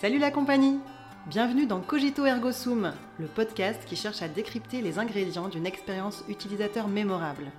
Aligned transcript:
Salut 0.00 0.20
la 0.20 0.30
compagnie 0.30 0.78
Bienvenue 1.26 1.66
dans 1.66 1.80
Cogito 1.80 2.24
Ergo 2.24 2.52
Sum, 2.52 2.92
le 3.18 3.26
podcast 3.26 3.80
qui 3.84 3.96
cherche 3.96 4.22
à 4.22 4.28
décrypter 4.28 4.80
les 4.80 5.00
ingrédients 5.00 5.48
d'une 5.48 5.66
expérience 5.66 6.22
utilisateur 6.28 6.86
mémorable. 6.86 7.50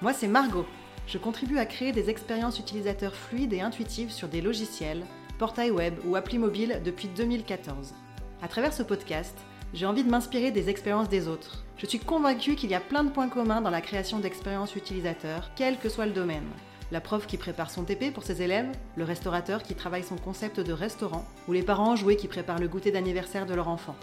Moi 0.00 0.14
c'est 0.14 0.28
Margot. 0.28 0.64
Je 1.06 1.18
contribue 1.18 1.58
à 1.58 1.66
créer 1.66 1.92
des 1.92 2.08
expériences 2.08 2.58
utilisateurs 2.58 3.14
fluides 3.14 3.52
et 3.52 3.60
intuitives 3.60 4.10
sur 4.10 4.28
des 4.28 4.40
logiciels, 4.40 5.04
portails 5.38 5.70
web 5.70 5.92
ou 6.06 6.16
applis 6.16 6.38
mobiles 6.38 6.80
depuis 6.82 7.08
2014. 7.08 7.92
À 8.40 8.48
travers 8.48 8.72
ce 8.72 8.82
podcast, 8.82 9.36
j'ai 9.74 9.84
envie 9.84 10.04
de 10.04 10.10
m'inspirer 10.10 10.50
des 10.50 10.70
expériences 10.70 11.10
des 11.10 11.28
autres. 11.28 11.66
Je 11.76 11.84
suis 11.84 11.98
convaincue 11.98 12.54
qu'il 12.54 12.70
y 12.70 12.76
a 12.76 12.80
plein 12.80 13.04
de 13.04 13.10
points 13.10 13.28
communs 13.28 13.60
dans 13.60 13.68
la 13.68 13.82
création 13.82 14.20
d'expériences 14.20 14.74
utilisateurs, 14.74 15.50
quel 15.54 15.76
que 15.76 15.90
soit 15.90 16.06
le 16.06 16.12
domaine 16.12 16.48
la 16.90 17.00
prof 17.00 17.26
qui 17.26 17.36
prépare 17.36 17.70
son 17.70 17.84
TP 17.84 18.12
pour 18.12 18.22
ses 18.22 18.40
élèves, 18.42 18.70
le 18.96 19.04
restaurateur 19.04 19.62
qui 19.62 19.74
travaille 19.74 20.02
son 20.02 20.16
concept 20.16 20.60
de 20.60 20.72
restaurant, 20.72 21.24
ou 21.46 21.52
les 21.52 21.62
parents 21.62 21.96
joués 21.96 22.16
qui 22.16 22.28
préparent 22.28 22.58
le 22.58 22.68
goûter 22.68 22.90
d'anniversaire 22.90 23.46
de 23.46 23.54
leur 23.54 23.68
enfant. 23.68 23.96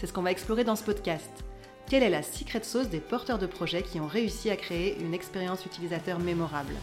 C'est 0.00 0.06
ce 0.06 0.12
qu'on 0.12 0.22
va 0.22 0.32
explorer 0.32 0.64
dans 0.64 0.76
ce 0.76 0.84
podcast. 0.84 1.44
Quelle 1.88 2.02
est 2.02 2.10
la 2.10 2.22
secret 2.22 2.62
sauce 2.62 2.88
des 2.88 2.98
porteurs 2.98 3.38
de 3.38 3.46
projets 3.46 3.82
qui 3.82 4.00
ont 4.00 4.06
réussi 4.06 4.50
à 4.50 4.56
créer 4.56 5.00
une 5.00 5.14
expérience 5.14 5.64
utilisateur 5.64 6.18
mémorable? 6.18 6.74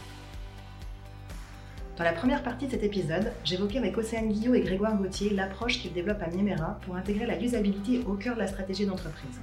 Dans 1.98 2.04
la 2.04 2.12
première 2.14 2.42
partie 2.42 2.66
de 2.66 2.70
cet 2.70 2.82
épisode, 2.82 3.32
j'évoquais 3.44 3.78
avec 3.78 3.98
Océane 3.98 4.32
Guillot 4.32 4.54
et 4.54 4.62
Grégoire 4.62 4.96
Gauthier 4.96 5.30
l'approche 5.30 5.78
qu'ils 5.78 5.92
développent 5.92 6.22
à 6.22 6.28
Niemera 6.28 6.78
pour 6.86 6.96
intégrer 6.96 7.26
la 7.26 7.38
usabilité 7.38 8.02
au 8.06 8.14
cœur 8.14 8.34
de 8.34 8.40
la 8.40 8.46
stratégie 8.46 8.86
d'entreprise. 8.86 9.40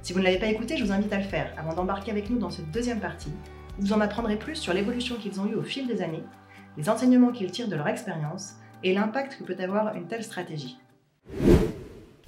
Si 0.00 0.12
vous 0.12 0.20
ne 0.20 0.24
l'avez 0.24 0.38
pas 0.38 0.46
écouté, 0.46 0.78
je 0.78 0.84
vous 0.84 0.92
invite 0.92 1.12
à 1.12 1.18
le 1.18 1.24
faire 1.24 1.52
avant 1.58 1.74
d'embarquer 1.74 2.10
avec 2.10 2.30
nous 2.30 2.38
dans 2.38 2.50
cette 2.50 2.70
deuxième 2.70 3.00
partie 3.00 3.32
vous 3.78 3.92
en 3.92 4.00
apprendrez 4.00 4.36
plus 4.36 4.56
sur 4.56 4.72
l'évolution 4.72 5.16
qu'ils 5.16 5.40
ont 5.40 5.46
eue 5.46 5.54
au 5.54 5.62
fil 5.62 5.86
des 5.86 6.02
années, 6.02 6.22
les 6.76 6.88
enseignements 6.88 7.32
qu'ils 7.32 7.50
tirent 7.50 7.68
de 7.68 7.76
leur 7.76 7.88
expérience 7.88 8.54
et 8.82 8.94
l'impact 8.94 9.38
que 9.38 9.44
peut 9.44 9.62
avoir 9.62 9.94
une 9.96 10.06
telle 10.06 10.24
stratégie. 10.24 10.78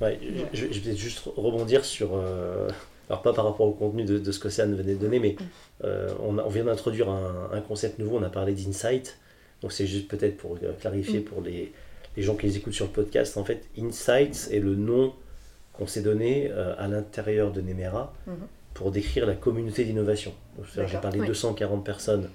je, 0.01 0.81
vais 0.81 0.97
juste 0.97 1.21
rebondir 1.37 1.85
sur, 1.85 2.11
euh, 2.15 2.69
alors 3.09 3.23
pas 3.23 3.33
par 3.33 3.45
rapport 3.45 3.67
au 3.67 3.73
contenu 3.73 4.05
de, 4.05 4.33
ce 4.33 4.39
que 4.39 4.49
Céane 4.49 4.75
venait 4.75 4.95
de 4.95 5.01
donner, 5.01 5.19
mais 5.19 5.37
euh, 5.85 6.13
on, 6.21 6.49
vient 6.49 6.65
d'introduire 6.65 7.11
un, 7.11 7.61
concept 7.61 7.99
nouveau, 7.99 8.19
on 8.19 8.23
a 8.23 8.31
parlé 8.31 8.55
d'insight, 8.55 9.19
donc 9.63 9.73
c'est 9.73 9.87
juste 9.87 10.09
peut-être 10.09 10.37
pour 10.37 10.57
euh, 10.63 10.73
clarifier 10.81 11.21
pour 11.21 11.43
les, 11.43 11.73
gens 12.17 12.35
qui 12.35 12.47
les 12.47 12.57
écoutent 12.57 12.73
sur 12.73 12.87
le 12.87 12.93
podcast, 12.93 13.37
en 13.37 13.45
fait, 13.45 13.65
insights 13.79 14.49
est 14.51 14.61
le 14.61 14.75
nom 14.75 15.15
qu'on 15.75 15.87
s'est 15.87 16.01
donné 16.01 16.51
à 16.51 16.89
l'intérieur 16.89 17.53
de 17.53 17.61
Nemera. 17.61 18.15
Mm-hmm 18.27 18.56
pour 18.77 18.91
décrire 18.91 19.25
la 19.25 19.35
communauté 19.35 19.85
d'innovation. 19.85 20.35
J'ai 20.75 20.99
parlé 20.99 21.19
de 21.19 21.25
240 21.25 21.83
personnes 21.83 22.29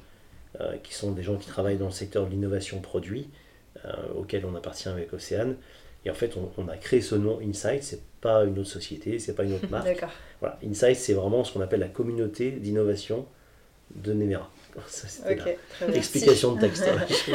euh, 0.59 0.75
qui 0.81 0.95
sont 0.95 1.11
des 1.11 1.22
gens 1.22 1.36
qui 1.36 1.47
travaillent 1.47 1.78
dans 1.78 1.86
le 1.86 1.92
secteur 1.92 2.25
de 2.25 2.31
l'innovation 2.31 2.81
produit, 2.81 3.30
euh, 3.86 3.92
auquel 4.17 4.45
on 4.47 4.56
appartient 4.56 4.89
avec 4.89 5.14
Océane. 5.14 5.56
Et 6.03 6.09
en 6.09 6.16
fait, 6.16 6.34
on, 6.58 6.67
a 6.67 6.78
créé 6.78 7.00
ce 7.00 7.14
nom 7.14 7.39
Insight. 7.47 7.84
C'est 7.84 8.02
pas 8.22 8.44
une 8.44 8.58
autre 8.58 8.69
société, 8.69 9.19
c'est 9.19 9.36
pas 9.36 9.44
une 9.44 9.53
autre 9.53 9.67
marque. 9.69 10.03
Voilà, 10.39 10.58
Insight, 10.67 10.97
c'est 10.97 11.14
vraiment 11.14 11.44
ce 11.44 11.53
qu'on 11.53 11.62
appelle 11.62 11.80
la 11.80 11.89
communauté 11.89 12.50
d'innovation 12.50 13.28
de 13.94 14.12
Nemera. 14.12 14.50
Ça, 14.88 15.08
l'explication 15.89 16.56
de 16.56 16.62
texte. 16.62 16.89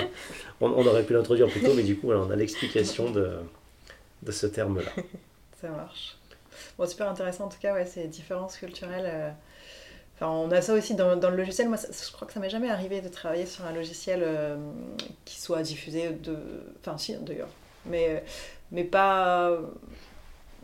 on, 0.60 0.84
aurait 0.84 1.04
pu 1.04 1.12
l'introduire 1.12 1.46
plus 1.46 1.60
tôt, 1.60 1.74
mais 1.74 1.84
du 1.84 1.96
coup, 1.96 2.10
on 2.10 2.28
a 2.28 2.34
l'explication 2.34 3.12
de, 3.12 3.34
de 4.24 4.32
ce 4.32 4.48
terme-là. 4.48 4.90
Ça 5.60 5.68
marche. 5.68 6.16
Bon, 6.78 6.86
super 6.86 7.08
intéressant 7.08 7.44
en 7.44 7.48
tout 7.48 7.58
cas, 7.60 7.74
ouais, 7.74 7.86
ces 7.86 8.06
différences 8.08 8.56
culturelles. 8.56 9.08
Euh. 9.08 9.30
Enfin, 10.14 10.28
on 10.28 10.50
a 10.50 10.62
ça 10.62 10.72
aussi 10.72 10.94
dans, 10.94 11.16
dans 11.16 11.28
le 11.28 11.36
logiciel. 11.36 11.68
Moi, 11.68 11.76
je 11.76 12.12
crois 12.12 12.26
que 12.26 12.32
ça 12.32 12.40
m'est 12.40 12.50
jamais 12.50 12.70
arrivé 12.70 13.02
de 13.02 13.08
travailler 13.08 13.44
sur 13.44 13.66
un 13.66 13.72
logiciel 13.72 14.22
euh, 14.24 14.56
qui 15.26 15.38
soit 15.40 15.62
diffusé 15.62 16.10
de. 16.10 16.36
Enfin, 16.80 16.96
si, 16.96 17.14
d'ailleurs. 17.16 17.50
Mais, 17.84 18.24
mais 18.72 18.84
pas. 18.84 19.52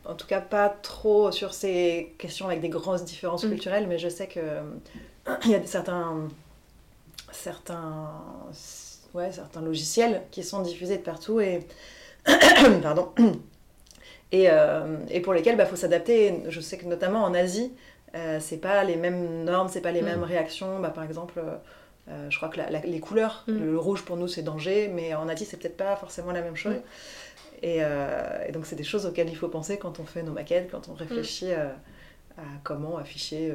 En 0.05 0.15
tout 0.15 0.27
cas, 0.27 0.41
pas 0.41 0.69
trop 0.69 1.31
sur 1.31 1.55
ces 1.55 2.15
questions 2.19 2.47
avec 2.47 2.61
des 2.61 2.71
grosses 2.71 3.05
différences 3.05 3.45
mm. 3.45 3.49
culturelles. 3.51 3.87
Mais 3.87 3.99
je 3.99 4.09
sais 4.09 4.27
que 4.27 4.41
il 5.45 5.51
y 5.51 5.55
a 5.55 5.67
certains. 5.67 6.29
Certains. 7.31 8.11
Ouais, 9.13 9.31
certains 9.31 9.61
logiciels 9.61 10.23
qui 10.31 10.43
sont 10.43 10.63
diffusés 10.63 10.97
de 10.97 11.03
partout 11.03 11.41
et. 11.41 11.67
Pardon 12.83 13.13
et, 14.33 14.49
euh, 14.49 14.97
et 15.11 15.21
pour 15.21 15.35
lesquels 15.35 15.55
il 15.55 15.59
bah, 15.59 15.67
faut 15.67 15.77
s'adapter. 15.77 16.43
Je 16.49 16.61
sais 16.61 16.79
que 16.79 16.87
notamment 16.87 17.23
en 17.23 17.35
Asie, 17.35 17.71
euh, 18.15 18.39
c'est 18.41 18.57
pas 18.57 18.83
les 18.83 18.97
mêmes 18.97 19.45
normes, 19.45 19.69
c'est 19.69 19.83
pas 19.83 19.93
les 19.93 20.01
mm. 20.01 20.07
mêmes 20.07 20.23
réactions. 20.25 20.81
Bah, 20.81 20.89
par 20.89 21.05
exemple, 21.05 21.41
euh, 22.09 22.31
je 22.31 22.37
crois 22.37 22.49
que 22.49 22.59
les 22.87 23.01
couleurs, 23.01 23.45
mm. 23.47 23.53
le, 23.53 23.79
rouge 23.79 24.05
pour 24.05 24.17
nous 24.17 24.29
c'est 24.29 24.43
danger, 24.43 24.89
mais 24.89 25.15
en 25.15 25.29
Asie 25.29 25.45
c'est 25.45 25.59
peut-être 25.59 25.77
pas 25.77 25.97
forcément 25.97 26.33
la 26.33 26.41
même 26.41 26.57
chose. 26.57 26.77
Mm. 26.77 27.65
Et, 27.65 27.77
et, 27.79 28.51
donc 28.51 28.67
c'est 28.67 28.75
des 28.75 28.83
choses 28.83 29.07
auxquelles 29.07 29.29
il 29.29 29.37
faut 29.37 29.47
penser 29.47 29.79
quand 29.79 30.01
on 30.01 30.05
fait 30.05 30.25
nos 30.25 30.33
maquettes, 30.33 30.69
quand 30.69 30.89
on 30.89 30.95
réfléchit 30.95 31.53
à, 31.53 31.77
comment 32.65 32.97
afficher 32.97 33.55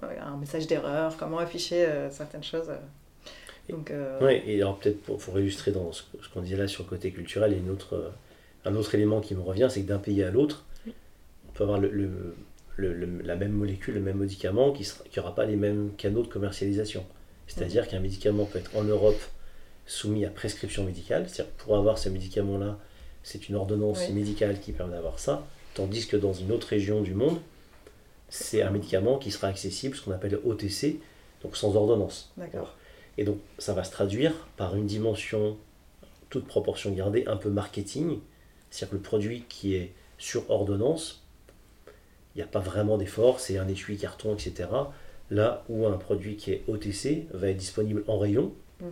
un 0.00 0.38
message 0.38 0.66
d'erreur, 0.66 1.14
comment 1.18 1.38
afficher 1.38 1.86
certaines 2.10 2.42
choses. 2.42 2.70
Donc, 3.68 3.92
Oui, 4.22 4.40
et 4.46 4.62
alors 4.62 4.78
peut-être 4.78 5.02
pour, 5.02 5.18
pour, 5.18 5.38
illustrer 5.38 5.72
dans 5.72 5.92
ce, 5.92 6.04
qu'on 6.32 6.40
disait 6.40 6.56
là 6.56 6.68
sur 6.68 6.84
le 6.84 6.88
côté 6.88 7.10
culturel, 7.10 7.52
il 7.52 7.58
y 7.58 7.60
a 7.60 7.62
une 7.62 7.68
autre 7.68 8.12
un 8.64 8.74
autre 8.74 8.94
élément 8.94 9.20
qui 9.20 9.34
me 9.34 9.40
revient, 9.40 9.68
c'est 9.70 9.82
que 9.82 9.88
d'un 9.88 9.98
pays 9.98 10.22
à 10.22 10.30
l'autre, 10.30 10.64
on 10.86 11.52
peut 11.54 11.64
avoir 11.64 11.78
le, 11.78 12.34
la 12.76 13.36
même 13.36 13.52
molécule, 13.52 13.94
le 13.94 14.00
même 14.00 14.18
médicament 14.18 14.72
qui 14.72 14.86
n'aura 15.16 15.34
pas 15.34 15.44
les 15.44 15.56
mêmes 15.56 15.90
canaux 15.96 16.22
de 16.22 16.28
commercialisation. 16.28 17.04
C'est-à-dire 17.46 17.88
qu'un 17.88 18.00
médicament 18.00 18.44
peut 18.44 18.58
être 18.58 18.76
en 18.76 18.84
Europe 18.84 19.20
soumis 19.86 20.24
à 20.24 20.30
prescription 20.30 20.84
médicale, 20.84 21.28
c'est-à-dire 21.28 21.52
pour 21.54 21.76
avoir 21.76 21.98
ce 21.98 22.08
médicament-là, 22.08 22.78
c'est 23.22 23.48
une 23.48 23.56
ordonnance 23.56 24.08
médicale 24.10 24.60
qui 24.60 24.72
permet 24.72 24.94
d'avoir 24.94 25.18
ça, 25.18 25.46
tandis 25.74 26.06
que 26.06 26.16
dans 26.16 26.32
une 26.32 26.52
autre 26.52 26.68
région 26.68 27.00
du 27.00 27.14
monde, 27.14 27.38
c'est 28.28 28.62
un 28.62 28.70
médicament 28.70 29.18
qui 29.18 29.30
sera 29.30 29.48
accessible, 29.48 29.96
ce 29.96 30.02
qu'on 30.02 30.12
appelle 30.12 30.38
OTC, 30.44 30.98
donc 31.42 31.56
sans 31.56 31.74
ordonnance. 31.74 32.32
Et 33.16 33.24
donc 33.24 33.38
ça 33.58 33.72
va 33.72 33.82
se 33.82 33.90
traduire 33.90 34.32
par 34.56 34.76
une 34.76 34.86
dimension, 34.86 35.56
toute 36.28 36.46
proportion 36.46 36.90
gardée, 36.92 37.24
un 37.26 37.36
peu 37.36 37.48
marketing, 37.50 38.18
c'est-à-dire 38.70 38.90
que 38.90 38.96
le 38.96 39.02
produit 39.02 39.44
qui 39.48 39.74
est 39.74 39.92
sur 40.18 40.50
ordonnance, 40.50 41.24
il 42.34 42.38
n'y 42.38 42.44
a 42.44 42.46
pas 42.46 42.60
vraiment 42.60 42.98
d'effort, 42.98 43.40
c'est 43.40 43.58
un 43.58 43.68
étui, 43.68 43.96
carton, 43.96 44.34
etc. 44.34 44.68
Là 45.30 45.64
où 45.68 45.86
un 45.86 45.96
produit 45.96 46.36
qui 46.36 46.52
est 46.52 46.64
OTC 46.68 47.26
va 47.32 47.48
être 47.48 47.56
disponible 47.56 48.04
en 48.06 48.18
rayon. 48.18 48.52
Mhm. 48.80 48.88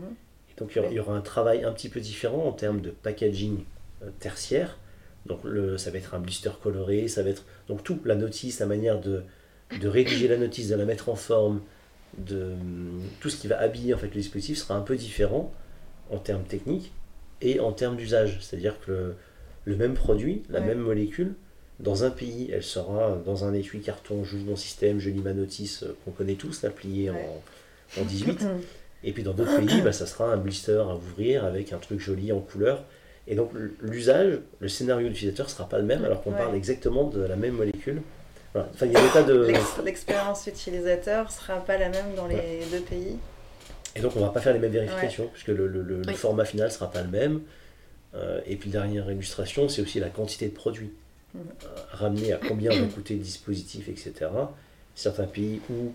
Et 0.51 0.59
donc 0.59 0.73
il 0.75 0.93
y, 0.93 1.01
aura, 1.01 1.15
un 1.15 1.21
travail 1.21 1.65
un 1.65 1.73
petit 1.73 1.89
peu 1.89 2.01
différent 2.01 2.47
en 2.47 2.53
termes 2.53 2.81
de 2.81 2.91
packaging 2.91 3.65
euh, 4.03 4.11
tertiaire. 4.19 4.79
Donc 5.27 5.41
le, 5.45 5.77
ça 5.79 5.91
va 5.91 5.99
être 5.99 6.15
un 6.15 6.21
blister 6.21 6.51
coloré, 6.63 7.09
ça 7.09 7.23
va 7.23 7.31
être 7.31 7.45
donc 7.69 7.83
tout, 7.83 8.01
la 8.05 8.15
notice, 8.15 8.61
la 8.61 8.67
manière 8.67 9.01
de, 9.01 9.23
de 9.81 9.89
rédiger 9.89 10.29
la 10.29 10.37
notice, 10.37 10.69
de 10.69 10.75
la 10.75 10.85
mettre 10.85 11.09
en 11.09 11.17
forme, 11.17 11.61
de 12.19 12.55
tout 13.21 13.29
ce 13.29 13.37
qui 13.37 13.49
va 13.49 13.59
habiller 13.61 13.93
en 13.93 13.99
fait 13.99 14.07
le 14.07 14.21
dispositif 14.21 14.59
sera 14.59 14.75
un 14.77 14.81
peu 14.81 14.97
différent 14.97 15.53
en 16.11 16.19
termes 16.19 16.45
techniques 16.45 16.93
et 17.43 17.61
en 17.61 17.73
termes 17.73 17.97
d'usage. 17.97 18.39
C'est-à-dire 18.41 18.79
que 18.81 18.91
le 18.91 19.17
même 19.75 19.95
produit, 19.95 20.43
la 20.49 20.61
même 20.61 20.79
molécule. 20.79 21.35
Dans 21.81 22.05
un 22.05 22.11
pays, 22.11 22.51
elle 22.53 22.63
sera 22.63 23.19
dans 23.27 23.45
un 23.45 23.53
étui 23.53 23.81
carton, 23.81 24.25
je 24.25 24.37
mon 24.37 24.57
système, 24.57 24.99
je 24.99 25.11
lis 25.11 25.21
ma 25.21 25.35
notice 25.35 25.83
euh, 25.83 25.95
qu'on 26.05 26.11
connaît 26.11 26.35
tous, 26.35 26.63
la 26.63 26.71
pliée 26.71 27.11
en, 27.11 27.43
en 28.01 28.05
18. 28.05 28.47
Et 29.05 29.13
puis 29.13 29.23
dans 29.23 29.35
d'autres 29.35 29.59
pays, 29.59 29.83
bah, 29.83 29.93
ça 29.93 30.07
sera 30.07 30.33
un 30.33 30.37
blister 30.37 30.73
à 30.81 30.95
ouvrir 30.95 31.45
avec 31.45 31.73
un 31.73 31.79
truc 31.79 32.01
joli 32.01 32.33
en 32.33 32.41
couleur. 32.41 32.85
Et 33.29 33.35
donc 33.35 33.51
l'usage, 33.83 34.39
le 34.61 34.69
scénario 34.69 35.09
d'utilisateur 35.09 35.47
ne 35.47 35.51
sera 35.51 35.69
pas 35.69 35.79
le 35.79 35.85
même 35.85 36.05
alors 36.05 36.23
qu'on 36.23 36.33
parle 36.33 36.55
exactement 36.55 37.05
de 37.05 37.21
la 37.21 37.37
même 37.37 37.55
molécule. 37.55 38.03
Enfin, 38.55 38.87
il 38.87 38.97
a 38.97 39.23
de... 39.23 39.53
L'expérience 39.85 40.47
utilisateur 40.47 41.27
ne 41.27 41.31
sera 41.31 41.57
pas 41.63 41.77
la 41.77 41.91
même 41.91 42.15
dans 42.17 42.27
les 42.27 42.63
deux 42.73 42.81
pays. 42.81 43.19
Et 43.95 44.01
donc 44.01 44.13
on 44.17 44.21
ne 44.21 44.25
va 44.25 44.31
pas 44.31 44.41
faire 44.41 44.55
les 44.55 44.59
mêmes 44.59 44.73
vérifications, 44.73 45.29
puisque 45.33 45.49
le, 45.49 45.67
le 45.67 46.03
format 46.15 46.45
final 46.45 46.69
ne 46.69 46.73
sera 46.73 46.91
pas 46.91 47.03
le 47.03 47.11
même. 47.11 47.41
Euh, 48.17 48.41
et 48.47 48.57
puis, 48.57 48.71
dernière 48.71 49.11
illustration, 49.11 49.69
c'est 49.69 49.83
aussi 49.83 50.01
la 50.01 50.11
quantité 50.11 50.49
de 50.49 50.55
produits. 50.55 50.93
Mhm. 51.35 51.43
Euh, 51.65 51.69
ramener 51.91 52.33
à 52.33 52.39
combien 52.39 52.71
va 52.71 52.87
coûter 52.87 53.15
le 53.15 53.21
dispositif, 53.21 53.89
etc. 53.89 54.31
Certains 54.95 55.27
pays 55.27 55.61
où 55.71 55.93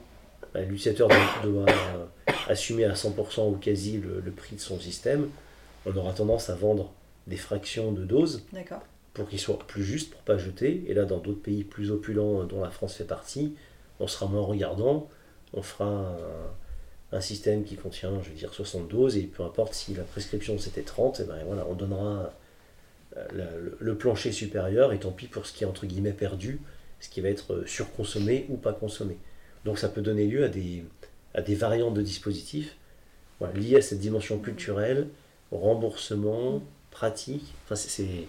bah, 0.54 0.62
l'utilisateur 0.62 1.08
doit, 1.44 1.66
euh, 1.70 2.06
assumer 2.48 2.86
à 2.86 2.94
100% 2.94 3.50
ou 3.50 3.56
quasi 3.56 4.00
le, 4.00 4.32
prix 4.32 4.56
de 4.56 4.62
son 4.62 4.80
système, 4.80 5.30
on 5.86 5.96
aura 5.96 6.14
tendance 6.14 6.50
à 6.50 6.56
vendre 6.56 6.92
des 7.28 7.38
fractions 7.38 7.92
de 7.92 8.04
doses 8.04 8.44
pour 9.14 9.28
qu'il 9.28 9.40
soit 9.40 9.58
plus 9.60 9.84
juste, 9.84 10.12
pour 10.12 10.22
pas 10.22 10.38
jeter. 10.38 10.84
Et 10.88 10.94
là, 10.94 11.06
dans 11.06 11.18
d'autres 11.18 11.42
pays 11.42 11.64
plus 11.64 11.92
opulents, 11.92 12.44
dont 12.44 12.62
la 12.62 12.70
France 12.70 12.96
fait 12.96 13.06
partie, 13.06 13.56
on 14.00 14.08
sera 14.08 14.28
moins 14.28 14.42
regardant, 14.42 15.10
on 15.54 15.62
fera 15.62 15.86
un, 15.86 16.18
un 17.12 17.22
système 17.22 17.64
qui 17.64 17.76
contient, 17.76 18.22
je 18.24 18.30
vais 18.30 18.36
dire, 18.36 18.54
60 18.54 18.88
doses, 18.88 19.18
et 19.18 19.24
peu 19.24 19.44
importe 19.44 19.74
si 19.74 19.94
la 19.94 20.04
prescription 20.04 20.58
c'était 20.58 20.84
30, 20.84 21.20
et 21.20 21.24
ben 21.26 21.38
voilà, 21.46 21.66
on 21.70 21.74
donnera 21.74 22.34
euh, 23.18 23.70
le, 23.80 23.96
plancher 23.96 24.32
supérieur, 24.32 24.94
et 24.94 25.00
tant 25.00 25.12
pis 25.12 25.28
pour 25.28 25.46
ce 25.46 25.54
qui 25.54 25.64
est 25.64 25.68
entre 25.68 25.86
guillemets 25.86 26.14
perdu, 26.14 26.62
ce 27.00 27.10
qui 27.10 27.20
va 27.22 27.30
être 27.30 27.54
euh, 27.54 27.66
surconsommé 27.66 28.46
ou 28.50 28.58
pas 28.58 28.74
consommé. 28.74 29.18
Donc 29.66 29.78
ça 29.78 29.90
peut 29.90 30.02
donner 30.02 30.26
lieu 30.26 30.46
à 30.46 30.48
des, 30.48 30.86
à 31.34 31.42
des 31.42 31.56
variantes 31.56 31.94
de 31.94 32.02
dispositifs 32.02 32.76
liées 33.56 33.78
à 33.78 33.82
cette 33.82 34.00
dimension 34.00 34.38
culturelle, 34.38 35.08
remboursement, 35.52 36.62
pratique. 36.92 37.54
Enfin, 37.66 37.76
c'est, 37.76 38.28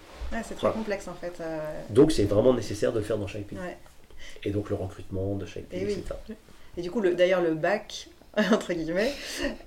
très 0.57 0.71
complexe 0.71 1.07
en 1.07 1.13
fait. 1.13 1.41
Donc 1.91 2.11
c'est 2.11 2.23
vraiment 2.23 2.53
nécessaire 2.53 2.91
de 2.91 2.99
le 2.99 3.05
faire 3.05 3.17
dans 3.17 3.27
chaque 3.27 3.43
pays. 3.43 3.59
Et 4.43 4.51
donc 4.51 4.69
le 4.69 4.75
recrutement 4.75 5.35
de 5.35 5.45
chaque 5.45 5.65
pays, 5.65 5.83
etc. 5.83 6.15
Et 6.77 6.81
du 6.81 6.89
coup, 6.89 7.01
d'ailleurs, 7.01 7.41
le 7.41 7.53
bac, 7.53 8.09
entre 8.51 8.73
guillemets, 8.73 9.11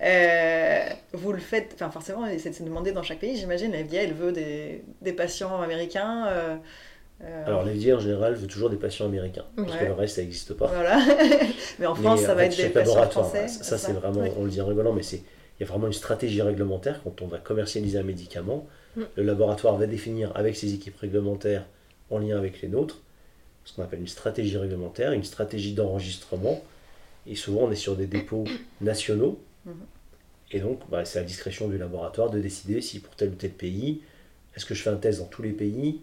euh, 0.03 0.89
vous 1.13 1.33
le 1.33 1.39
faites, 1.39 1.73
enfin 1.75 1.91
forcément, 1.91 2.27
c'est 2.39 2.65
demandé 2.65 2.93
dans 2.93 3.03
chaque 3.03 3.21
pays, 3.21 3.37
j'imagine. 3.37 3.71
La 3.73 3.85
FDA, 3.85 4.03
elle 4.03 4.13
veut 4.13 4.33
des, 4.33 4.83
des 5.03 5.13
patients 5.13 5.61
américains. 5.61 6.27
Euh, 6.27 6.57
euh, 7.23 7.47
Alors, 7.47 7.65
la 7.65 7.73
FDA 7.73 7.97
en 7.97 8.01
général 8.01 8.35
veut 8.35 8.49
toujours 8.49 8.69
des 8.69 8.77
patients 8.77 9.07
américains, 9.07 9.45
parce 9.57 9.77
que 9.77 9.85
le 9.85 9.93
reste, 9.93 10.17
ça 10.17 10.23
n'existe 10.23 10.55
pas. 10.55 10.67
Voilà. 10.67 11.01
mais 11.79 11.87
en 11.87 11.95
France, 11.95 12.23
ça 12.23 12.35
va 12.35 12.45
être 12.45 12.57
des 12.57 12.69
patients 12.69 13.09
français. 13.09 13.49
Ça, 13.49 13.79
c'est 13.79 13.93
vraiment, 13.93 14.25
on 14.37 14.45
le 14.45 14.51
dit 14.51 14.61
en 14.61 14.67
rigolant, 14.67 14.93
mais 14.93 15.03
c'est 15.03 15.23
il 15.59 15.63
y 15.63 15.67
a 15.67 15.69
vraiment 15.69 15.87
une 15.87 15.95
stratégie 15.95 16.43
réglementaire 16.43 17.01
quand 17.03 17.23
on 17.23 17.29
va 17.29 17.39
commercialiser 17.39 17.99
un 17.99 18.03
médicament. 18.03 18.67
Mm. 18.95 19.03
Le 19.17 19.23
laboratoire 19.23 19.77
va 19.77 19.87
définir 19.87 20.31
avec 20.35 20.55
ses 20.55 20.75
équipes 20.75 20.99
réglementaires 20.99 21.65
en 22.11 22.19
lien 22.19 22.37
avec 22.37 22.61
les 22.61 22.69
nôtres 22.69 22.99
ce 23.67 23.75
qu'on 23.75 23.83
appelle 23.83 24.01
une 24.01 24.07
stratégie 24.07 24.57
réglementaire, 24.57 25.13
une 25.13 25.25
stratégie 25.25 25.75
d'enregistrement 25.75 26.63
et 27.27 27.35
souvent, 27.35 27.63
on 27.63 27.71
est 27.71 27.77
sur 27.77 27.97
des 27.97 28.07
dépôts 28.07 28.45
nationaux. 28.81 29.39
Mhm. 29.65 29.75
Et 30.53 30.61
donc, 30.61 30.81
bah, 30.91 31.05
c'est 31.05 31.19
à 31.19 31.23
la 31.23 31.27
discrétion 31.27 31.69
du 31.69 31.79
laboratoire 31.79 32.31
de 32.31 32.39
décider 32.39 32.81
si 32.81 33.01
pour 33.01 33.15
tel 33.17 33.31
ou 33.31 33.35
tel 33.35 33.51
pays, 33.51 34.01
est-ce 34.55 34.65
que 34.65 34.75
je 34.75 34.83
fais 34.83 34.91
un 34.91 34.97
test 34.97 35.19
dans 35.19 35.27
tous 35.27 35.43
les 35.43 35.53
pays 35.53 36.01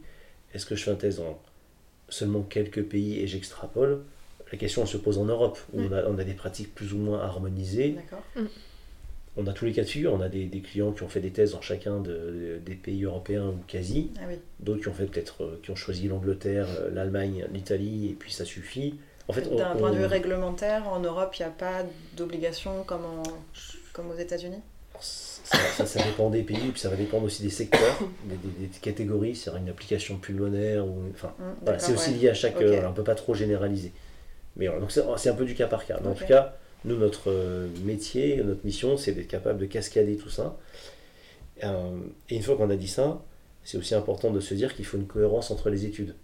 Est-ce 0.53 0.65
que 0.65 0.75
je 0.75 0.83
fais 0.83 0.91
un 0.91 0.95
test 0.95 1.19
dans 1.19 1.39
seulement 2.09 2.41
quelques 2.41 2.83
pays 2.83 3.19
et 3.19 3.27
j'extrapole 3.27 4.01
La 4.51 4.57
question 4.57 4.85
se 4.85 4.97
pose 4.97 5.17
en 5.17 5.25
Europe, 5.25 5.57
où 5.73 5.81
on, 5.81 6.17
a, 6.17 6.23
des 6.23 6.33
pratiques 6.33 6.75
plus 6.75 6.93
ou 6.93 6.97
moins 6.97 7.21
harmonisées. 7.21 7.95
Mm. 8.35 8.41
On 9.35 9.47
a 9.47 9.53
tous 9.53 9.65
les 9.65 9.71
cas 9.71 9.81
de 9.81 9.87
figure. 9.87 10.13
On 10.13 10.21
a 10.21 10.29
des, 10.29 10.47
clients 10.61 10.91
qui 10.91 11.01
ont 11.01 11.07
fait 11.07 11.21
des 11.21 11.31
tests 11.31 11.53
dans 11.53 11.61
chacun 11.61 12.01
des 12.01 12.75
pays 12.75 13.03
européens 13.03 13.47
ou 13.47 13.57
quasi. 13.65 14.11
Ah 14.17 14.25
D'autres 14.59 14.81
qui 14.81 14.87
ont 14.89 14.93
fait 14.93 15.07
peut-être, 15.07 15.43
euh, 15.43 15.59
qui 15.63 15.71
ont 15.71 15.75
choisi 15.75 16.07
l'Angleterre, 16.07 16.67
euh, 16.79 16.91
l'Allemagne, 16.91 17.47
l'Italie, 17.51 18.09
et 18.09 18.13
puis 18.13 18.31
ça 18.31 18.45
suffit. 18.45 18.95
En 19.27 19.33
fait, 19.33 19.55
D'un 19.55 19.75
point 19.75 19.91
de 19.91 19.97
vue 19.97 20.05
réglementaire, 20.05 20.87
en 20.89 20.99
Europe, 20.99 21.35
il 21.39 21.43
n'y 21.43 21.47
a 21.47 21.51
pas 21.51 21.83
d'obligation 22.17 22.83
comme, 22.83 23.23
comme 23.93 24.11
aux 24.11 24.17
États-Unis? 24.17 24.61
Ça, 24.99 25.85
ça, 25.85 26.03
dépend 26.03 26.29
des 26.29 26.43
pays, 26.43 26.69
puis 26.71 26.79
ça 26.79 26.89
va 26.89 26.95
dépendre 26.95 27.25
aussi 27.25 27.43
des 27.43 27.49
secteurs, 27.49 27.99
des, 28.25 28.67
catégories, 28.81 29.35
c'est 29.35 29.51
une 29.51 29.67
application 29.67 30.17
pulmonaire, 30.17 30.85
ou, 30.85 31.03
enfin, 31.13 31.33
mmh, 31.37 31.71
c'est 31.79 31.93
aussi 31.93 32.11
lié 32.11 32.29
à 32.29 32.33
chaque. 32.33 32.55
Euh, 32.61 32.81
on 32.85 32.89
ne 32.89 32.95
peut 32.95 33.03
pas 33.03 33.15
trop 33.15 33.33
généraliser. 33.33 33.91
Mais 34.55 34.67
donc 34.67 34.91
c'est 34.91 35.29
un 35.29 35.35
peu 35.35 35.45
du 35.45 35.55
cas 35.55 35.67
par 35.67 35.85
cas. 35.85 35.99
Mais 36.01 36.07
en 36.07 36.13
tout 36.13 36.25
cas, 36.25 36.55
nous, 36.85 36.95
notre 36.95 37.31
euh, 37.31 37.67
métier, 37.83 38.41
notre 38.43 38.63
mission, 38.65 38.97
c'est 38.97 39.13
d'être 39.13 39.27
capable 39.27 39.59
de 39.59 39.65
cascader 39.65 40.15
tout 40.15 40.29
ça. 40.29 40.57
Euh, 41.63 41.97
et 42.29 42.35
une 42.35 42.43
fois 42.43 42.55
qu'on 42.55 42.69
a 42.69 42.75
dit 42.75 42.87
ça, 42.87 43.21
c'est 43.63 43.77
aussi 43.77 43.95
important 43.95 44.31
de 44.31 44.39
se 44.39 44.53
dire 44.53 44.75
qu'il 44.75 44.85
faut 44.85 44.97
une 44.97 45.07
cohérence 45.07 45.51
entre 45.51 45.69
les 45.69 45.85
études. 45.85 46.15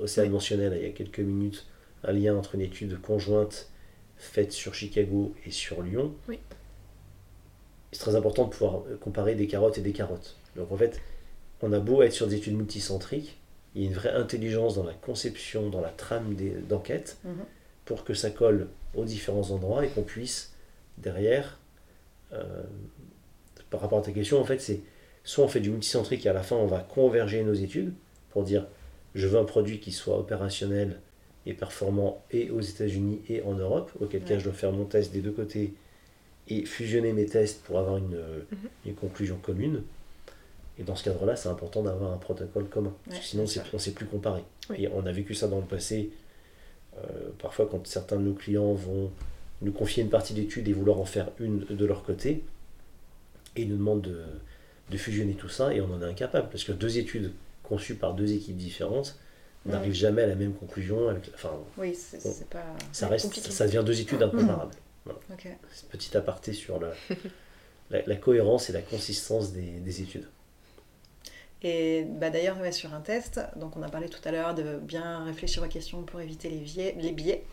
Océane 0.00 0.30
mentionnait 0.30 0.70
il 0.78 0.82
y 0.82 0.86
a 0.86 0.92
quelques 0.92 1.20
minutes 1.20 1.66
un 2.04 2.12
lien 2.12 2.36
entre 2.36 2.54
une 2.54 2.60
étude 2.60 3.00
conjointe 3.00 3.70
faite 4.16 4.52
sur 4.52 4.74
Chicago 4.74 5.34
et 5.46 5.50
sur 5.50 5.82
Lyon. 5.82 6.14
Oui. 6.28 6.38
C'est 7.90 8.00
très 8.00 8.16
important 8.16 8.44
de 8.44 8.50
pouvoir 8.50 8.82
comparer 9.00 9.34
des 9.34 9.46
carottes 9.46 9.78
et 9.78 9.82
des 9.82 9.92
carottes. 9.92 10.36
Donc 10.56 10.72
en 10.72 10.76
fait, 10.76 11.00
on 11.60 11.72
a 11.72 11.80
beau 11.80 12.02
être 12.02 12.12
sur 12.12 12.26
des 12.26 12.36
études 12.36 12.56
multicentriques, 12.56 13.38
il 13.74 13.82
y 13.82 13.84
a 13.86 13.88
une 13.88 13.94
vraie 13.94 14.12
intelligence 14.12 14.74
dans 14.74 14.84
la 14.84 14.92
conception, 14.92 15.70
dans 15.70 15.80
la 15.80 15.90
trame 15.90 16.34
d'enquête, 16.68 17.18
mhm. 17.24 17.44
pour 17.84 18.04
que 18.04 18.14
ça 18.14 18.30
colle 18.30 18.68
aux 18.94 19.04
différents 19.04 19.50
endroits 19.50 19.84
et 19.84 19.88
qu'on 19.88 20.02
puisse 20.02 20.54
derrière, 20.98 21.58
euh, 22.32 22.62
par 23.70 23.80
rapport 23.80 24.00
à 24.00 24.02
ta 24.02 24.12
question, 24.12 24.40
en 24.40 24.44
fait, 24.44 24.60
c'est 24.60 24.80
soit 25.24 25.44
on 25.44 25.48
fait 25.48 25.60
du 25.60 25.70
multicentrique 25.70 26.26
et 26.26 26.28
à 26.28 26.32
la 26.32 26.42
fin 26.42 26.56
on 26.56 26.66
va 26.66 26.80
converger 26.80 27.42
nos 27.44 27.54
études 27.54 27.92
pour 28.30 28.42
dire 28.42 28.66
je 29.14 29.26
veux 29.26 29.38
un 29.38 29.44
produit 29.44 29.78
qui 29.78 29.92
soit 29.92 30.18
opérationnel 30.18 31.00
et 31.46 31.54
performant 31.54 32.22
et 32.30 32.50
aux 32.50 32.60
États-Unis 32.60 33.20
et 33.28 33.42
en 33.42 33.54
Europe, 33.54 33.92
auquel 34.00 34.22
cas 34.22 34.38
je 34.38 34.44
dois 34.44 34.52
faire 34.52 34.72
mon 34.72 34.84
test 34.84 35.12
des 35.12 35.20
deux 35.20 35.32
côtés 35.32 35.74
et 36.48 36.64
fusionner 36.64 37.12
mes 37.12 37.26
tests 37.26 37.62
pour 37.64 37.78
avoir 37.78 37.96
une, 37.96 38.16
mhm. 38.16 38.68
une 38.86 38.94
conclusion 38.94 39.36
commune. 39.36 39.82
Et 40.78 40.84
dans 40.84 40.96
ce 40.96 41.04
cadre-là, 41.04 41.36
c'est 41.36 41.48
important 41.48 41.82
d'avoir 41.82 42.12
un 42.12 42.16
protocole 42.16 42.68
commun. 42.68 42.94
sinon, 43.20 43.44
on 43.44 43.76
ne 43.76 43.78
sait 43.78 43.92
plus 43.92 44.06
comparer. 44.06 44.42
Et 44.74 44.88
on 44.88 45.04
a 45.04 45.12
vécu 45.12 45.34
ça 45.34 45.46
dans 45.46 45.58
le 45.58 45.66
passé. 45.66 46.10
Euh, 46.96 47.30
parfois, 47.38 47.68
quand 47.70 47.86
certains 47.86 48.16
de 48.16 48.22
nos 48.22 48.34
clients 48.34 48.72
vont 48.72 49.10
nous 49.60 49.72
confier 49.72 50.02
une 50.02 50.08
partie 50.08 50.34
d'études 50.34 50.68
et 50.68 50.72
vouloir 50.72 50.98
en 50.98 51.04
faire 51.04 51.30
une 51.38 51.64
de 51.66 51.84
leur 51.84 52.02
côté, 52.02 52.42
et 53.54 53.62
ils 53.62 53.68
nous 53.68 53.76
demandent 53.76 54.02
de, 54.02 54.22
de 54.90 54.96
fusionner 54.96 55.34
tout 55.34 55.48
ça, 55.48 55.74
et 55.74 55.80
on 55.80 55.92
en 55.92 56.00
est 56.00 56.06
incapable. 56.06 56.48
Parce 56.50 56.64
que 56.64 56.72
deux 56.72 56.98
études 56.98 57.32
conçues 57.62 57.94
par 57.94 58.14
deux 58.14 58.32
équipes 58.32 58.56
différentes, 58.56 59.18
on 59.66 59.70
n'arrive 59.70 59.92
jamais 59.92 60.22
à 60.22 60.26
la 60.26 60.34
même 60.34 60.54
conclusion. 60.54 61.08
Avec, 61.08 61.30
enfin, 61.34 61.52
oui, 61.78 61.94
c'est 61.94 62.48
pas. 62.48 62.64
Ça, 62.92 63.08
reste, 63.08 63.34
ça 63.34 63.66
devient 63.66 63.82
deux 63.84 64.00
études 64.00 64.22
incomparables. 64.22 64.74
Petit 65.90 66.16
aparté 66.16 66.52
sur 66.52 66.80
la, 67.90 68.02
la, 68.06 68.16
cohérence 68.16 68.70
et 68.70 68.72
la 68.72 68.82
consistance 68.82 69.52
des, 69.52 69.80
des 69.80 70.02
études. 70.02 70.28
Et 71.62 72.04
bah, 72.08 72.30
d'ailleurs, 72.30 72.56
sur 72.72 72.92
un 72.92 73.00
test, 73.00 73.40
donc 73.56 73.76
on 73.76 73.82
a 73.82 73.88
parlé 73.88 74.08
tout 74.08 74.20
à 74.24 74.32
l'heure 74.32 74.54
de 74.54 74.78
bien 74.78 75.24
réfléchir 75.24 75.62
aux 75.62 75.68
questions 75.68 76.02
pour 76.02 76.20
éviter 76.20 76.48
les, 76.48 76.58
biais, 76.58 76.96
les 76.98 77.12
biais. 77.12 77.44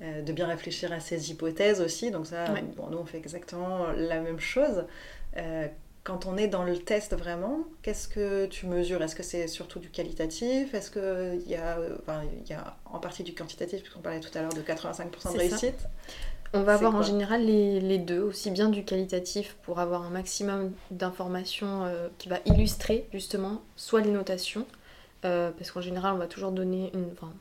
Euh, 0.00 0.22
de 0.22 0.32
bien 0.32 0.46
réfléchir 0.46 0.92
à 0.92 1.00
ses 1.00 1.32
hypothèses 1.32 1.80
aussi. 1.80 2.12
Donc 2.12 2.26
ça, 2.26 2.44
bon, 2.76 2.86
nous 2.88 2.98
on 2.98 3.04
fait 3.04 3.18
exactement 3.18 3.88
la 3.88 4.20
même 4.20 4.38
chose. 4.38 4.84
Euh, 5.36 5.66
quand 6.04 6.26
on 6.26 6.36
est 6.36 6.48
dans 6.48 6.64
le 6.64 6.78
test 6.78 7.14
vraiment, 7.14 7.64
qu'est-ce 7.82 8.08
que 8.08 8.46
tu 8.46 8.66
mesures? 8.66 9.02
Est-ce 9.02 9.14
que 9.14 9.22
c'est 9.22 9.46
surtout 9.46 9.78
du 9.78 9.90
qualitatif? 9.90 10.72
Est-ce 10.74 10.90
qu'il 10.90 11.50
y, 11.50 11.56
a, 11.56 11.78
enfin, 12.00 12.22
y 12.48 12.52
a 12.54 12.76
en 12.86 12.98
partie 12.98 13.22
du 13.22 13.34
quantitatif, 13.34 13.82
puisqu'on 13.82 14.00
parlait 14.00 14.20
tout 14.20 14.36
à 14.36 14.42
l'heure 14.42 14.54
de 14.54 14.62
85% 14.62 15.34
de 15.34 15.38
réussite. 15.38 15.88
On 16.54 16.62
va 16.62 16.74
avoir 16.74 16.94
en 16.94 17.02
général 17.02 17.44
les, 17.44 17.78
les, 17.78 17.98
deux, 17.98 18.20
aussi 18.20 18.50
bien 18.50 18.70
du 18.70 18.82
qualitatif 18.84 19.56
pour 19.62 19.80
avoir 19.80 20.04
un 20.04 20.10
maximum 20.10 20.72
d'informations 20.90 21.84
euh, 21.84 22.08
qui 22.16 22.30
va 22.30 22.38
illustrer 22.46 23.06
justement 23.12 23.60
soit 23.76 24.00
les 24.00 24.10
notations, 24.10 24.66
euh, 25.26 25.50
parce 25.50 25.70
qu'en 25.70 25.82
général 25.82 26.14
on 26.14 26.18
va 26.18 26.26
toujours 26.26 26.52
donner 26.52 26.90
une, 26.94 27.08
enfin, 27.12 27.32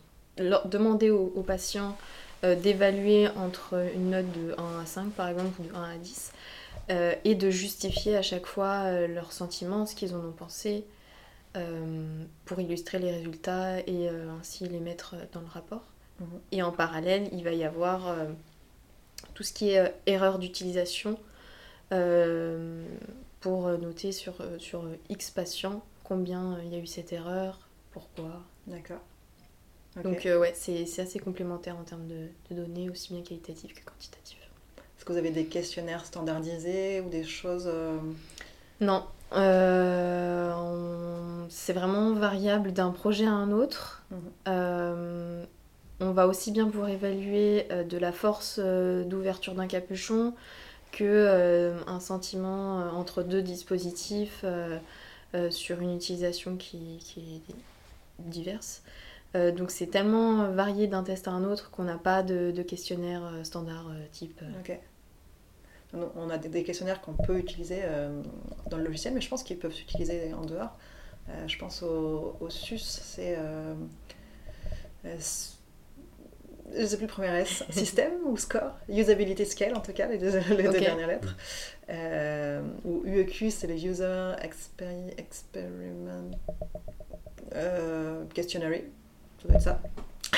demander 0.65 1.09
aux, 1.09 1.31
aux 1.36 1.42
patients 1.42 1.95
euh, 2.44 2.56
d'évaluer 2.56 3.30
entre 3.30 3.81
une 3.95 4.09
note 4.09 4.31
de 4.33 4.54
1 4.57 4.81
à 4.81 4.86
5 4.86 5.12
par 5.12 5.30
exemple 5.30 5.62
ou 5.62 5.63
de 5.63 5.74
1 5.74 5.83
à 5.83 5.95
10 5.95 6.33
euh, 6.89 7.16
et 7.25 7.36
de 7.36 7.50
justifier 7.50 8.16
à 8.16 8.21
chaque 8.21 8.45
fois 8.45 8.85
euh, 8.85 9.07
leurs 9.07 9.33
sentiments, 9.33 9.85
ce 9.85 9.94
qu'ils 9.94 10.16
en 10.16 10.19
ont 10.19 10.31
pensé, 10.31 10.85
euh, 11.57 12.23
pour 12.45 12.62
illustrer 12.62 13.00
les 13.00 13.12
résultats 13.12 13.80
et 13.81 14.09
ainsi 14.40 14.68
les 14.68 14.80
mettre 14.80 15.16
dans 15.33 15.42
le 15.42 15.47
rapport. 15.47 15.83
Mhm. 16.19 16.28
Et 16.52 16.64
en 16.64 16.71
parallèle, 16.71 17.30
il 17.33 17.44
va 17.44 17.52
y 17.52 17.64
avoir 17.64 18.16
tout 19.33 19.44
ce 19.44 19.54
qui 19.54 19.69
est 19.71 19.94
erreur 20.06 20.40
d'utilisation 20.40 21.19
pour 23.40 23.69
noter 23.69 24.12
sur, 24.12 24.35
sur 24.57 24.85
X 25.09 25.31
patients 25.31 25.83
combien 26.04 26.59
il 26.64 26.73
y 26.73 26.76
a 26.76 26.80
eu 26.80 26.88
cette 26.88 27.12
erreur, 27.14 27.68
pourquoi. 27.92 28.44
D'accord. 28.66 29.02
Donc 30.04 30.26
ouais, 30.26 30.54
c'est 30.56 31.00
assez 31.00 31.19
complémentaire 31.19 31.76
en 31.78 31.83
termes 31.83 32.07
de, 32.07 32.28
de 32.50 32.56
données, 32.56 32.90
aussi 32.90 33.14
bien 33.14 33.23
qualitatives 33.23 33.73
que 33.73 33.83
quantitatives 33.83 34.46
que 35.07 35.14
vous 35.14 35.18
avez 35.18 35.31
des 35.31 35.45
questionnaires 35.45 36.06
standardisés 36.06 37.02
ou 37.02 37.09
des 37.09 37.23
choses 37.23 37.69
euh, 37.71 37.97
Non. 38.81 39.06
Euh, 39.33 40.54
c'est 41.49 41.73
vraiment 41.73 42.14
variable 42.14 42.73
d'un 42.73 42.92
projet 42.92 43.26
à 43.26 43.31
un 43.31 43.52
autre. 43.52 44.04
Mhm. 44.11 44.18
Euh, 44.49 45.44
on 45.99 46.11
va 46.11 46.28
aussi 46.28 46.52
bien 46.52 46.68
pour 46.68 46.87
évaluer 46.87 47.68
de 47.90 47.97
la 47.97 48.11
force 48.11 48.59
d'ouverture 48.59 49.56
d'un 49.56 49.66
capuchon 49.66 50.33
que 50.92 51.73
un 51.87 51.99
sentiment 51.99 52.92
entre 52.95 53.23
deux 53.23 53.42
dispositifs 53.42 54.45
sur 55.49 55.81
une 55.81 55.95
utilisation 55.95 56.56
qui, 56.56 56.99
qui 56.99 57.42
est 57.49 57.56
diverse. 58.19 58.83
donc 59.33 59.71
c'est 59.71 59.87
tellement 59.87 60.52
varié 60.52 60.85
d'un 60.85 61.02
test 61.02 61.28
à 61.28 61.31
un 61.31 61.44
autre 61.44 61.71
qu'on 61.71 61.85
n'a 61.85 61.97
pas 61.97 62.21
de, 62.21 62.61
questionnaire 62.61 63.23
standard 63.42 63.90
type. 64.11 64.40
On 65.94 66.30
a 66.30 66.38
des, 66.38 66.64
questionnaires 66.64 67.02
qu'on 67.02 67.14
peut 67.14 67.38
utiliser 67.38 67.80
euh, 67.84 68.22
dans 68.70 68.78
le 68.78 68.84
logiciel, 68.84 69.14
mais 69.14 69.22
je 69.22 69.30
pense 69.30 69.44
qu'ils 69.44 69.58
peuvent 69.58 69.74
s'utiliser 69.74 70.34
en 70.34 70.46
dehors. 70.46 70.78
Euh, 71.30 71.48
je 71.48 71.58
pense 71.58 71.82
au, 71.82 72.50
SUS, 72.50 72.82
c'est. 72.82 73.36
Euh, 73.38 73.74
je 75.06 76.82
ne 76.82 76.86
sais 76.86 76.98
plus 76.98 77.06
le 77.06 77.12
premier 77.12 77.30
S, 77.40 77.64
système 77.70 78.12
ou 78.26 78.36
score, 78.36 78.78
usability 78.90 79.46
scale 79.46 79.76
en 79.76 79.80
tout 79.80 79.94
cas, 79.94 80.08
les 80.08 80.18
deux, 80.18 80.32
dernières 80.32 81.08
lettres. 81.08 81.38
ou 82.84 83.04
UEQ, 83.06 83.50
c'est 83.50 83.68
le 83.68 83.76
user 83.76 84.34
experiment 84.42 85.12
questionary, 88.34 88.84
ça 89.42 89.48
doit 89.48 89.56
être 89.56 89.64
ça. 89.64 89.82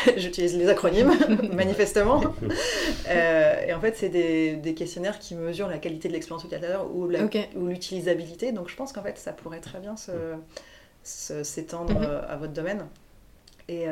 J'utilise 0.18 0.58
les 0.58 0.68
acronymes, 0.70 1.13
manifestement. 1.53 2.22
Euh, 3.10 3.65
et 3.68 3.74
en 3.74 3.79
fait, 3.79 3.96
c'est 3.98 4.10
des, 4.10 4.56
des, 4.56 4.74
questionnaires 4.74 5.20
qui 5.20 5.36
mesurent 5.36 5.70
la 5.70 5.77
qualité 5.77 6.08
de 6.08 6.13
l'expérience 6.13 6.44
utilisateur 6.44 6.88
ou, 6.94 7.10
l'utilisabilité. 7.56 8.51
Donc 8.51 8.70
je 8.70 8.75
pense 8.75 8.94
qu'en 8.94 9.03
fait, 9.03 9.18
ça 9.18 9.34
pourrait 9.34 9.62
très 9.62 9.79
bien 9.79 9.96
s'étendre 11.03 12.00
mhm. 12.00 12.22
à 12.27 12.38
votre 12.38 12.53
domaine. 12.53 12.86
Et 13.68 13.86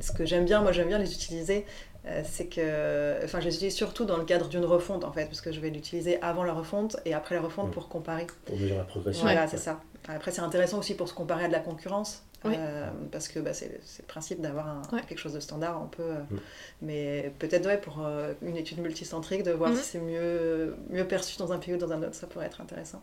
ce 0.00 0.12
que 0.12 0.24
j'aime 0.24 0.44
bien, 0.44 0.62
moi 0.62 0.72
j'aime 0.72 0.88
bien 0.88 0.98
les 0.98 1.12
utiliser 1.12 1.64
euh, 2.06 2.20
c'est 2.22 2.46
que, 2.46 3.24
enfin, 3.24 3.40
je 3.40 3.46
l'utilise 3.46 3.74
surtout 3.74 4.04
dans 4.04 4.18
le 4.18 4.24
cadre 4.24 4.48
d'une 4.48 4.64
refonte 4.64 5.04
en 5.04 5.12
fait, 5.12 5.24
parce 5.24 5.40
que 5.40 5.52
je 5.52 5.60
vais 5.60 5.70
l'utiliser 5.70 6.20
avant 6.20 6.44
la 6.44 6.52
refonte 6.52 6.96
et 7.06 7.14
après 7.14 7.34
la 7.34 7.40
refonte 7.40 7.70
pour 7.70 7.88
comparer. 7.88 8.26
Pour 8.44 8.56
mesurer 8.56 8.78
la 8.78 8.84
progression. 8.84 9.22
Voilà, 9.22 9.46
c'est 9.48 9.56
ça. 9.56 9.80
Après, 10.06 10.30
c'est 10.30 10.42
intéressant 10.42 10.78
aussi 10.78 10.94
pour 10.94 11.08
se 11.08 11.14
comparer 11.14 11.46
à 11.46 11.48
de 11.48 11.52
la 11.52 11.60
concurrence, 11.60 12.22
euh, 12.44 12.90
parce 13.10 13.28
que 13.28 13.38
bah, 13.38 13.54
c'est 13.54 13.68
le 13.68 14.06
principe 14.06 14.40
d'avoir 14.40 14.82
quelque 15.08 15.18
chose 15.18 15.32
de 15.32 15.40
standard, 15.40 15.80
on 15.82 15.86
peut. 15.86 16.02
Euh, 16.02 16.20
mm. 16.30 16.38
Mais 16.82 17.32
peut-être 17.38 17.66
ouais, 17.66 17.78
pour 17.78 18.06
une 18.42 18.56
étude 18.56 18.78
multicentrique, 18.78 19.42
de 19.42 19.52
voir 19.52 19.72
mm-hmm. 19.72 19.76
si 19.76 19.84
c'est 19.84 20.00
mieux, 20.00 20.76
mieux 20.90 21.06
perçu 21.06 21.38
dans 21.38 21.52
un 21.52 21.58
pays 21.58 21.74
ou 21.74 21.78
dans 21.78 21.92
un 21.92 22.02
autre, 22.02 22.14
ça 22.14 22.26
pourrait 22.26 22.46
être 22.46 22.60
intéressant 22.60 23.02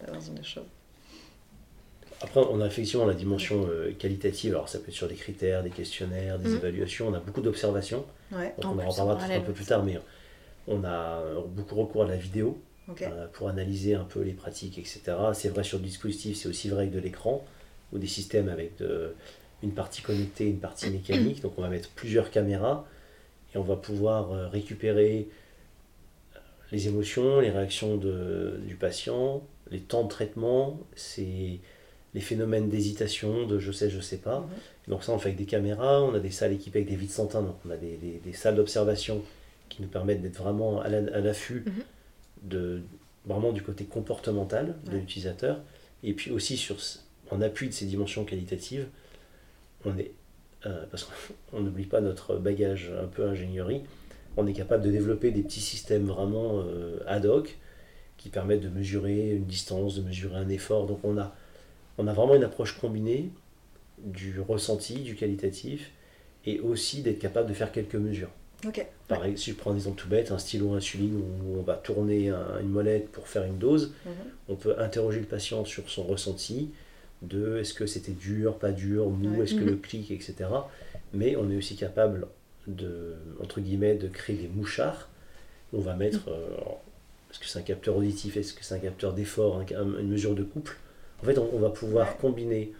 d'avoir 0.00 0.20
ce 0.20 0.28
genre 0.28 0.36
de 0.36 0.44
choses. 0.44 0.64
Après, 2.22 2.40
on 2.40 2.60
a 2.62 2.66
effectivement 2.66 3.04
la 3.04 3.14
dimension 3.14 3.66
euh, 3.68 3.92
qualitative. 3.92 4.52
Alors, 4.52 4.70
ça 4.70 4.78
peut 4.78 4.88
être 4.88 4.94
sur 4.94 5.08
des 5.08 5.16
critères, 5.16 5.62
des 5.62 5.70
questionnaires, 5.70 6.38
des 6.38 6.50
mm. 6.50 6.56
évaluations. 6.56 7.08
On 7.08 7.14
a 7.14 7.20
beaucoup 7.20 7.42
d'observations. 7.42 8.06
on 8.32 8.78
en 8.78 8.88
reparlera 8.88 9.24
un 9.24 9.40
peu 9.40 9.52
plus 9.52 9.66
tard, 9.66 9.84
mais 9.84 10.00
on 10.66 10.82
a 10.84 11.22
beaucoup 11.48 11.76
recours 11.76 12.04
à 12.04 12.08
la 12.08 12.16
vidéo 12.16 12.58
euh, 13.02 13.26
pour 13.32 13.48
analyser 13.48 13.94
un 13.94 14.04
peu 14.04 14.20
les 14.20 14.32
pratiques, 14.32 14.78
etc. 14.78 15.00
C'est 15.34 15.48
vrai 15.48 15.64
sur 15.64 15.78
le 15.78 15.84
dispositif, 15.84 16.36
c'est 16.36 16.48
aussi 16.48 16.68
vrai 16.68 16.82
avec 16.82 16.92
de 16.92 17.00
l'écran 17.00 17.44
ou 17.92 17.98
des 17.98 18.06
systèmes 18.06 18.48
avec 18.48 18.82
une 19.62 19.72
partie 19.72 20.02
connectée, 20.02 20.46
une 20.46 20.58
partie 20.58 20.90
mécanique. 20.90 21.42
Donc, 21.42 21.54
on 21.58 21.62
va 21.62 21.68
mettre 21.68 21.90
plusieurs 21.90 22.30
caméras 22.30 22.86
et 23.54 23.58
on 23.58 23.62
va 23.62 23.76
pouvoir 23.76 24.32
euh, 24.32 24.48
récupérer 24.48 25.28
les 26.72 26.88
émotions, 26.88 27.40
les 27.40 27.50
réactions 27.50 27.96
de, 27.96 28.60
du 28.66 28.74
patient, 28.74 29.42
les 29.70 29.80
temps 29.80 30.04
de 30.04 30.08
traitement. 30.08 30.80
C'est 30.94 31.60
les 32.14 32.20
phénomènes 32.20 32.68
d'hésitation, 32.68 33.46
de 33.46 33.58
je 33.58 33.72
sais, 33.72 33.90
je 33.90 34.00
sais 34.00 34.18
pas. 34.18 34.40
Mhm. 34.40 34.48
Donc 34.88 35.04
ça, 35.04 35.12
on 35.12 35.18
fait 35.18 35.28
avec 35.28 35.38
des 35.38 35.46
caméras, 35.46 36.02
on 36.02 36.14
a 36.14 36.20
des 36.20 36.30
salles 36.30 36.52
équipées 36.52 36.80
avec 36.80 36.88
des 36.88 36.96
vides 36.96 37.10
sans 37.10 37.26
donc 37.26 37.56
on 37.66 37.70
a 37.70 37.76
des, 37.76 38.20
des, 38.24 38.32
salles 38.32 38.56
d'observation 38.56 39.22
qui 39.68 39.82
nous 39.82 39.88
permettent 39.88 40.22
d'être 40.22 40.40
vraiment 40.40 40.80
à 40.80 40.88
l'affût 40.88 41.64
mhm. 41.66 41.72
de 42.42 42.82
vraiment 43.24 43.52
du 43.52 43.62
côté 43.62 43.84
comportemental 43.84 44.76
de 44.84 44.92
l'utilisateur. 44.92 45.60
Et 46.04 46.12
puis 46.12 46.30
aussi 46.30 46.56
sur, 46.56 46.76
en 47.30 47.40
appui 47.40 47.68
de 47.68 47.74
ces 47.74 47.86
dimensions 47.86 48.24
qualitatives, 48.24 48.86
on 49.84 49.96
est, 49.98 50.12
euh, 50.66 50.84
parce 50.90 51.08
qu'on 51.50 51.60
n'oublie 51.60 51.86
pas 51.86 52.00
notre 52.00 52.36
bagage 52.36 52.92
un 53.02 53.06
peu 53.06 53.26
ingénierie, 53.26 53.82
on 54.36 54.46
est 54.46 54.52
capable 54.52 54.84
de 54.84 54.90
développer 54.90 55.30
des 55.30 55.42
petits 55.42 55.60
systèmes 55.60 56.06
vraiment 56.06 56.60
euh, 56.60 56.98
ad 57.06 57.24
hoc 57.26 57.56
qui 58.18 58.28
permettent 58.28 58.60
de 58.60 58.68
mesurer 58.68 59.30
une 59.30 59.44
distance, 59.44 59.96
de 59.96 60.02
mesurer 60.02 60.36
un 60.36 60.48
effort. 60.48 60.86
Donc 60.86 61.00
on 61.04 61.18
a 61.18 61.34
on 61.98 62.06
a 62.06 62.12
vraiment 62.12 62.34
une 62.34 62.44
approche 62.44 62.78
combinée 62.78 63.30
du 63.98 64.38
ressenti, 64.40 64.96
du 64.96 65.14
qualitatif, 65.14 65.90
et 66.44 66.60
aussi 66.60 67.00
d'être 67.00 67.18
capable 67.18 67.48
de 67.48 67.54
faire 67.54 67.72
quelques 67.72 67.94
mesures. 67.94 68.28
Par 69.08 69.24
exemple, 69.24 69.38
si 69.38 69.50
je 69.50 69.56
prends 69.56 69.70
un 69.72 69.76
exemple 69.76 69.98
tout 69.98 70.08
bête, 70.08 70.30
un 70.30 70.38
stylo 70.38 70.74
insuline 70.74 71.16
où 71.16 71.58
on 71.58 71.62
va 71.62 71.74
tourner 71.74 72.28
une 72.28 72.68
molette 72.68 73.10
pour 73.10 73.28
faire 73.28 73.44
une 73.44 73.58
dose, 73.58 73.94
mhm. 74.04 74.12
on 74.48 74.54
peut 74.54 74.78
interroger 74.78 75.20
le 75.20 75.26
patient 75.26 75.64
sur 75.64 75.88
son 75.88 76.02
ressenti 76.02 76.70
de 77.22 77.58
est-ce 77.58 77.74
que 77.74 77.86
c'était 77.86 78.12
dur, 78.12 78.58
pas 78.58 78.72
dur, 78.72 79.08
mou, 79.08 79.42
est-ce 79.42 79.54
que 79.54 79.64
le 79.64 79.72
mhm. 79.72 79.80
clic, 79.80 80.10
etc. 80.10 80.34
Mais 81.12 81.36
on 81.36 81.50
est 81.50 81.56
aussi 81.56 81.76
capable 81.76 82.26
de, 82.66 83.14
entre 83.42 83.60
guillemets, 83.60 83.94
de 83.94 84.08
créer 84.08 84.36
des 84.36 84.48
mouchards. 84.48 85.08
On 85.72 85.80
va 85.80 85.94
mettre, 85.94 86.28
mhm. 86.28 86.34
euh, 86.34 86.56
est-ce 87.30 87.40
que 87.40 87.46
c'est 87.46 87.58
un 87.58 87.62
capteur 87.62 87.96
auditif, 87.96 88.36
est-ce 88.36 88.52
que 88.52 88.64
c'est 88.64 88.74
un 88.74 88.80
capteur 88.80 89.12
d'effort, 89.14 89.62
une 89.70 90.08
mesure 90.08 90.34
de 90.34 90.42
couple 90.42 90.76
en 91.22 91.24
fait, 91.24 91.38
on, 91.38 91.58
va 91.58 91.70
pouvoir 91.70 92.18
combiner, 92.18 92.72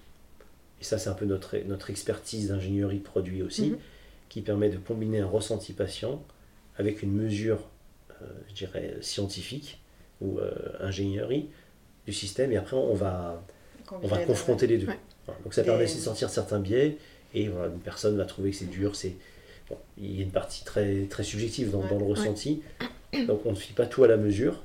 et 0.81 0.85
ça 0.85 0.99
c'est 0.99 1.09
un 1.09 1.15
peu 1.15 1.25
notre, 1.25 1.57
notre 1.67 1.91
expertise 1.91 2.49
d'ingénierie 2.49 2.99
produit 2.99 3.43
aussi, 3.43 3.71
mhm. 3.71 3.79
qui 4.29 4.43
permet 4.43 4.69
de 4.69 4.77
combiner 4.77 5.21
un 5.21 5.27
ressenti 5.27 5.73
patient 5.73 6.23
avec 6.77 7.03
une 7.03 7.13
mesure, 7.13 7.61
euh, 8.21 8.27
je 8.49 8.55
dirais, 8.55 8.97
scientifique 9.01 9.81
ou 10.21 10.39
euh, 10.39 10.53
ingénierie 10.81 11.49
du 12.07 12.13
système, 12.13 12.53
et 12.53 12.57
après 12.57 12.77
on 12.77 12.95
va, 12.95 13.43
on 13.91 14.07
va 14.07 14.19
confronter 14.19 14.67
les 14.67 14.79
deux. 14.79 14.89
donc 15.45 15.55
ça 15.55 15.63
permet 15.63 15.85
de 15.85 15.89
sortir 15.89 16.31
certains 16.31 16.61
biais, 16.61 16.99
et 17.35 17.49
voilà, 17.49 17.69
une 17.73 17.81
personne 17.81 18.17
va 18.17 18.25
trouver 18.25 18.51
que 18.51 18.57
c'est 18.57 18.71
dur, 18.71 18.97
c'est... 18.97 19.15
Bon, 19.69 19.77
il 19.99 20.17
y 20.17 20.21
a 20.21 20.23
une 20.23 20.31
partie 20.31 20.65
très, 20.65 21.07
très 21.11 21.25
subjective 21.25 21.71
dans, 21.71 21.85
dans 21.85 21.99
le 21.99 22.05
ressenti, 22.05 22.63
donc 23.27 23.45
on 23.45 23.51
ne 23.51 23.57
fait 23.57 23.75
pas 23.75 23.87
tout 23.87 24.05
à 24.05 24.09
la 24.09 24.17
mesure, 24.17 24.63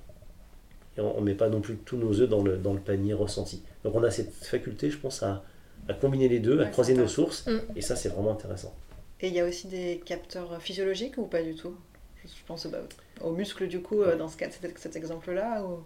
et 0.97 1.01
on 1.01 1.19
ne 1.19 1.25
met 1.25 1.33
pas 1.33 1.49
non 1.49 1.61
plus 1.61 1.77
tous 1.77 1.97
nos 1.97 2.19
œufs 2.19 2.29
dans 2.29 2.43
le, 2.43 2.57
dans 2.57 2.73
le 2.73 2.79
panier 2.79 3.13
ressenti. 3.13 3.63
Donc 3.83 3.95
on 3.95 4.03
a 4.03 4.11
cette 4.11 4.33
faculté, 4.33 4.91
je 4.91 4.97
pense, 4.97 5.23
à, 5.23 5.43
à 5.87 5.93
combiner 5.93 6.27
les 6.27 6.39
deux, 6.39 6.61
à 6.61 6.65
croiser 6.65 6.93
nos 6.93 7.07
sources, 7.07 7.47
mm. 7.47 7.59
et 7.75 7.81
ça 7.81 7.95
c'est 7.95 8.09
vraiment 8.09 8.31
intéressant. 8.31 8.75
Et 9.21 9.27
il 9.27 9.33
y 9.33 9.39
a 9.39 9.45
aussi 9.45 9.67
des 9.67 10.01
capteurs 10.05 10.61
physiologiques 10.61 11.17
ou 11.17 11.25
pas 11.25 11.41
du 11.41 11.55
tout? 11.55 11.75
Je 12.23 12.45
pense 12.45 12.67
bah, 12.67 12.79
aux 13.21 13.31
muscles 13.31 13.67
du 13.67 13.81
coup, 13.81 14.01
euh, 14.01 14.15
dans 14.15 14.27
ce 14.27 14.37
cas, 14.37 14.49
cet, 14.51 14.77
cet 14.77 14.95
exemple-là 14.95 15.63
ou... 15.63 15.79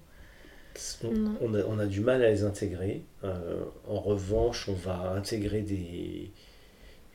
on, 1.41 1.53
a, 1.53 1.63
on, 1.67 1.79
a, 1.79 1.85
du 1.85 2.01
mal 2.01 2.23
à 2.23 2.29
les 2.29 2.43
intégrer. 2.43 3.03
Euh, 3.23 3.63
en 3.87 3.99
revanche, 3.99 4.67
on 4.69 4.73
va 4.73 5.13
intégrer 5.15 5.61
des... 5.61 6.31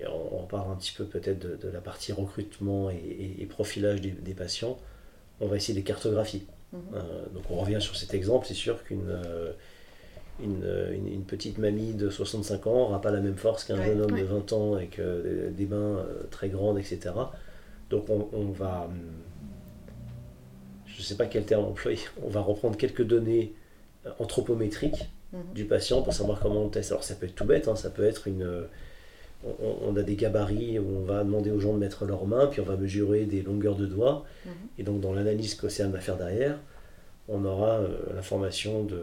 On, 0.06 0.46
parle 0.46 0.72
un 0.72 0.76
petit 0.76 0.94
peu 0.96 1.04
peut-être 1.04 1.38
de, 1.38 1.68
la 1.68 1.80
partie 1.80 2.12
recrutement 2.12 2.88
et, 2.90 3.46
profilage 3.46 4.00
des, 4.00 4.12
des, 4.12 4.32
patients. 4.32 4.78
On 5.40 5.46
va 5.46 5.56
essayer 5.56 5.74
des 5.74 5.82
cartographies. 5.82 6.46
Mhm. 6.72 6.80
Euh, 6.94 7.26
donc 7.34 7.42
on 7.50 7.56
revient 7.56 7.80
sur 7.80 7.96
cet 7.96 8.14
exemple, 8.14 8.46
c'est 8.46 8.54
sûr 8.54 8.82
qu'une 8.84 9.10
euh, 9.10 9.52
une, 10.42 10.64
une, 11.12 11.24
petite 11.24 11.58
mamie 11.58 11.92
de 11.92 12.08
65 12.08 12.66
ans 12.66 12.72
n'aura 12.72 13.02
pas 13.02 13.10
la 13.10 13.20
même 13.20 13.36
force 13.36 13.64
qu'un 13.64 13.76
jeune 13.84 14.00
homme 14.00 14.18
de 14.18 14.24
20 14.24 14.52
ans 14.54 14.74
avec 14.74 14.98
des 14.98 15.66
mains 15.66 16.02
très 16.30 16.48
grandes, 16.48 16.78
etc. 16.78 17.10
Donc 17.90 18.08
on, 18.08 18.26
on 18.32 18.46
va, 18.52 18.84
hum, 18.84 18.94
je 21.00 21.04
ne 21.04 21.08
sais 21.08 21.16
pas 21.16 21.26
quel 21.26 21.44
terme 21.44 21.64
employer, 21.64 21.98
on 22.22 22.28
va 22.28 22.40
reprendre 22.40 22.76
quelques 22.76 23.02
données 23.02 23.54
anthropométriques 24.18 25.08
mhm. 25.32 25.40
du 25.54 25.64
patient 25.64 26.02
pour 26.02 26.12
savoir 26.12 26.40
comment 26.40 26.62
on 26.62 26.68
teste. 26.68 26.92
Alors 26.92 27.04
ça 27.04 27.14
peut 27.14 27.26
être 27.26 27.34
tout 27.34 27.46
bête, 27.46 27.68
hein, 27.68 27.76
ça 27.76 27.88
peut 27.88 28.04
être 28.04 28.28
une 28.28 28.66
on, 29.62 29.96
a 29.96 30.02
des 30.02 30.16
gabarits 30.16 30.78
où 30.78 30.98
on 30.98 31.04
va 31.04 31.24
demander 31.24 31.50
aux 31.50 31.60
gens 31.60 31.72
de 31.72 31.78
mettre 31.78 32.04
leurs 32.04 32.26
mains, 32.26 32.46
puis 32.48 32.60
on 32.60 32.64
va 32.64 32.76
mesurer 32.76 33.24
des 33.24 33.40
longueurs 33.40 33.76
de 33.76 33.86
doigts. 33.86 34.26
Mhm. 34.44 34.52
Et 34.78 34.82
donc 34.82 35.00
dans 35.00 35.14
l'analyse 35.14 35.54
qu'Océane 35.54 35.90
va 35.90 36.00
faire 36.00 36.18
derrière, 36.18 36.58
on 37.28 37.44
aura 37.46 37.78
euh, 37.78 37.96
l'information 38.14 38.84
de 38.84 39.00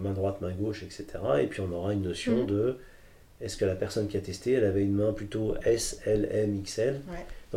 main 0.00 0.12
droite, 0.12 0.40
main 0.40 0.50
gauche, 0.50 0.82
etc. 0.82 1.06
Et 1.40 1.46
puis 1.46 1.60
on 1.60 1.70
aura 1.70 1.92
une 1.92 2.02
notion 2.02 2.38
mhm. 2.38 2.46
de 2.46 2.76
est-ce 3.40 3.56
que 3.56 3.64
la 3.64 3.76
personne 3.76 4.08
qui 4.08 4.16
a 4.16 4.20
testé, 4.20 4.52
elle 4.52 4.64
avait 4.64 4.82
une 4.82 4.94
main 4.94 5.12
plutôt 5.12 5.54
S, 5.64 6.00
L, 6.06 6.28
M, 6.32 6.60
XL 6.62 7.00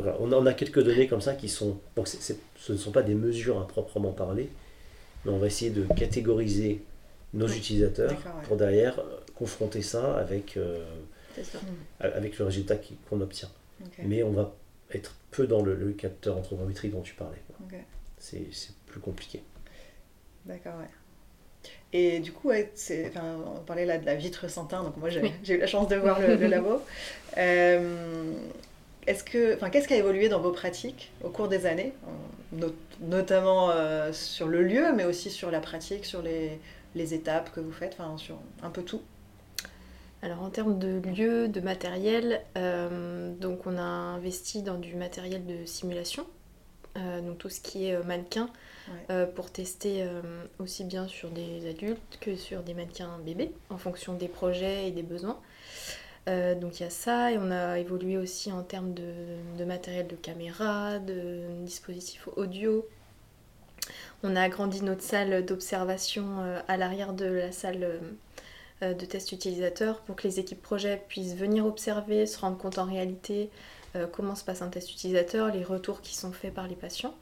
Donc 0.01 0.15
on, 0.19 0.45
a, 0.45 0.49
a 0.49 0.53
quelques 0.53 0.83
données 0.83 1.07
comme 1.07 1.21
ça 1.21 1.33
qui 1.35 1.49
sont... 1.49 1.77
Donc 1.95 2.07
ce 2.07 2.71
ne 2.71 2.77
sont 2.77 2.91
pas 2.91 3.01
des 3.01 3.15
mesures 3.15 3.59
à 3.59 3.67
proprement 3.67 4.11
parler, 4.11 4.49
mais 5.25 5.31
on 5.31 5.37
va 5.37 5.47
essayer 5.47 5.71
de 5.71 5.85
catégoriser 5.95 6.81
nos 7.33 7.47
utilisateurs 7.47 8.15
pour 8.43 8.57
derrière 8.57 8.99
euh, 8.99 9.19
confronter 9.35 9.81
ça 9.81 10.17
avec... 10.17 10.57
Euh, 10.57 10.83
avec 11.99 12.37
le 12.37 12.45
résultat 12.45 12.75
qu'on 13.09 13.21
obtient. 13.21 13.49
Mais 14.03 14.23
on 14.23 14.31
va 14.31 14.53
être 14.93 15.15
peu 15.31 15.47
dans 15.47 15.61
le, 15.61 15.75
capteur 15.93 16.37
anthropométrique 16.37 16.91
dont 16.91 17.01
tu 17.01 17.13
parlais. 17.13 17.41
C'est 18.17 18.47
plus 18.87 18.99
compliqué. 18.99 19.41
D'accord, 20.45 20.73
ouais. 20.79 20.89
Et 21.91 22.19
du 22.19 22.31
coup, 22.31 22.49
ouais, 22.49 22.71
enfin, 23.07 23.37
on 23.55 23.59
parlait 23.61 23.85
là 23.85 23.97
de 23.97 24.05
la 24.05 24.15
vitre 24.15 24.47
sans 24.49 24.65
teint, 24.65 24.83
donc 24.83 24.97
moi 24.97 25.09
j'ai 25.09 25.53
eu 25.53 25.57
la 25.57 25.67
chance 25.67 25.87
de 25.87 25.95
voir 25.95 26.19
le, 26.19 26.35
labo. 26.47 26.81
Euh, 27.37 28.33
est-ce 29.07 29.23
que, 29.23 29.55
enfin, 29.55 29.69
qu'est-ce 29.69 29.87
qui 29.87 29.93
a 29.93 29.97
évolué 29.97 30.29
dans 30.29 30.39
vos 30.39 30.51
pratiques 30.51 31.11
au 31.23 31.29
cours 31.29 31.47
des 31.47 31.65
années, 31.65 31.93
notamment 33.01 33.71
euh, 33.71 34.13
sur 34.13 34.47
le 34.47 34.61
lieu, 34.61 34.93
mais 34.93 35.05
aussi 35.05 35.29
sur 35.29 35.51
la 35.51 35.59
pratique, 35.59 36.05
sur 36.05 36.21
les, 36.21 36.59
les 36.95 37.13
étapes 37.13 37.51
que 37.53 37.59
vous 37.59 37.71
faites, 37.71 37.95
enfin, 37.97 38.17
sur 38.17 38.37
un 38.61 38.69
peu 38.69 38.83
tout? 38.83 39.01
Alors 40.21 40.43
en 40.43 40.49
termes 40.49 40.77
de 40.77 40.99
lieu, 41.09 41.47
de 41.47 41.61
matériel, 41.61 42.41
euh, 42.57 43.33
donc 43.35 43.65
on 43.65 43.77
a 43.77 43.81
investi 43.81 44.61
dans 44.63 44.77
du 44.77 44.95
matériel 44.95 45.45
de 45.45 45.65
simulation, 45.65 46.27
euh, 46.97 47.21
donc 47.21 47.37
tout 47.37 47.49
ce 47.49 47.61
qui 47.61 47.87
est 47.87 48.03
mannequin, 48.03 48.49
pour 49.35 49.51
tester 49.51 50.03
aussi 50.57 50.83
bien 50.83 51.07
sur 51.07 51.29
des 51.29 51.69
adultes 51.69 52.17
que 52.19 52.35
sur 52.35 52.63
des 52.63 52.73
mannequins 52.73 53.19
bébés, 53.23 53.51
en 53.69 53.77
fonction 53.77 54.13
des 54.13 54.27
projets 54.27 54.87
et 54.87 54.91
des 54.91 55.03
besoins. 55.03 55.39
Donc 56.27 56.79
il 56.79 56.83
y 56.83 56.85
a 56.85 56.89
ça, 56.89 57.31
et 57.31 57.37
on 57.37 57.49
a 57.49 57.79
évolué 57.79 58.17
aussi 58.17 58.51
en 58.51 58.63
termes 58.63 58.93
de, 58.93 59.13
de 59.57 59.65
matériel 59.65 60.07
de 60.07 60.15
caméra, 60.15 60.99
de 60.99 61.41
dispositifs 61.63 62.27
audio. 62.35 62.87
On 64.21 64.35
a 64.35 64.41
agrandi 64.41 64.83
notre 64.83 65.01
salle 65.01 65.45
d'observation 65.45 66.25
à 66.67 66.77
l'arrière 66.77 67.13
de 67.13 67.25
la 67.25 67.51
salle 67.51 67.99
de 68.81 69.05
tests 69.05 69.31
utilisateurs 69.31 70.01
pour 70.01 70.15
que 70.15 70.27
les 70.27 70.39
équipes 70.39 70.61
projet 70.61 71.01
puissent 71.07 71.35
venir 71.35 71.65
observer, 71.65 72.27
se 72.27 72.37
rendre 72.37 72.57
compte 72.57 72.77
en 72.77 72.85
réalité 72.85 73.49
comment 74.11 74.35
se 74.35 74.43
passe 74.43 74.61
un 74.61 74.67
test 74.67 74.91
utilisateur, 74.91 75.51
les 75.51 75.63
retours 75.63 76.01
qui 76.01 76.15
sont 76.15 76.31
faits 76.31 76.53
par 76.53 76.67
les 76.67 76.75
patients. 76.75 77.15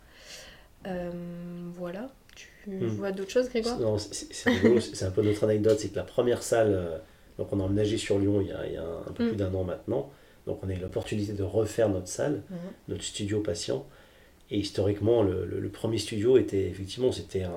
voilà. 0.84 2.10
Tu 2.36 2.50
hmm. 2.68 2.88
vois 2.90 3.12
d'autres 3.12 3.32
choses, 3.32 3.50
Grégoire? 3.50 3.80
Non, 3.80 3.98
c'est 3.98 5.04
un 5.04 5.12
peu 5.12 5.22
notre 5.22 5.46
anecdote, 5.46 5.80
c'est 5.80 5.90
que 5.90 5.96
la 5.96 6.04
première 6.04 6.44
salle, 6.44 7.02
donc 7.38 7.48
on 7.52 7.60
a 7.60 7.64
emménagé 7.64 7.98
sur 7.98 8.20
Lyon 8.20 8.42
il 8.42 8.48
y 8.48 8.78
a, 8.78 8.84
un 8.84 9.12
peu 9.12 9.28
plus 9.28 9.34
hmm. 9.34 9.38
d'un 9.38 9.54
an 9.54 9.64
maintenant, 9.64 10.10
donc 10.46 10.60
on 10.64 10.70
a 10.70 10.74
eu 10.74 10.80
l'opportunité 10.80 11.34
de 11.34 11.44
refaire 11.44 11.90
notre 11.90 12.08
salle, 12.08 12.42
hmm. 12.50 12.56
notre 12.90 13.04
studio 13.04 13.42
patient. 13.42 13.86
Et 14.50 14.60
historiquement, 14.60 15.24
le, 15.24 15.70
premier 15.70 15.98
studio 15.98 16.38
était 16.38 16.68
effectivement, 16.68 17.12
c'était 17.12 17.44
un, 17.44 17.52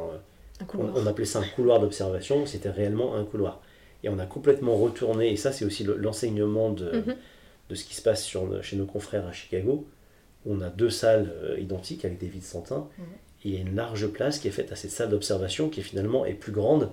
on, 0.77 1.07
appelait 1.07 1.25
ça 1.25 1.39
un 1.39 1.47
couloir 1.55 1.81
d'observation, 1.81 2.47
c'était 2.47 2.71
réellement 2.71 3.15
un 3.15 3.25
couloir. 3.25 3.61
Et 4.03 4.09
on 4.09 4.19
a 4.19 4.27
complètement 4.27 4.77
retourné, 4.77 5.31
et 5.31 5.37
ça 5.37 5.53
c'est 5.53 5.65
aussi 5.65 5.85
l'enseignement 5.85 6.71
de, 6.71 6.91
mhm. 6.91 7.17
de, 7.69 7.75
ce 7.75 7.85
qui 7.85 7.95
se 7.95 8.03
passe 8.03 8.25
sur, 8.25 8.63
chez 8.65 8.77
nos 8.77 8.87
confrères 8.87 9.27
à 9.27 9.33
Chicago, 9.33 9.87
où 10.45 10.55
on 10.55 10.61
a 10.61 10.69
deux 10.71 10.91
salles 10.91 11.33
euh, 11.43 11.61
identiques 11.61 12.05
avec 12.05 12.19
des 12.19 12.27
vides 12.27 12.43
sans 12.43 12.63
teint, 12.63 12.89
mhm. 12.99 13.05
et 13.45 13.49
il 13.49 13.55
y 13.55 13.57
a 13.59 13.61
une 13.61 13.77
large 13.77 14.09
place 14.09 14.39
qui 14.39 14.49
est 14.49 14.53
faite 14.53 14.73
à 14.73 14.77
cette 14.77 14.91
salle 14.91 15.11
d'observation 15.11 15.69
qui 15.69 15.83
finalement 15.83 16.27
est 16.27 16.35
plus 16.35 16.53
grande 16.53 16.91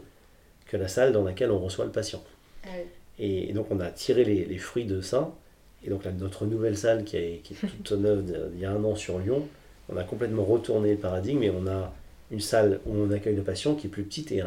que 0.67 0.77
la 0.77 0.87
salle 0.87 1.11
dans 1.11 1.23
laquelle 1.23 1.49
on 1.49 1.59
reçoit 1.59 1.85
le 1.85 1.91
patient. 1.91 2.21
Ah 2.67 2.77
et, 3.19 3.51
donc 3.53 3.67
on 3.71 3.79
a 3.79 3.89
tiré 3.89 4.23
les, 4.23 4.45
les, 4.45 4.57
fruits 4.57 4.85
de 4.85 5.01
ça, 5.01 5.31
et 5.83 5.89
donc 5.89 6.05
là, 6.05 6.11
notre 6.11 6.45
nouvelle 6.45 6.77
salle 6.77 7.03
qui 7.03 7.17
est, 7.17 7.41
qui 7.43 7.53
est 7.53 7.67
toute 7.83 7.91
neuve 7.99 8.23
il 8.53 8.59
y 8.59 8.65
a 8.65 8.71
un 8.71 8.83
an 8.83 8.95
sur 8.95 9.19
Lyon, 9.19 9.47
on 9.89 9.97
a 9.97 10.03
complètement 10.03 10.43
retourné 10.43 10.91
le 10.91 10.97
paradigme 10.97 11.43
et 11.43 11.49
on 11.49 11.67
a 11.67 11.93
une 12.31 12.41
salle 12.41 12.79
où 12.85 12.93
on 12.95 13.11
accueille 13.11 13.35
le 13.35 13.43
patient 13.43 13.75
qui 13.75 13.87
est 13.87 13.89
plus 13.89 14.03
petite 14.03 14.31
et 14.31 14.43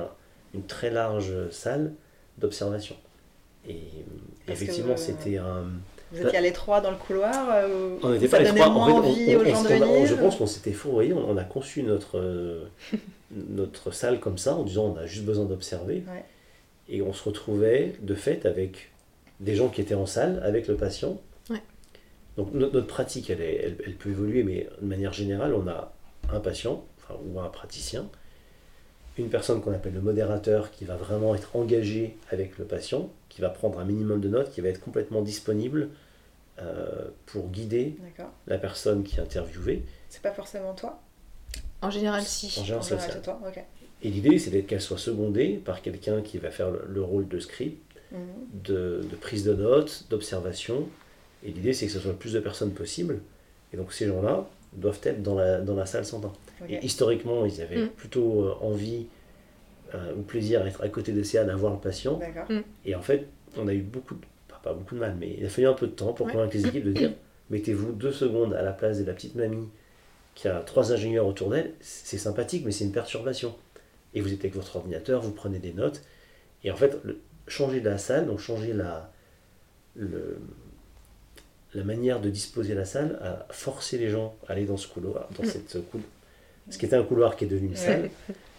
une 0.55 0.65
très 0.65 0.91
large 0.91 1.33
salle 1.51 1.93
d'observation. 2.39 2.97
Et 3.69 3.79
effectivement, 4.49 4.97
c'était 4.97 5.39
un. 5.39 5.65
Vous 6.13 6.27
étiez 6.27 6.39
à 6.39 6.41
l'étroit 6.41 6.81
dans 6.81 6.91
le 6.91 6.97
couloir 6.97 7.49
euh, 7.53 7.97
On 8.03 8.11
n'était 8.11 8.27
pas 8.27 8.41
l'étroit. 8.41 8.67
En 8.67 9.03
fait, 9.03 9.83
on, 9.83 10.07
je 10.07 10.15
pense 10.15 10.37
qu'on 10.37 10.47
s'était 10.47 10.73
fourvoyé. 10.73 11.13
On, 11.13 11.37
a 11.37 11.45
conçu 11.45 11.85
notre, 11.85 12.19
euh, 12.19 12.65
notre 13.31 13.93
salle 13.93 14.19
comme 14.19 14.37
ça 14.37 14.57
en 14.57 14.65
disant 14.65 14.95
on 14.97 14.99
a 14.99 15.07
juste 15.07 15.25
besoin 15.25 15.45
d'observer. 15.45 16.03
Et 16.91 17.03
on 17.03 17.13
se 17.13 17.25
retrouvait 17.25 17.95
de 18.03 18.15
fait 18.15 18.45
avec 18.45 18.91
des 19.39 19.55
gens 19.55 19.69
qui 19.69 19.81
étaient 19.81 19.95
en 19.95 20.07
salle 20.07 20.43
avec 20.45 20.69
le 20.69 20.77
patient. 20.77 21.21
Donc 22.37 22.55
notre, 22.55 22.87
pratique, 22.87 23.29
elle, 23.29 23.41
elle, 23.41 23.77
elle, 23.85 23.97
peut 23.97 24.11
évoluer, 24.11 24.45
mais 24.45 24.69
de 24.81 24.87
manière 24.87 25.13
générale, 25.13 25.53
on 25.53 25.67
a 25.67 25.93
un 26.33 26.41
patient 26.41 26.85
ou 27.25 27.41
un 27.41 27.49
praticien, 27.49 28.09
une 29.19 29.29
personne 29.29 29.61
qu'on 29.61 29.73
appelle 29.73 29.95
le 29.95 30.01
modérateur 30.01 30.71
qui 30.71 30.85
va 30.85 30.97
vraiment 30.97 31.35
être 31.35 31.55
engagé 31.57 32.17
avec 32.31 32.59
le 32.59 32.65
patient, 32.65 33.11
qui 33.29 33.41
va 33.41 33.51
prendre 33.51 33.79
un 33.79 33.85
minimum 33.85 34.21
de 34.21 34.29
notes, 34.29 34.51
qui 34.51 34.61
va 34.61 34.69
être 34.69 34.81
complètement 34.81 35.23
disponible 35.23 35.91
euh, 36.61 37.09
pour 37.27 37.49
guider 37.49 37.97
la 38.47 38.59
personne 38.59 39.03
qui 39.03 39.17
est 39.17 39.21
interviewée. 39.21 39.85
C'est 40.09 40.23
pas 40.23 40.33
forcément 40.33 40.75
toi? 40.75 41.01
En 41.83 41.91
général, 41.91 42.23
si. 42.23 42.61
En 42.61 42.65
général, 42.65 42.85
c'est 42.85 43.23
toi. 43.23 43.41
Et 44.03 44.11
l'idée, 44.11 44.39
c'est 44.39 44.51
d'être 44.51 44.67
qu'elle 44.67 44.81
soit 44.81 44.99
secondée 44.99 45.61
par 45.65 45.83
quelqu'un 45.83 46.23
qui 46.23 46.39
va 46.39 46.51
faire 46.51 46.71
le, 46.71 47.03
rôle 47.03 47.29
de 47.29 47.39
script, 47.39 47.83
mhm. 48.13 48.19
de, 48.65 49.01
de, 49.11 49.17
prise 49.17 49.45
de 49.45 49.55
notes, 49.55 50.07
d'observation. 50.11 50.89
Et 51.45 51.51
l'idée, 51.51 51.73
c'est 51.73 51.87
que 51.87 51.93
ce 51.93 52.01
soit 52.01 52.13
le 52.13 52.17
plus 52.17 52.33
de 52.33 52.41
personnes 52.41 52.73
possible. 52.73 53.21
Et 53.73 53.77
donc, 53.77 53.93
ces 53.93 54.07
gens-là 54.07 54.49
doivent 54.73 55.01
être 55.03 55.23
dans 55.23 55.35
la, 55.35 55.61
dans 55.61 55.75
la 55.75 55.87
salle 55.87 56.05
sans 56.05 56.21
temps. 56.21 56.33
Et 56.69 56.85
historiquement, 56.85 57.45
ils 57.47 57.61
avaient 57.63 57.85
mm. 57.85 57.89
plutôt 57.89 58.45
euh, 58.45 58.55
envie 58.61 59.07
euh, 59.95 60.15
ou 60.17 60.23
plaisir 60.23 60.63
à 60.63 60.67
être 60.67 60.83
à 60.83 60.89
côté 60.89 61.13
de 61.13 61.37
à 61.37 61.57
voir 61.57 61.73
le 61.73 61.81
patient. 61.81 62.21
Mm. 62.49 62.61
Et 62.85 62.95
en 62.95 63.03
fait, 63.03 63.27
on 63.57 63.67
a 63.69 63.75
eu 63.75 63.83
beaucoup, 63.83 64.15
de, 64.15 64.21
pas, 64.63 64.73
beaucoup 64.73 64.95
de 64.95 65.01
mal, 65.01 65.17
mais 65.19 65.37
il 65.39 65.45
a 65.45 65.49
fallu 65.49 65.67
un 65.67 65.73
peu 65.73 65.87
de 65.87 65.93
temps 65.93 66.13
pour 66.13 66.29
convaincre 66.29 66.55
les 66.55 66.67
équipes 66.67 66.85
de 66.85 66.93
dire 66.93 67.13
mettez-vous 67.51 67.93
deux 67.93 68.13
secondes 68.13 68.55
à 68.55 68.63
la 68.63 68.73
place 68.73 68.99
de 68.99 69.05
la 69.05 69.13
petite 69.13 69.35
mamie 69.35 69.69
qui 70.35 70.49
a 70.49 70.61
trois 70.61 70.93
ingénieurs 70.93 71.27
autour 71.27 71.51
d'elle, 71.51 71.75
c'est 71.81 72.17
sympathique, 72.17 72.65
mais 72.65 72.71
c'est 72.71 72.85
une 72.85 72.93
perturbation. 72.93 73.55
Et 74.15 74.21
vous 74.21 74.33
êtes 74.33 74.41
avec 74.41 74.55
votre 74.55 74.77
ordinateur, 74.77 75.23
vous 75.23 75.33
prenez 75.33 75.59
des 75.59 75.73
notes. 75.73 76.03
Et 76.65 76.71
en 76.71 76.77
fait, 76.77 76.99
changer 77.47 77.81
la 77.81 77.99
salle, 77.99 78.27
donc 78.27 78.39
changer 78.39 78.73
la, 78.73 79.13
le, 79.95 80.39
la 81.75 81.85
manière 81.85 82.21
de 82.21 82.31
disposer 82.31 82.75
la 82.75 82.85
salle 82.85 83.19
a 83.23 83.47
forcé 83.51 83.99
les 83.99 84.11
gens 84.11 84.37
à 84.49 84.53
aller 84.53 84.65
dans 84.65 84.77
ce 84.77 84.89
couloir, 84.89 85.29
dans 85.37 85.45
mm. 85.45 85.47
cette 85.47 85.91
couloir 85.91 86.11
ce 86.71 86.79
qui 86.79 86.87
était 86.87 86.97
un 86.97 87.03
couloir 87.03 87.37
qui 87.37 87.45
est 87.45 87.49
devenu 87.49 87.69
une 87.69 87.77
salle. 87.77 88.11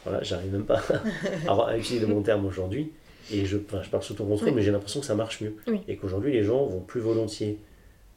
Voilà, 0.04 0.23
j'arrive 0.23 0.52
même 0.52 0.65
pas 0.65 0.82
à, 1.47 1.78
utiliser 1.78 2.06
le 2.06 2.13
bon 2.13 2.21
terme 2.21 2.45
aujourd'hui. 2.45 2.91
Et 3.32 3.45
je, 3.45 3.58
je 3.58 3.89
parle 3.89 4.04
sous 4.04 4.15
ton 4.15 4.26
contrôle, 4.26 4.52
mais 4.52 4.62
j'ai 4.62 4.71
l'impression 4.71 4.99
que 4.99 5.06
ça 5.06 5.15
marche 5.15 5.41
mieux. 5.41 5.56
Et 5.88 5.95
qu'aujourd'hui, 5.95 6.34
les 6.34 6.43
gens 6.43 6.65
vont 6.65 6.82
plus 6.82 6.99
volontiers, 6.99 7.60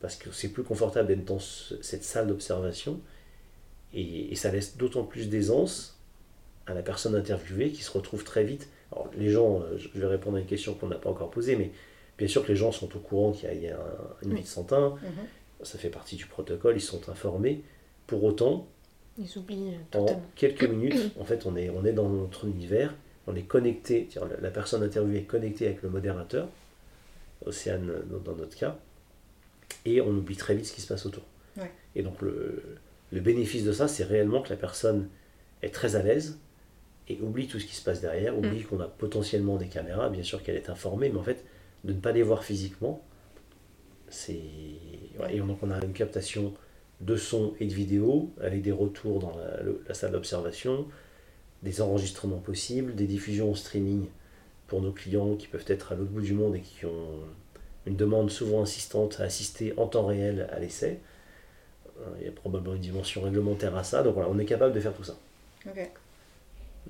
parce 0.00 0.16
que 0.16 0.30
c'est 0.32 0.48
plus 0.48 0.62
confortable 0.62 1.09
d'être 1.09 1.24
dans 1.24 1.38
cette 1.38 2.02
salle 2.04 2.26
d'observation. 2.26 3.00
Et, 3.92 4.35
ça 4.35 4.50
laisse 4.50 4.76
d'autant 4.76 5.04
plus 5.04 5.28
d'aisance 5.28 5.93
à 6.66 6.74
la 6.74 6.83
personne 6.83 7.14
interviewée 7.14 7.70
qui 7.70 7.83
se 7.83 7.90
retrouve 7.90 8.24
très 8.24 8.44
vite. 8.44 8.68
Alors, 8.92 9.11
les 9.16 9.31
gens, 9.31 9.61
euh, 9.61 9.77
je 9.77 9.98
vais 9.98 10.07
répondre 10.07 10.37
à 10.37 10.40
une 10.40 10.46
question 10.46 10.74
qu'on 10.74 10.88
n'a 10.88 10.96
pas 10.96 11.11
encore 11.11 11.31
posée, 11.31 11.57
mais 11.57 11.70
bien 12.18 12.29
sûr 12.29 12.42
que 12.42 12.48
les 12.48 12.57
gens 12.57 12.72
sont 12.72 12.94
au 12.96 13.00
courant 13.00 13.33
qu'il 13.33 13.44
y 13.62 13.68
a, 13.68 13.77
une 14.22 14.33
oui. 14.33 14.42
de 14.42 14.74
mhm. 14.74 14.92
Ça 15.62 15.79
fait 15.79 15.90
partie 15.90 16.16
du 16.16 16.27
protocole, 16.27 16.77
ils 16.77 16.81
sont 16.81 17.09
informés. 17.09 17.62
Pour 18.07 18.22
autant, 18.24 18.66
ils 19.18 19.38
oublient 19.38 19.74
En 19.94 20.07
quelques 20.35 20.64
minutes, 20.64 21.12
en 21.18 21.24
fait, 21.24 21.46
on 21.46 21.57
est, 21.57 21.70
on 21.70 21.85
est 21.85 21.92
dans 21.92 22.09
notre 22.09 22.46
univers, 22.46 22.94
on 23.27 23.37
est 23.37 23.42
connecté, 23.42 24.09
la 24.40 24.50
personne 24.50 24.83
interviewée 24.83 25.20
est 25.20 25.24
connectée 25.24 25.66
avec 25.66 25.83
le 25.83 25.88
modérateur, 25.88 26.48
Océane 27.46 27.92
dans 28.24 28.35
notre 28.35 28.57
cas, 28.57 28.77
et 29.85 30.00
on 30.00 30.11
oublie 30.11 30.37
très 30.37 30.55
vite 30.55 30.66
ce 30.66 30.72
qui 30.72 30.81
se 30.81 30.88
passe 30.88 31.07
autour. 31.07 31.22
Et 31.94 32.03
donc 32.03 32.20
le, 32.20 32.79
le 33.12 33.20
bénéfice 33.20 33.64
de 33.64 33.72
ça, 33.72 33.87
c'est 33.87 34.03
réellement 34.03 34.42
que 34.42 34.50
la 34.50 34.57
personne 34.57 35.09
est 35.62 35.72
très 35.72 35.94
à 35.94 36.03
l'aise 36.03 36.38
et 37.08 37.18
oublie 37.20 37.46
tout 37.46 37.58
ce 37.60 37.66
qui 37.66 37.74
se 37.74 37.82
passe 37.82 38.00
derrière, 38.00 38.36
oublie 38.36 38.60
mm. 38.60 38.64
qu'on 38.64 38.80
a 38.80 38.88
potentiellement 38.88 39.56
des 39.56 39.68
caméras, 39.68 40.08
bien 40.08 40.22
sûr 40.22 40.42
qu'elle 40.42 40.56
est 40.56 40.70
informée, 40.70 41.10
mais 41.10 41.18
en 41.18 41.22
fait, 41.22 41.44
de 41.84 41.92
ne 41.92 41.98
pas 41.98 42.12
les 42.12 42.22
voir 42.22 42.44
physiquement, 42.44 43.02
c'est... 44.08 44.40
Et 45.30 45.38
donc 45.38 45.58
on 45.62 45.70
a 45.70 45.82
une 45.84 45.92
captation 45.92 46.54
de 47.00 47.16
son 47.16 47.54
et 47.60 47.66
de 47.66 47.74
vidéo, 47.74 48.30
avec 48.40 48.62
des 48.62 48.72
retours 48.72 49.20
dans 49.20 49.36
la, 49.86 49.94
salle 49.94 50.12
d'observation, 50.12 50.86
des 51.62 51.80
enregistrements 51.80 52.38
possibles, 52.38 52.94
des 52.94 53.06
diffusions 53.06 53.50
en 53.50 53.54
streaming 53.54 54.06
pour 54.66 54.80
nos 54.80 54.92
clients 54.92 55.36
qui 55.36 55.46
peuvent 55.46 55.64
être 55.66 55.92
à 55.92 55.94
l'autre 55.94 56.10
bout 56.10 56.20
du 56.20 56.32
monde 56.32 56.56
et 56.56 56.60
qui 56.60 56.86
ont 56.86 57.20
une 57.86 57.96
demande 57.96 58.30
souvent 58.30 58.62
insistante 58.62 59.20
à 59.20 59.24
assister 59.24 59.74
en 59.76 59.86
temps 59.86 60.06
réel 60.06 60.48
à 60.52 60.58
l'essai. 60.58 61.00
Euh, 62.00 62.06
il 62.20 62.26
y 62.26 62.28
a 62.28 62.32
probablement 62.32 62.74
une 62.74 62.80
dimension 62.80 63.22
réglementaire 63.22 63.76
à 63.76 63.84
ça, 63.84 64.02
donc 64.02 64.14
voilà, 64.14 64.28
on 64.30 64.38
est 64.38 64.46
capable 64.46 64.74
de 64.74 64.80
faire 64.80 64.94
tout 64.94 65.04
ça. 65.04 65.16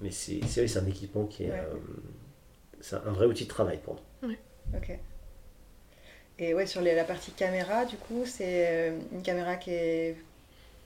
Mais 0.00 0.10
c'est 0.10 0.40
c'est 0.46 0.78
un 0.78 0.86
équipement 0.86 1.26
qui 1.26 1.44
est, 1.44 1.52
euh, 1.52 2.98
un 3.04 3.12
vrai 3.12 3.26
outil 3.26 3.44
de 3.44 3.48
travail 3.48 3.78
pour 3.78 4.00
nous. 4.22 4.30
Ok. 4.74 4.98
Et 6.38 6.52
ouais, 6.52 6.66
sur 6.66 6.80
la 6.80 7.04
partie 7.04 7.30
caméra, 7.30 7.84
du 7.84 7.96
coup, 7.96 8.22
c'est 8.24 8.66
euh, 8.68 8.98
une 9.12 9.22
caméra 9.22 9.56
qui 9.56 9.70
est, 9.70 10.16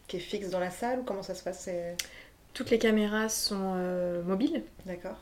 qui 0.06 0.18
est 0.18 0.20
fixe 0.20 0.50
dans 0.50 0.60
la 0.60 0.70
salle 0.70 1.00
ou 1.00 1.02
comment 1.04 1.22
ça 1.22 1.34
se 1.34 1.42
passe 1.42 1.70
Toutes 2.52 2.70
les 2.70 2.78
caméras 2.78 3.28
sont 3.28 3.74
euh, 3.76 4.22
mobiles. 4.22 4.62
D'accord. 4.84 5.16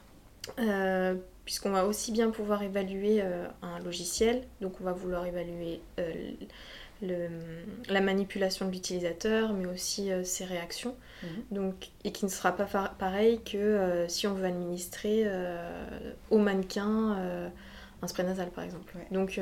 Euh, 0.58 1.14
puisqu'on 1.44 1.70
va 1.70 1.86
aussi 1.86 2.10
bien 2.10 2.30
pouvoir 2.30 2.62
évaluer 2.62 3.20
un 3.62 3.78
logiciel, 3.84 4.42
donc 4.60 4.80
on 4.80 4.84
va 4.84 4.92
vouloir 4.92 5.26
évaluer 5.26 5.80
le, 7.02 7.28
la 7.88 8.00
manipulation 8.00 8.66
de 8.66 8.70
l'utilisateur, 8.72 9.52
mais 9.52 9.66
aussi 9.66 10.10
ses 10.24 10.44
réactions. 10.44 10.94
Mhm. 11.22 11.28
Donc, 11.50 11.88
et 12.04 12.12
qui 12.12 12.24
ne 12.24 12.30
sera 12.30 12.52
pas 12.52 12.66
pareil 12.98 13.40
que 13.42 14.04
si 14.08 14.26
on 14.26 14.34
veut 14.34 14.46
administrer 14.46 15.26
au 16.30 16.38
mannequin 16.38 17.16
un 18.02 18.06
spray 18.08 18.24
nasal 18.24 18.50
par 18.50 18.64
exemple. 18.64 18.94
Donc 19.10 19.40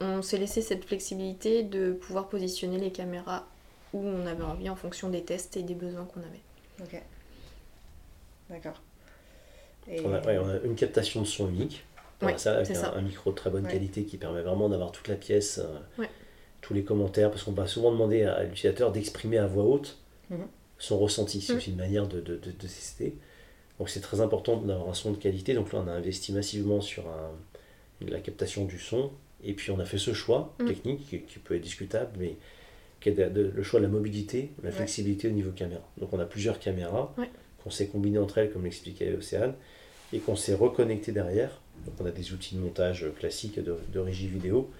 on 0.00 0.22
s'est 0.22 0.38
laissé 0.38 0.62
cette 0.62 0.84
flexibilité 0.84 1.62
de 1.62 1.92
pouvoir 1.92 2.28
positionner 2.28 2.78
les 2.78 2.90
caméras 2.90 3.46
où 3.92 4.00
on 4.00 4.26
avait 4.26 4.42
envie 4.42 4.68
en 4.68 4.76
fonction 4.76 5.08
des 5.08 5.22
tests 5.22 5.56
et 5.56 5.62
des 5.62 5.74
besoins 5.74 6.04
qu'on 6.04 6.20
avait. 6.20 6.40
Ok. 6.80 7.02
D'accord. 8.50 8.80
On, 9.88 10.12
a, 10.12 10.58
une 10.64 10.76
captation 10.76 11.22
de 11.22 11.26
son 11.26 11.48
unique 11.48 11.84
ça, 12.36 12.56
avec 12.56 12.70
un, 12.70 13.02
micro 13.02 13.30
de 13.30 13.36
très 13.36 13.50
bonne 13.50 13.66
qualité 13.66 14.04
qui 14.04 14.16
permet 14.16 14.42
vraiment 14.42 14.68
d'avoir 14.68 14.92
toute 14.92 15.08
la 15.08 15.16
pièce, 15.16 15.58
euh, 15.58 16.04
tous 16.62 16.72
les 16.72 16.82
commentaires, 16.82 17.30
parce 17.30 17.42
qu'on 17.42 17.52
va 17.52 17.66
souvent 17.66 17.92
demander 17.92 18.22
à, 18.22 18.42
l'utilisateur 18.44 18.92
d'exprimer 18.92 19.36
à 19.36 19.46
voix 19.46 19.64
haute 19.64 19.98
mhm. 20.30 20.46
son 20.78 20.98
ressenti. 20.98 21.42
C'est 21.42 21.52
mhm. 21.52 21.58
aussi 21.58 21.70
une 21.70 21.76
manière 21.76 22.08
de, 22.08 22.20
de, 22.20 22.36
tester. 22.52 23.14
Donc 23.78 23.90
c'est 23.90 24.00
très 24.00 24.20
important 24.20 24.56
d'avoir 24.56 24.88
un 24.88 24.94
son 24.94 25.10
de 25.10 25.16
qualité. 25.16 25.54
Donc 25.54 25.72
là, 25.72 25.82
on 25.84 25.88
a 25.88 25.92
investi 25.92 26.32
massivement 26.32 26.80
sur 26.80 27.04
la 28.00 28.20
captation 28.20 28.64
du 28.64 28.78
son 28.78 29.10
et 29.44 29.54
puis 29.54 29.70
on 29.70 29.78
a 29.78 29.84
fait 29.84 29.98
ce 29.98 30.12
choix 30.12 30.54
mm. 30.58 30.66
technique 30.66 31.26
qui, 31.26 31.38
peut 31.38 31.56
être 31.56 31.62
discutable, 31.62 32.10
mais 32.18 32.36
qui 33.00 33.08
est 33.08 33.28
le 33.34 33.62
choix 33.62 33.80
de 33.80 33.86
la 33.86 33.90
mobilité, 33.90 34.50
la 34.62 34.70
flexibilité 34.70 35.28
au 35.28 35.32
niveau 35.32 35.50
caméra. 35.50 35.82
Donc 35.98 36.12
on 36.12 36.20
a 36.20 36.24
plusieurs 36.24 36.58
caméras 36.58 37.14
qu'on 37.62 37.70
s'est 37.70 37.88
combinées 37.88 38.18
entre 38.18 38.38
elles, 38.38 38.52
comme 38.52 38.64
l'expliquait 38.64 39.12
Océane, 39.14 39.54
et 40.12 40.18
qu'on 40.18 40.36
s'est 40.36 40.54
reconnecté 40.54 41.10
derrière 41.10 41.60
Donc 41.86 41.94
on 42.00 42.06
a 42.06 42.10
des 42.10 42.32
outils 42.32 42.54
de 42.54 42.60
montage 42.60 43.06
classiques 43.18 43.58
de, 43.58 43.76
de 43.92 43.98
régie 43.98 44.28
vidéo 44.28 44.70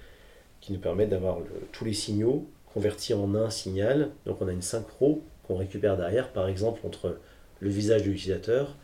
qui 0.62 0.72
nous 0.72 0.78
permettent 0.78 1.10
d'avoir 1.10 1.38
tous 1.72 1.84
les 1.84 1.92
signaux 1.92 2.48
convertis 2.72 3.12
en 3.12 3.34
un 3.34 3.50
signal. 3.50 4.10
Donc 4.24 4.40
on 4.40 4.48
a 4.48 4.52
une 4.52 4.62
synchro 4.62 5.22
qu'on 5.46 5.56
récupère 5.56 5.98
derrière, 5.98 6.32
par 6.32 6.48
exemple, 6.48 6.80
entre 6.86 7.18
le 7.60 7.68
visage 7.68 8.04
de 8.04 8.10
l'utilisateur, 8.10 8.74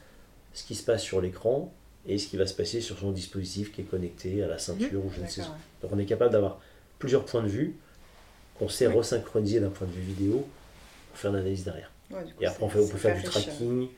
ce 0.52 0.64
qui 0.64 0.74
se 0.74 0.84
passe 0.84 1.02
sur 1.02 1.22
l'écran 1.22 1.72
et 2.06 2.18
ce 2.18 2.26
qui 2.26 2.36
va 2.36 2.46
se 2.46 2.54
passer 2.54 2.80
sur 2.80 2.98
son 2.98 3.12
dispositif 3.12 3.72
qui 3.72 3.80
est 3.80 3.84
connecté 3.84 4.42
à 4.42 4.48
la 4.48 4.58
ceinture 4.58 5.04
ou 5.04 5.10
je 5.16 5.22
ne 5.22 5.26
sais 5.26 5.40
quoi. 5.40 5.56
Donc 5.82 5.92
on 5.92 5.98
est 5.98 6.04
capable 6.04 6.32
d'avoir 6.32 6.60
plusieurs 6.98 7.24
points 7.24 7.42
de 7.42 7.48
vue 7.48 7.76
qu'on 8.58 8.68
sait 8.68 8.88
resynchroniser 8.88 9.60
d'un 9.60 9.70
point 9.70 9.86
de 9.86 9.92
vue 9.92 10.02
vidéo 10.02 10.46
pour 11.10 11.18
faire 11.18 11.32
l'analyse 11.32 11.64
derrière. 11.64 11.92
et 12.40 12.46
après 12.46 12.64
on, 12.64 12.68
peut 12.68 12.82
faire 12.82 13.16
du 13.16 13.22
tracking. 13.22 13.88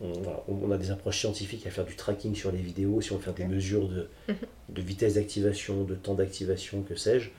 On, 0.00 0.70
a 0.70 0.76
des 0.76 0.90
approches 0.90 1.20
scientifiques 1.20 1.66
à 1.66 1.70
faire 1.70 1.84
du 1.84 1.94
tracking 1.94 2.34
sur 2.34 2.50
les 2.50 2.58
vidéos, 2.58 3.00
si 3.00 3.12
on 3.12 3.16
veut 3.16 3.22
faire 3.22 3.34
des 3.34 3.46
mesures 3.46 3.88
de, 3.88 4.08
de 4.68 4.82
vitesse 4.82 5.14
d'activation, 5.14 5.84
de 5.84 5.94
temps 5.94 6.14
d'activation, 6.14 6.82
que 6.82 6.96
sais-je. 6.96 7.30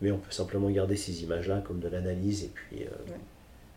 Mais 0.00 0.10
on 0.10 0.18
peut 0.18 0.32
simplement 0.32 0.68
garder 0.68 0.96
ces 0.96 1.22
images-là 1.22 1.62
comme 1.64 1.78
de 1.78 1.88
l'analyse 1.88 2.44
et 2.44 2.50
puis 2.52 2.82
euh, 2.82 3.14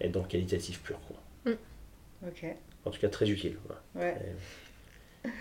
être 0.01 0.11
dans 0.11 0.23
le 0.23 0.27
qualitatif 0.27 0.81
pur. 0.81 0.99
Quoi. 1.07 1.53
Mm. 1.53 2.27
Ok. 2.27 2.45
En 2.85 2.91
tout 2.91 2.99
cas, 2.99 3.09
très 3.09 3.29
utile. 3.29 3.57
Ouais. 3.95 4.15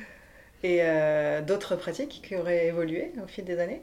Et, 0.63 0.79
euh, 0.81 1.43
d'autres 1.43 1.77
pratiques 1.77 2.23
qui 2.27 2.37
auraient 2.37 2.69
évolué 2.69 3.13
au 3.23 3.27
fil 3.27 3.45
des 3.45 3.59
années? 3.59 3.83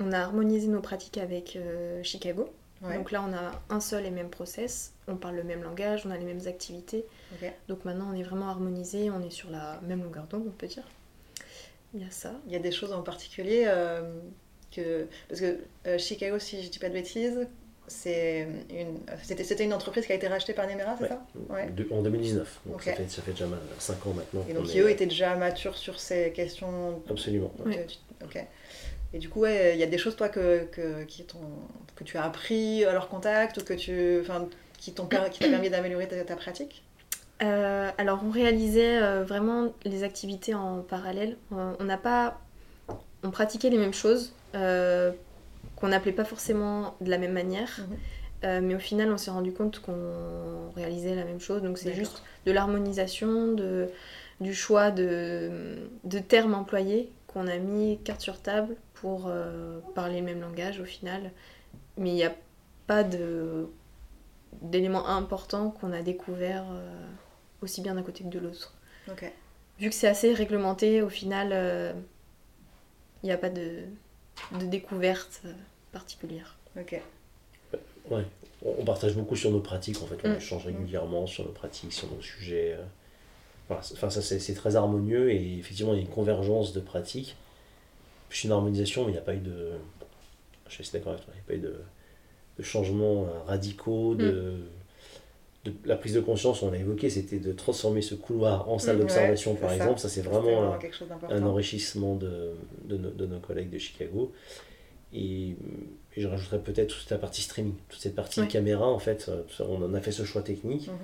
On 0.00 0.10
a 0.12 0.18
harmonisé 0.18 0.68
nos 0.68 0.80
pratiques 0.80 1.18
avec 1.18 1.56
euh, 1.56 2.02
Chicago. 2.02 2.48
Donc 2.82 3.12
là, 3.12 3.24
on 3.26 3.32
a 3.32 3.62
un 3.70 3.80
seul 3.80 4.04
et 4.04 4.10
même 4.10 4.28
process, 4.28 4.92
on 5.08 5.16
parle 5.16 5.36
le 5.36 5.44
même 5.44 5.62
langage, 5.62 6.04
on 6.06 6.10
a 6.10 6.18
les 6.18 6.24
mêmes 6.24 6.46
activités. 6.46 7.04
Donc 7.68 7.84
maintenant, 7.84 8.10
on 8.12 8.14
est 8.14 8.22
vraiment 8.22 8.48
harmonisé, 8.48 9.10
on 9.10 9.22
est 9.22 9.30
sur 9.30 9.50
la 9.50 9.80
même 9.82 10.02
longueur 10.02 10.26
d'onde, 10.26 10.44
on 10.46 10.50
peut 10.50 10.66
dire. 10.66 10.84
Il 11.94 12.02
y 12.02 12.04
a 12.04 12.10
ça. 12.10 12.32
Il 12.46 12.52
y 12.52 12.56
a 12.56 12.58
des 12.58 12.72
choses 12.72 12.92
en 12.92 13.02
particulier 13.02 13.64
euh, 13.66 14.02
que. 14.70 15.06
Parce 15.28 15.40
que 15.40 15.98
Chicago, 15.98 16.38
si 16.38 16.62
je 16.62 16.68
dis 16.68 16.78
pas 16.78 16.88
de 16.88 16.94
bêtises, 16.94 17.46
c'est 17.86 18.48
une, 18.70 18.98
c'était, 19.22 19.44
c'était 19.44 19.64
une 19.64 19.74
entreprise 19.74 20.06
qui 20.06 20.12
a 20.12 20.14
été 20.14 20.26
rachetée 20.26 20.54
par 20.54 20.66
Nemera, 20.66 20.96
c'est 20.98 21.08
ça? 21.08 21.26
En 21.90 22.02
2019, 22.02 22.60
donc 22.66 22.82
ça, 22.82 22.94
fait, 22.94 23.10
ça 23.10 23.22
fait 23.22 23.32
déjà 23.32 23.46
5 23.78 24.06
ans 24.06 24.14
maintenant. 24.14 24.44
Et 24.48 24.54
donc 24.54 24.74
Io 24.74 24.88
était 24.88 25.06
déjà 25.06 25.36
mature 25.36 25.76
sur 25.76 26.00
ces 26.00 26.32
questions 26.32 27.02
Absolument. 27.08 27.52
Ok. 28.22 28.44
Et 29.14 29.18
du 29.18 29.28
coup, 29.28 29.46
il 29.46 29.78
y 29.78 29.82
a 29.82 29.86
des 29.86 29.96
choses, 29.96 30.16
toi, 30.16 30.28
que, 30.28 30.64
que, 30.64 31.04
qui 31.04 31.24
que 31.94 32.02
tu 32.02 32.18
as 32.18 32.24
appris 32.24 32.84
à 32.84 32.92
leur 32.92 33.08
contact 33.08 33.58
ou 33.58 33.64
que 33.64 33.72
tu, 33.72 34.22
qui, 34.78 34.92
t'ont, 34.92 35.06
permis 35.06 35.70
d'améliorer 35.70 36.08
ta, 36.08 36.34
pratique? 36.34 36.82
Euh, 37.42 37.90
alors 37.96 38.22
on 38.24 38.30
réalisait 38.30 39.00
euh, 39.02 39.24
vraiment 39.24 39.72
les 39.84 40.02
activités 40.02 40.54
en 40.54 40.82
parallèle. 40.82 41.36
On 41.52 41.84
n'a 41.84 41.96
pas, 41.96 42.40
on 43.22 43.30
pratiquait 43.30 43.70
les 43.70 43.78
mêmes 43.78 43.94
choses, 43.94 44.34
euh, 44.56 45.12
qu'on 45.76 45.88
n'appelait 45.88 46.12
pas 46.12 46.24
forcément 46.24 46.96
de 47.00 47.08
la 47.08 47.18
même 47.18 47.32
manière. 47.32 47.70
Mhm. 47.78 47.96
Mais 48.62 48.74
au 48.74 48.78
final, 48.78 49.10
on 49.10 49.16
s'est 49.16 49.30
rendu 49.30 49.54
compte 49.54 49.78
qu'on 49.78 50.70
réalisait 50.76 51.14
la 51.14 51.24
même 51.24 51.40
chose. 51.40 51.62
Donc 51.62 51.78
c'est 51.78 51.94
juste 51.94 52.22
de 52.44 52.52
l'harmonisation, 52.52 53.52
de, 53.52 53.88
du 54.40 54.52
choix 54.52 54.90
de, 54.90 55.78
de 56.02 56.18
termes 56.18 56.54
employés 56.54 57.10
qu'on 57.26 57.46
a 57.46 57.56
mis 57.56 57.98
carte 58.04 58.20
sur 58.20 58.42
table 58.42 58.76
pour 59.04 59.26
euh, 59.26 59.80
parler 59.94 60.20
le 60.20 60.24
même 60.24 60.40
langage 60.40 60.80
au 60.80 60.86
final. 60.86 61.30
Mais 61.98 62.08
il 62.08 62.14
n'y 62.14 62.24
a 62.24 62.34
pas 62.86 63.04
de, 63.04 63.68
d'éléments 64.62 65.06
importants 65.06 65.68
qu'on 65.68 65.92
a 65.92 66.00
découvert 66.00 66.64
euh, 66.72 67.06
aussi 67.60 67.82
bien 67.82 67.96
d'un 67.96 68.02
côté 68.02 68.24
que 68.24 68.30
de 68.30 68.38
l'autre. 68.38 68.72
Vu 69.78 69.90
que 69.90 69.94
c'est 69.94 70.08
assez 70.08 70.32
réglementé, 70.32 71.02
au 71.02 71.10
final, 71.10 71.94
il 73.22 73.26
n'y 73.26 73.32
a 73.32 73.36
pas 73.36 73.50
de, 73.50 73.80
de 74.58 74.64
découverte 74.64 75.42
particulière. 75.92 76.56
Ok. 76.80 76.98
Ouais, 78.10 78.24
on 78.64 78.84
partage 78.84 79.14
beaucoup 79.14 79.36
sur 79.36 79.50
nos 79.50 79.60
pratiques 79.60 80.00
en 80.02 80.06
fait, 80.06 80.16
on 80.24 80.30
mm. 80.30 80.36
échange 80.36 80.64
régulièrement 80.64 81.26
sur 81.26 81.44
nos 81.44 81.52
pratiques, 81.52 81.92
sur 81.92 82.10
nos 82.10 82.22
sujets. 82.22 82.76
Euh. 82.78 82.84
Voilà, 83.68 83.82
enfin, 83.92 84.08
ça 84.08 84.22
c'est 84.22 84.54
très 84.54 84.76
harmonieux 84.76 85.30
et 85.30 85.58
effectivement 85.58 85.92
il 85.92 85.96
y 85.96 85.98
a 86.00 86.02
une 86.02 86.10
convergence 86.10 86.72
de 86.72 86.80
pratiques. 86.80 87.36
Harmonisation, 88.50 89.04
mais 89.04 89.10
il 89.10 89.14
n'y 89.14 89.18
a 89.18 89.22
pas 89.22 89.34
eu 89.34 89.40
de. 89.40 89.70
Je 90.68 90.82
suis 90.82 90.92
d'accord 90.92 91.12
avec 91.12 91.24
toi, 91.24 91.32
il 91.34 91.36
n'y 91.36 91.40
a 91.40 91.46
pas 91.46 91.54
eu 91.54 91.70
de, 91.70 91.78
de 92.58 92.62
changements 92.62 93.24
euh, 93.24 93.42
radicaux, 93.46 94.14
de, 94.14 94.56
mm. 95.64 95.70
de, 95.70 95.72
la 95.84 95.96
prise 95.96 96.14
de 96.14 96.20
conscience, 96.20 96.62
on 96.62 96.70
l'a 96.70 96.78
évoqué, 96.78 97.10
c'était 97.10 97.38
de 97.38 97.52
transformer 97.52 98.02
ce 98.02 98.14
couloir 98.14 98.68
en 98.68 98.78
salle 98.78 98.96
mm, 98.96 99.00
d'observation 99.00 99.54
par 99.54 99.72
exemple. 99.72 100.00
Ça, 100.00 100.08
c'est 100.08 100.22
vraiment, 100.22 100.76
un, 101.30 101.42
enrichissement 101.42 102.16
de, 102.16 102.52
de, 102.84 102.96
de, 102.96 103.26
nos 103.26 103.40
collègues 103.40 103.70
de 103.70 103.78
Chicago. 103.78 104.32
Et, 105.12 105.54
je 106.16 106.28
rajouterais 106.28 106.60
peut-être 106.60 106.96
toute 106.96 107.10
la 107.10 107.18
partie 107.18 107.42
streaming, 107.42 107.74
toute 107.88 108.00
cette 108.00 108.14
partie 108.14 108.46
caméra, 108.46 108.86
en 108.86 109.00
fait, 109.00 109.28
euh, 109.28 109.42
on 109.60 109.82
en 109.82 109.94
a 109.94 110.00
fait 110.00 110.12
ce 110.12 110.24
choix 110.24 110.42
technique, 110.42 110.86
mhm. 110.86 110.94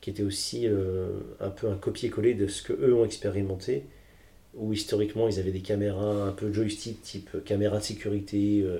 qui 0.00 0.10
était 0.10 0.24
aussi 0.24 0.66
euh, 0.66 1.10
un 1.38 1.50
peu 1.50 1.68
un 1.68 1.76
copier-coller 1.76 2.34
de 2.34 2.48
ce 2.48 2.62
que 2.62 2.72
eux 2.72 2.94
ont 2.94 3.04
expérimenté, 3.04 3.84
où 4.54 4.72
historiquement 4.72 5.28
ils 5.28 5.38
avaient 5.38 5.52
des 5.52 5.60
caméras 5.60 6.24
un 6.24 6.32
peu 6.32 6.52
joystick, 6.52 7.02
type 7.02 7.44
caméra 7.44 7.78
de 7.78 7.84
sécurité, 7.84 8.62
euh, 8.62 8.78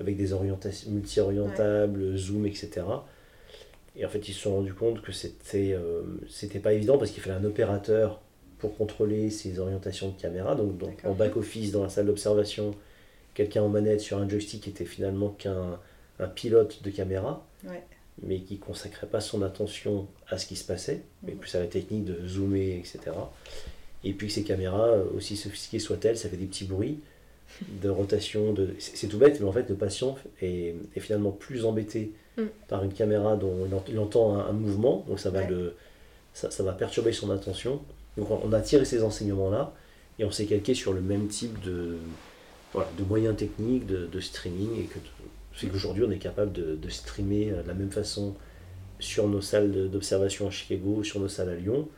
avec 0.00 0.16
des 0.16 0.32
orientations 0.32 0.90
multi-orientables, 0.90 2.16
zoom, 2.16 2.46
etc. 2.46 2.82
Et 3.96 4.04
en 4.04 4.08
fait, 4.08 4.28
ils 4.28 4.32
se 4.32 4.40
sont 4.40 4.56
rendus 4.56 4.74
compte 4.74 5.02
que 5.02 5.12
c'était 5.12 5.76
c'était 6.28 6.58
pas 6.58 6.72
évident 6.72 6.98
parce 6.98 7.12
qu'il 7.12 7.22
fallait 7.22 7.36
un 7.36 7.44
opérateur 7.44 8.20
pour 8.58 8.76
contrôler 8.76 9.30
ces 9.30 9.60
orientations 9.60 10.08
de 10.08 10.20
caméra, 10.20 10.56
donc, 10.56 10.78
donc 10.78 11.00
en 11.04 11.12
back-office 11.12 11.70
dans 11.70 11.84
la 11.84 11.88
salle 11.88 12.06
d'observation 12.06 12.74
quelqu'un 13.34 13.62
en 13.62 13.68
manette 13.68 14.00
sur 14.00 14.18
un 14.18 14.28
joystick 14.28 14.62
qui 14.62 14.70
était 14.70 14.84
finalement 14.84 15.28
qu'un 15.28 15.78
un 16.20 16.28
pilote 16.28 16.82
de 16.82 16.90
caméra, 16.90 17.44
mais 18.22 18.40
qui 18.40 18.58
consacrait 18.58 19.08
pas 19.08 19.20
son 19.20 19.42
attention 19.42 20.06
à 20.28 20.38
ce 20.38 20.46
qui 20.46 20.56
se 20.56 20.64
passait, 20.64 21.02
mais 21.22 21.32
plus 21.32 21.54
à 21.56 21.60
la 21.60 21.66
technique 21.66 22.04
de 22.04 22.26
zoomer, 22.26 22.78
etc. 22.78 23.00
Et 24.04 24.12
puis 24.12 24.30
ces 24.30 24.42
caméras, 24.42 24.96
aussi 25.16 25.36
sophistiquées 25.36 25.78
soient-elles, 25.78 26.18
ça 26.18 26.28
fait 26.28 26.36
des 26.36 26.46
petits 26.46 26.64
bruits 26.64 27.00
de 27.82 27.88
rotation, 27.88 28.52
de... 28.52 28.70
c'est 28.78 29.06
tout 29.06 29.18
bête, 29.18 29.38
mais 29.40 29.46
en 29.46 29.52
fait 29.52 29.68
le 29.68 29.74
patient 29.74 30.16
est, 30.40 30.74
est 30.96 31.00
finalement 31.00 31.30
plus 31.30 31.64
embêté 31.64 32.12
mm. 32.36 32.42
par 32.68 32.82
une 32.84 32.92
caméra 32.92 33.36
dont 33.36 33.66
il 33.88 33.98
entend 33.98 34.38
un, 34.38 34.52
mouvement, 34.52 35.04
donc 35.08 35.20
ça 35.20 35.30
va, 35.30 35.44
le, 35.44 35.74
ça, 36.32 36.50
ça, 36.50 36.62
va 36.62 36.72
perturber 36.72 37.12
son 37.12 37.30
attention. 37.30 37.80
Donc 38.16 38.30
on 38.30 38.52
a 38.52 38.60
tiré 38.60 38.84
ces 38.84 39.02
enseignements-là 39.02 39.72
et 40.18 40.24
on 40.24 40.30
s'est 40.30 40.46
calqué 40.46 40.74
sur 40.74 40.92
le 40.92 41.00
même 41.00 41.28
type 41.28 41.60
de, 41.62 41.98
de 42.74 43.04
moyens 43.04 43.36
techniques, 43.36 43.86
de, 43.86 44.20
streaming, 44.20 44.80
et 44.80 44.84
que 44.84 44.98
c'est 45.56 45.68
qu'aujourd'hui 45.68 46.04
on 46.04 46.10
est 46.10 46.18
capable 46.18 46.52
de, 46.52 46.88
streamer 46.88 47.46
de 47.46 47.68
la 47.68 47.74
même 47.74 47.90
façon 47.90 48.34
sur 48.98 49.28
nos 49.28 49.40
salles 49.40 49.90
d'observation 49.90 50.46
à 50.46 50.50
Chicago, 50.50 51.02
sur 51.02 51.20
nos 51.20 51.28
salles 51.28 51.50
à 51.50 51.54
Lyon, 51.54 51.88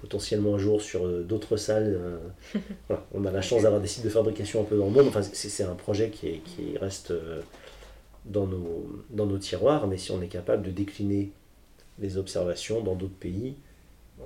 potentiellement 0.00 0.54
un 0.54 0.58
jour 0.58 0.80
sur 0.80 1.06
euh, 1.06 1.22
d'autres 1.22 1.56
salles. 1.56 1.98
Euh, 2.00 2.96
on 3.14 3.24
a 3.24 3.30
la 3.30 3.42
chance 3.42 3.62
d'avoir 3.62 3.80
des 3.80 3.88
sites 3.88 4.04
de 4.04 4.10
fabrication 4.10 4.62
un 4.62 4.64
peu 4.64 4.76
dans 4.76 4.86
le 4.86 4.90
monde. 4.90 5.08
Enfin, 5.08 5.22
c'est 5.22 5.62
un 5.62 5.74
projet 5.74 6.10
qui, 6.10 6.40
qui 6.40 6.78
reste 6.78 7.10
euh, 7.10 7.42
dans 8.24 8.46
nos, 8.46 8.88
dans 9.10 9.26
nos 9.26 9.38
tiroirs, 9.38 9.86
mais 9.86 9.98
si 9.98 10.10
on 10.10 10.22
est 10.22 10.28
capable 10.28 10.62
de 10.62 10.70
décliner 10.70 11.32
les 11.98 12.16
observations 12.16 12.80
dans 12.82 12.94
d'autres 12.94 13.18
pays 13.18 13.56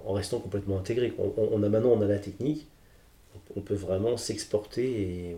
en 0.06 0.12
restant 0.12 0.38
complètement 0.38 0.78
intégré. 0.78 1.12
On, 1.18 1.62
a 1.62 1.68
maintenant 1.68 1.90
on 1.90 2.00
a 2.00 2.06
la 2.06 2.18
technique, 2.18 2.66
on 3.56 3.60
peut 3.60 3.74
vraiment 3.74 4.16
s'exporter 4.16 5.30
et, 5.30 5.36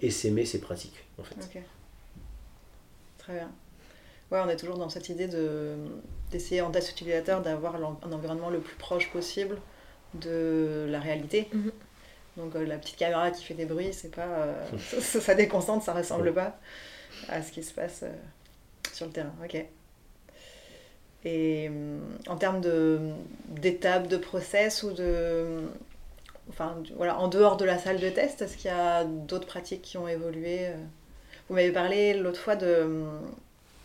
et 0.00 0.10
s'aimer 0.10 0.44
ses 0.46 0.60
pratiques. 0.60 1.04
En 1.18 1.22
fait. 1.22 1.34
Très 3.18 3.34
bien. 3.34 3.50
Ouais, 4.30 4.38
on 4.44 4.48
est 4.48 4.56
toujours 4.56 4.78
dans 4.78 4.88
cette 4.88 5.08
idée 5.08 5.26
de, 5.26 5.74
d'essayer 6.30 6.60
en 6.60 6.70
test 6.70 6.90
utilisateur 6.92 7.42
d'avoir 7.42 7.74
un 7.76 8.12
environnement 8.12 8.50
le 8.50 8.60
plus 8.60 8.76
proche 8.76 9.10
possible 9.10 9.58
de 10.14 10.86
la 10.88 11.00
réalité. 11.00 11.48
Mhm. 11.52 11.72
Donc 12.36 12.54
euh, 12.54 12.64
la 12.64 12.78
petite 12.78 12.96
caméra 12.96 13.30
qui 13.30 13.44
fait 13.44 13.54
des 13.54 13.64
bruits, 13.64 13.92
c'est 13.92 14.14
pas, 14.14 14.22
euh, 14.22 14.64
ça, 14.78 15.20
ça, 15.20 15.34
déconcentre, 15.34 15.84
ça 15.84 15.92
ressemble 15.92 16.32
pas 16.32 16.58
à 17.28 17.42
ce 17.42 17.50
qui 17.50 17.62
se 17.62 17.74
passe 17.74 18.00
euh, 18.04 18.12
sur 18.92 19.06
le 19.06 19.12
terrain. 19.12 19.34
Ok. 19.44 19.64
Et 21.22 21.70
en 22.28 22.36
termes 22.36 22.62
de, 22.62 23.10
d'étapes, 23.48 24.08
de 24.08 24.16
process 24.16 24.82
ou 24.82 24.92
de, 24.92 25.68
enfin, 26.48 26.82
voilà, 26.96 27.18
en 27.18 27.28
dehors 27.28 27.58
de 27.58 27.66
la 27.66 27.76
salle 27.76 28.00
de 28.00 28.08
test, 28.08 28.40
est-ce 28.40 28.56
qu'il 28.56 28.70
y 28.70 28.74
a 28.74 29.04
d'autres 29.04 29.46
pratiques 29.46 29.82
qui 29.82 29.98
ont 29.98 30.08
évolué 30.08 30.70
Vous 31.46 31.56
m'avez 31.56 31.72
parlé 31.72 32.14
l'autre 32.14 32.40
fois 32.40 32.56
de 32.56 33.04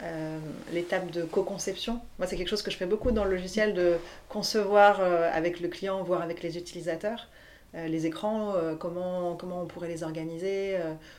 euh, 0.04 0.40
l'étape 0.74 1.10
de 1.12 1.24
co-conception. 1.24 2.02
Moi, 2.20 2.28
c'est 2.28 2.36
quelque 2.36 2.50
chose 2.50 2.62
que 2.62 2.70
je 2.70 2.76
fais 2.76 2.86
beaucoup 2.86 3.12
dans 3.12 3.24
le 3.24 3.32
logiciel, 3.32 3.74
de 3.74 3.96
concevoir 4.28 5.00
euh, 5.00 5.30
avec 5.34 5.62
le 5.62 5.70
client, 5.70 6.04
voire 6.04 6.22
avec 6.22 6.44
les 6.44 6.58
utilisateurs, 6.58 7.30
les 7.74 8.06
écrans, 8.06 8.54
comment, 8.80 9.36
comment 9.36 9.62
on 9.62 9.66
pourrait 9.66 9.90
les 9.90 10.04
organiser. 10.04 10.78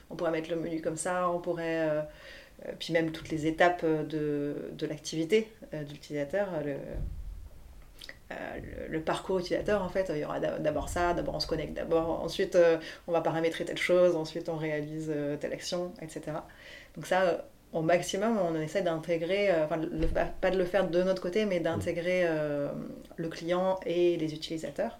on 0.08 0.16
pourrait 0.16 0.30
mettre 0.30 0.48
le 0.48 0.56
menu 0.56 0.80
comme 0.80 0.96
ça, 0.96 1.28
on 1.28 1.38
pourrait... 1.38 1.86
puis 2.78 2.94
même 2.94 3.12
toutes 3.12 3.28
les 3.28 3.46
étapes 3.46 3.84
de, 3.84 4.70
de 4.72 4.86
l'activité 4.86 5.52
de 5.74 5.92
l'utilisateur 5.92 6.48
le, 8.88 9.00
parcours 9.00 9.40
utilisateur, 9.40 9.82
en 9.82 9.90
fait, 9.90 10.10
il 10.14 10.20
y 10.20 10.24
aura 10.24 10.40
d'abord 10.40 10.88
ça, 10.88 11.12
d'abord 11.12 11.34
on 11.34 11.40
se 11.40 11.46
connecte 11.46 11.74
d'abord, 11.74 12.22
ensuite 12.24 12.56
on 13.06 13.12
va 13.12 13.20
paramétrer 13.20 13.66
telle 13.66 13.76
chose, 13.76 14.16
ensuite 14.16 14.48
on 14.48 14.56
réalise 14.56 15.12
telle 15.38 15.52
action, 15.52 15.92
etc. 16.00 16.38
Donc 16.94 17.04
ça, 17.04 17.44
au 17.72 17.82
maximum, 17.82 18.38
on 18.38 18.58
essaie 18.60 18.82
d'intégrer, 18.82 19.50
enfin, 19.64 19.78
pas 20.40 20.50
de 20.50 20.58
le 20.58 20.64
faire 20.64 20.88
de 20.88 21.02
notre 21.02 21.20
côté, 21.20 21.44
mais 21.44 21.60
d'intégrer 21.60 22.26
le 23.16 23.28
client 23.28 23.78
et 23.84 24.16
les 24.16 24.32
utilisateurs. 24.32 24.98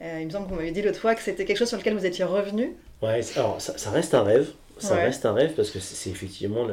il 0.00 0.26
me 0.26 0.30
semble 0.30 0.48
qu'on 0.48 0.56
m'avait 0.56 0.72
dit 0.72 0.82
l'autre 0.82 0.98
fois 0.98 1.14
que 1.14 1.22
c'était 1.22 1.44
quelque 1.44 1.58
chose 1.58 1.68
sur 1.68 1.78
lequel 1.78 1.94
vous 1.94 2.06
étiez 2.06 2.24
revenu. 2.24 2.74
Ouais, 3.02 3.20
alors 3.36 3.60
ça, 3.60 3.90
reste 3.90 4.14
un 4.14 4.22
rêve. 4.22 4.50
Ça 4.78 4.96
reste 4.96 5.26
un 5.26 5.32
rêve 5.32 5.52
parce 5.54 5.70
que 5.70 5.78
c'est 5.78 6.10
effectivement 6.10 6.66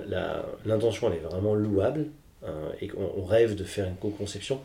l'intention, 0.65 1.09
elle 1.11 1.17
est 1.17 1.27
vraiment 1.29 1.53
louable. 1.53 2.07
Hein, 2.45 2.71
et 2.81 2.89
on, 2.97 3.23
rêve 3.23 3.55
de 3.55 3.63
faire 3.63 3.87
une 3.87 3.95
co-conception. 3.95 4.61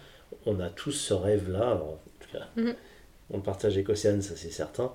On 0.46 0.60
a 0.60 0.70
tous 0.70 0.92
ce 0.92 1.14
rêve-là, 1.14 1.74
en 1.74 1.98
tout 2.20 2.32
cas, 2.32 2.46
mhm. 2.56 2.74
on 3.30 3.36
le 3.36 3.42
partage 3.42 3.74
avec 3.74 3.88
Océane, 3.88 4.22
ça 4.22 4.34
c'est 4.36 4.50
certain, 4.50 4.92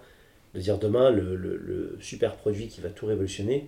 de 0.55 0.59
dire 0.59 0.77
demain 0.77 1.11
le, 1.11 1.97
super 2.01 2.35
produit 2.35 2.67
qui 2.67 2.81
va 2.81 2.89
tout 2.89 3.05
révolutionner, 3.05 3.67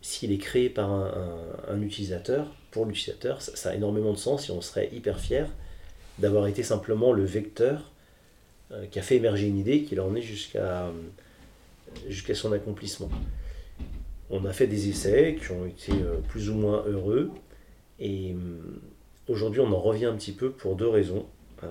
s'il 0.00 0.32
est 0.32 0.38
créé 0.38 0.70
par 0.70 0.90
un, 0.90 1.82
utilisateur, 1.82 2.46
pour 2.70 2.86
l'utilisateur, 2.86 3.42
ça, 3.42 3.70
a 3.70 3.74
énormément 3.74 4.12
de 4.12 4.18
sens 4.18 4.48
et 4.48 4.52
on 4.52 4.60
serait 4.60 4.88
hyper 4.92 5.18
fier 5.18 5.48
d'avoir 6.18 6.46
été 6.46 6.62
simplement 6.62 7.12
le 7.12 7.24
vecteur 7.24 7.90
euh, 8.72 8.86
qui 8.86 8.98
a 8.98 9.02
fait 9.02 9.16
émerger 9.16 9.46
une 9.46 9.58
idée, 9.58 9.82
qui 9.82 9.94
l'a 9.94 10.04
emmené 10.04 10.22
jusqu'à 10.22 10.90
jusqu'à 12.08 12.34
son 12.34 12.52
accomplissement. 12.52 13.08
On 14.30 14.44
a 14.44 14.52
fait 14.52 14.66
des 14.66 14.88
essais 14.88 15.38
qui 15.40 15.52
ont 15.52 15.66
été 15.66 15.92
euh, 15.92 16.18
plus 16.28 16.50
ou 16.50 16.54
moins 16.54 16.84
heureux. 16.86 17.30
Et 17.98 18.36
aujourd'hui, 19.26 19.60
on 19.60 19.72
en 19.72 19.80
revient 19.80 20.04
un 20.04 20.14
petit 20.14 20.32
peu 20.32 20.50
pour 20.50 20.76
deux 20.76 20.88
raisons. 20.88 21.26
Euh, 21.64 21.66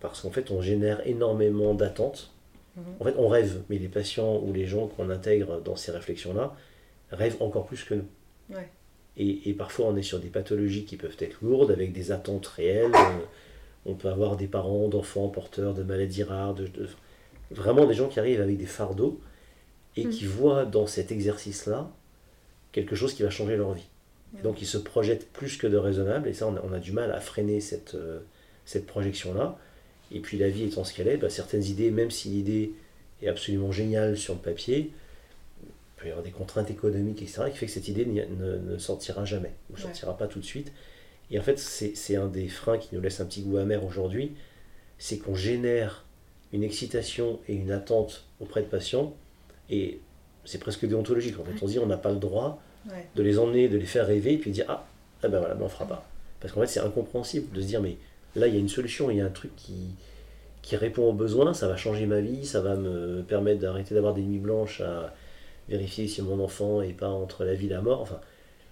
parce 0.00 0.22
qu'en 0.22 0.30
fait, 0.30 0.50
on 0.50 0.62
génère 0.62 1.06
énormément 1.06 1.74
d'attentes. 1.74 2.32
Mhm. 2.76 2.84
En 3.00 3.04
fait, 3.04 3.14
on 3.18 3.28
rêve, 3.28 3.60
mais 3.68 3.78
les 3.78 3.88
patients 3.88 4.36
ou 4.36 4.52
les 4.52 4.66
gens 4.66 4.86
qu'on 4.86 5.10
intègre 5.10 5.60
dans 5.60 5.76
ces 5.76 5.92
réflexions-là 5.92 6.54
rêvent 7.10 7.36
encore 7.40 7.66
plus 7.66 7.84
que 7.84 7.94
nous. 7.94 8.08
Et, 9.18 9.54
parfois, 9.54 9.86
on 9.86 9.96
est 9.96 10.02
sur 10.02 10.20
des 10.20 10.28
pathologies 10.28 10.84
qui 10.84 10.96
peuvent 10.96 11.16
être 11.18 11.38
lourdes, 11.42 11.70
avec 11.70 11.92
des 11.92 12.12
attentes 12.12 12.46
réelles. 12.46 12.92
On 13.86 13.94
peut 13.94 14.08
avoir 14.08 14.36
des 14.36 14.46
parents 14.46 14.88
d'enfants 14.88 15.28
porteurs 15.28 15.72
de 15.72 15.82
maladies 15.82 16.22
rares, 16.22 16.54
de, 16.54 16.68
vraiment 17.50 17.86
des 17.86 17.94
gens 17.94 18.08
qui 18.08 18.18
arrivent 18.18 18.40
avec 18.40 18.58
des 18.58 18.66
fardeaux 18.66 19.20
et 19.96 20.06
qui 20.08 20.26
voient 20.26 20.66
dans 20.66 20.86
cet 20.86 21.10
exercice-là 21.12 21.90
quelque 22.72 22.94
chose 22.94 23.14
qui 23.14 23.22
va 23.22 23.30
changer 23.30 23.56
leur 23.56 23.72
vie. 23.72 23.88
Donc 24.42 24.60
ils 24.60 24.66
se 24.66 24.76
projettent 24.76 25.32
plus 25.32 25.56
que 25.56 25.66
de 25.66 25.78
raisonnable, 25.78 26.28
et 26.28 26.34
ça 26.34 26.46
on 26.46 26.72
a, 26.72 26.78
du 26.78 26.92
mal 26.92 27.10
à 27.12 27.20
freiner 27.20 27.60
cette, 27.60 27.94
euh, 27.94 28.20
cette 28.66 28.86
projection-là. 28.86 29.56
Et 30.12 30.20
puis 30.20 30.36
la 30.36 30.50
vie 30.50 30.64
étant 30.64 30.84
ce 30.84 30.92
qu'elle 30.92 31.08
est, 31.08 31.16
bah, 31.16 31.30
certaines 31.30 31.64
idées, 31.64 31.90
même 31.90 32.10
si 32.10 32.28
l'idée 32.28 32.72
est 33.22 33.28
absolument 33.28 33.72
géniale 33.72 34.18
sur 34.18 34.34
le 34.34 34.40
papier, 34.40 34.92
il 35.96 36.00
peut 36.00 36.06
y 36.08 36.10
avoir 36.10 36.24
des 36.24 36.30
contraintes 36.30 36.70
économiques, 36.70 37.22
etc., 37.22 37.44
qui 37.50 37.56
fait 37.56 37.66
que 37.66 37.72
cette 37.72 37.88
idée 37.88 38.04
ne, 38.04 38.56
ne 38.56 38.78
sortira 38.78 39.24
jamais, 39.24 39.52
ou 39.70 39.76
ne 39.76 39.80
sortira 39.80 40.16
pas 40.16 40.26
tout 40.26 40.40
de 40.40 40.44
suite. 40.44 40.72
Et 41.30 41.38
en 41.38 41.42
fait, 41.42 41.58
c'est 41.58 42.16
un 42.16 42.26
des 42.26 42.48
freins 42.48 42.78
qui 42.78 42.94
nous 42.94 43.00
laisse 43.00 43.20
un 43.20 43.24
petit 43.24 43.42
goût 43.42 43.56
amer 43.56 43.84
aujourd'hui, 43.84 44.32
c'est 44.98 45.18
qu'on 45.18 45.34
génère 45.34 46.04
une 46.52 46.62
excitation 46.62 47.40
et 47.48 47.54
une 47.54 47.72
attente 47.72 48.24
auprès 48.40 48.62
de 48.62 48.66
patients, 48.66 49.14
et 49.70 50.00
c'est 50.44 50.58
presque 50.58 50.86
déontologique. 50.86 51.38
En 51.40 51.44
fait, 51.44 51.52
on 51.60 51.66
se 51.66 51.72
dit 51.72 51.78
on 51.78 51.86
n'a 51.86 51.96
pas 51.96 52.12
le 52.12 52.18
droit 52.18 52.62
de 53.16 53.22
les 53.22 53.38
emmener, 53.38 53.68
de 53.68 53.78
les 53.78 53.86
faire 53.86 54.06
rêver, 54.06 54.34
et 54.34 54.38
puis 54.38 54.50
dire 54.52 54.66
ah, 54.68 54.86
ah 55.22 55.28
ben 55.28 55.38
voilà, 55.38 55.54
ben 55.54 55.64
on 55.64 55.68
fera 55.68 55.86
pas. 55.86 56.06
Parce 56.40 56.52
qu'en 56.52 56.60
fait, 56.60 56.68
c'est 56.68 56.80
incompréhensible 56.80 57.52
de 57.52 57.60
se 57.60 57.66
dire 57.66 57.80
mais 57.80 57.96
là, 58.36 58.46
il 58.46 58.54
y 58.54 58.56
a 58.56 58.60
une 58.60 58.68
solution, 58.68 59.10
il 59.10 59.16
y 59.16 59.20
a 59.20 59.26
un 59.26 59.30
truc 59.30 59.50
qui, 59.56 59.96
qui 60.62 60.76
répond 60.76 61.08
aux 61.08 61.12
besoins, 61.12 61.52
ça 61.52 61.66
va 61.66 61.76
changer 61.76 62.06
ma 62.06 62.20
vie, 62.20 62.46
ça 62.46 62.60
va 62.60 62.76
me 62.76 63.22
permettre 63.22 63.60
d'arrêter 63.60 63.94
d'avoir 63.94 64.14
des 64.14 64.22
nuits 64.22 64.38
blanches 64.38 64.80
à 64.80 65.14
vérifier 65.68 66.08
si 66.08 66.22
mon 66.22 66.42
enfant 66.42 66.82
est 66.82 66.92
pas 66.92 67.08
entre 67.08 67.44
la 67.44 67.54
vie 67.54 67.66
et 67.66 67.70
la 67.70 67.80
mort. 67.80 68.00
Enfin, 68.00 68.20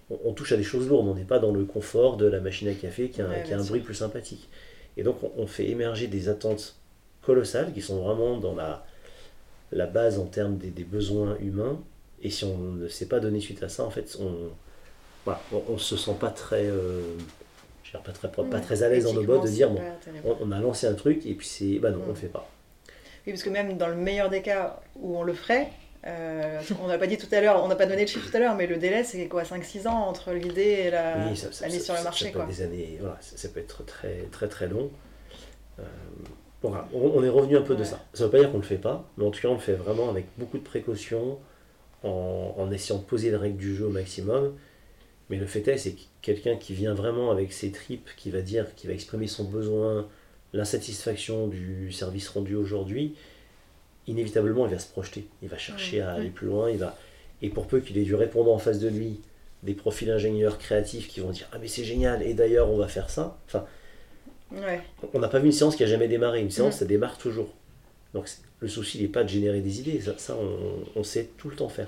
on, 0.09 0.33
touche 0.33 0.51
à 0.51 0.57
des 0.57 0.63
choses 0.63 0.87
lourdes, 0.87 1.07
on 1.07 1.15
n'est 1.15 1.23
pas 1.23 1.39
dans 1.39 1.51
le 1.51 1.65
confort 1.65 2.17
de 2.17 2.25
la 2.25 2.39
machine 2.39 2.67
à 2.67 2.73
café 2.73 3.09
qui 3.09 3.21
a, 3.21 3.27
un 3.27 3.63
bruit 3.63 3.81
plus 3.81 3.95
sympathique. 3.95 4.49
Et 4.97 5.03
donc, 5.03 5.17
on, 5.37 5.47
fait 5.47 5.67
émerger 5.69 6.07
des 6.07 6.29
attentes 6.29 6.75
colossales 7.21 7.73
qui 7.73 7.81
sont 7.81 8.01
vraiment 8.01 8.37
dans 8.37 8.55
la, 8.55 8.85
la 9.71 9.87
base 9.87 10.19
en 10.19 10.25
termes 10.25 10.57
des, 10.57 10.83
besoins 10.83 11.37
humains. 11.39 11.81
Et 12.21 12.29
si 12.29 12.45
on 12.45 12.57
ne 12.57 12.87
s'est 12.87 13.07
pas 13.07 13.19
donné 13.19 13.39
suite 13.39 13.61
à 13.63 13.69
ça, 13.69 13.83
en 13.83 13.89
fait, 13.89 14.17
on 14.19 14.51
voilà, 15.25 15.41
on, 15.69 15.77
se 15.79 15.97
sent 15.97 16.15
pas 16.19 16.29
très, 16.29 16.67
euh, 16.67 17.01
pas 17.91 18.11
très, 18.11 18.29
pas 18.29 18.59
très 18.59 18.83
à 18.83 18.89
l'aise 18.89 19.05
dans 19.05 19.13
nos 19.13 19.23
bottes 19.23 19.43
de 19.43 19.49
dire 19.49 19.71
bon, 19.71 19.81
on, 20.39 20.51
a 20.51 20.59
lancé 20.59 20.85
un 20.85 20.93
truc 20.93 21.25
et 21.25 21.33
puis 21.33 21.47
c'est, 21.47 21.79
bah 21.79 21.89
non, 21.89 22.01
on 22.05 22.09
le 22.09 22.15
fait 22.15 22.27
pas. 22.27 22.47
Oui, 23.25 23.33
parce 23.33 23.41
que 23.41 23.49
même 23.49 23.75
dans 23.75 23.87
le 23.87 23.95
meilleur 23.95 24.29
des 24.29 24.43
cas 24.43 24.79
où 24.95 25.17
on 25.17 25.23
le 25.23 25.33
ferait, 25.33 25.71
euh, 26.07 26.61
on 26.83 26.87
n'a 26.87 26.97
pas 26.97 27.07
dit 27.07 27.17
tout 27.17 27.27
à 27.31 27.41
l'heure, 27.41 27.63
on 27.63 27.67
n'a 27.67 27.75
pas 27.75 27.87
donné 27.87 28.01
le 28.01 28.07
chiffre 28.07 28.29
tout 28.29 28.37
à 28.37 28.39
l'heure, 28.39 28.55
mais 28.55 28.67
le 28.67 28.77
délai 28.77 29.03
c'est 29.03 29.27
quoi 29.27 29.43
5-6 29.43 29.87
ans 29.87 30.07
entre 30.07 30.33
l'idée 30.33 30.61
et 30.85 30.91
la, 30.91 31.29
mise 31.29 31.49
sur 31.83 31.95
le 31.95 32.03
marché. 32.03 32.31
Ça, 32.31 32.45
Des 32.45 32.61
années, 32.61 32.97
voilà, 32.99 33.17
ça, 33.21 33.49
peut 33.49 33.59
être 33.59 33.83
très 33.85 34.27
très 34.31 34.47
très 34.47 34.67
long. 34.67 34.91
Euh, 35.79 35.83
on, 36.93 37.23
est 37.23 37.29
revenu 37.29 37.57
un 37.57 37.61
peu 37.61 37.75
de 37.75 37.83
ça. 37.83 38.03
Ça 38.13 38.23
ne 38.23 38.25
veut 38.25 38.31
pas 38.31 38.39
dire 38.39 38.51
qu'on 38.51 38.57
ne 38.57 38.63
le 38.63 38.67
fait 38.67 38.77
pas, 38.77 39.07
mais 39.17 39.25
en 39.25 39.31
tout 39.31 39.41
cas, 39.41 39.49
on 39.49 39.53
le 39.53 39.59
fait 39.59 39.73
vraiment 39.73 40.09
avec 40.09 40.25
beaucoup 40.37 40.57
de 40.57 40.63
précautions, 40.63 41.37
en, 42.03 42.71
essayant 42.71 42.99
de 42.99 43.03
poser 43.03 43.29
les 43.29 43.35
règles 43.35 43.57
du 43.57 43.75
jeu 43.75 43.85
au 43.85 43.91
maximum. 43.91 44.53
Mais 45.29 45.37
le 45.37 45.45
fait 45.45 45.67
est, 45.67 45.77
c'est 45.77 45.95
quelqu'un 46.21 46.55
qui 46.55 46.73
vient 46.73 46.93
vraiment 46.93 47.31
avec 47.31 47.51
ses 47.51 47.71
tripes, 47.71 48.09
qui 48.15 48.29
va 48.29 48.41
dire, 48.41 48.73
qui 48.75 48.87
va 48.87 48.93
exprimer 48.93 49.27
son 49.27 49.43
besoin, 49.43 50.07
l'insatisfaction 50.53 51.47
du 51.47 51.91
service 51.91 52.29
rendu 52.29 52.55
aujourd'hui, 52.55 53.15
inévitablement, 54.07 54.65
il 54.65 54.71
va 54.71 54.79
se 54.79 54.87
projeter. 54.87 55.27
Il 55.41 55.49
va 55.49 55.57
chercher 55.57 56.01
à 56.01 56.13
aller 56.13 56.29
plus 56.29 56.47
loin. 56.47 56.69
Il 56.69 56.77
va... 56.77 56.97
Et 57.41 57.49
pour 57.49 57.67
peu 57.67 57.79
qu'il 57.79 57.97
ait 57.97 58.03
du 58.03 58.15
répondant 58.15 58.53
en 58.53 58.59
face 58.59 58.79
de 58.79 58.87
lui, 58.87 59.19
des 59.63 59.73
profils 59.73 60.09
ingénieurs 60.09 60.57
créatifs 60.57 61.07
qui 61.07 61.19
vont 61.19 61.31
dire 61.31 61.47
Ah, 61.51 61.57
mais 61.59 61.67
c'est 61.67 61.83
génial, 61.83 62.23
et 62.23 62.33
d'ailleurs, 62.33 62.69
on 62.69 62.77
va 62.77 62.87
faire 62.87 63.09
ça. 63.09 63.37
Enfin, 63.47 63.65
on 65.13 65.19
n'a 65.19 65.27
pas 65.27 65.39
vu 65.39 65.47
une 65.47 65.51
séance 65.51 65.75
qui 65.75 65.83
a 65.83 65.87
jamais 65.87 66.07
démarré. 66.07 66.41
Une 66.41 66.51
séance, 66.51 66.77
ça 66.77 66.85
démarre 66.85 67.17
toujours. 67.17 67.49
Donc 68.13 68.29
le 68.59 68.67
souci 68.67 69.01
n'est 69.01 69.09
pas 69.09 69.23
de 69.23 69.29
générer 69.29 69.61
des 69.61 69.79
idées. 69.79 69.99
Ça, 70.17 70.37
on, 70.95 71.03
sait 71.03 71.29
tout 71.37 71.49
le 71.49 71.55
temps 71.55 71.67
faire. 71.67 71.87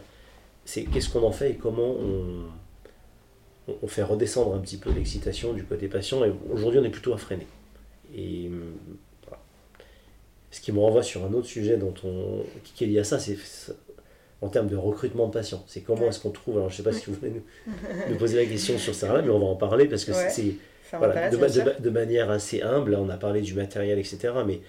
C'est 0.65 0.83
qu'est-ce 0.83 1.09
qu'on 1.09 1.23
en 1.23 1.31
fait 1.31 1.51
et 1.51 1.55
comment 1.55 1.91
on, 1.91 2.43
on 3.81 3.87
fait 3.87 4.03
redescendre 4.03 4.53
un 4.53 4.59
petit 4.59 4.77
peu 4.77 4.91
l'excitation 4.91 5.53
du 5.53 5.63
côté 5.63 5.87
patient. 5.87 6.25
Et 6.25 6.33
aujourd'hui, 6.51 6.79
on 6.79 6.83
est 6.83 6.89
plutôt 6.89 7.13
à 7.13 7.17
freiner. 7.17 7.47
Et 8.15 8.49
ce 10.51 10.61
qui 10.61 10.71
me 10.71 10.79
renvoie 10.79 11.03
sur 11.03 11.25
un 11.25 11.33
autre 11.33 11.47
sujet 11.47 11.77
dont 11.77 11.93
on, 12.03 12.43
qui 12.75 12.85
est 12.85 12.87
lié 12.87 12.99
à 12.99 13.03
ça, 13.03 13.19
c'est 13.19 13.37
en 14.41 14.49
termes 14.49 14.67
de 14.67 14.75
recrutement 14.75 15.27
de 15.27 15.33
patients. 15.33 15.63
C'est 15.67 15.81
comment 15.81 16.07
est-ce 16.07 16.19
qu'on 16.19 16.31
trouve. 16.31 16.57
Alors 16.57 16.69
je 16.69 16.75
ne 16.75 16.77
sais 16.77 16.83
pas 16.83 16.93
si 16.93 17.05
vous 17.07 17.15
voulez 17.15 17.31
nous, 17.31 17.73
nous 18.09 18.17
poser 18.17 18.37
la 18.37 18.45
question 18.45 18.77
sur 18.77 18.93
ça, 18.93 19.21
mais 19.21 19.29
on 19.29 19.39
va 19.39 19.45
en 19.45 19.55
parler 19.55 19.85
parce 19.85 20.05
que 20.05 20.11
c'est 20.13 20.55
de, 20.93 21.89
manière 21.89 22.29
assez 22.29 22.61
humble, 22.61 22.95
on 22.95 23.09
a 23.09 23.17
parlé 23.17 23.41
du 23.41 23.53
matériel, 23.53 23.99
etc. 23.99 24.33
Mais 24.45 24.61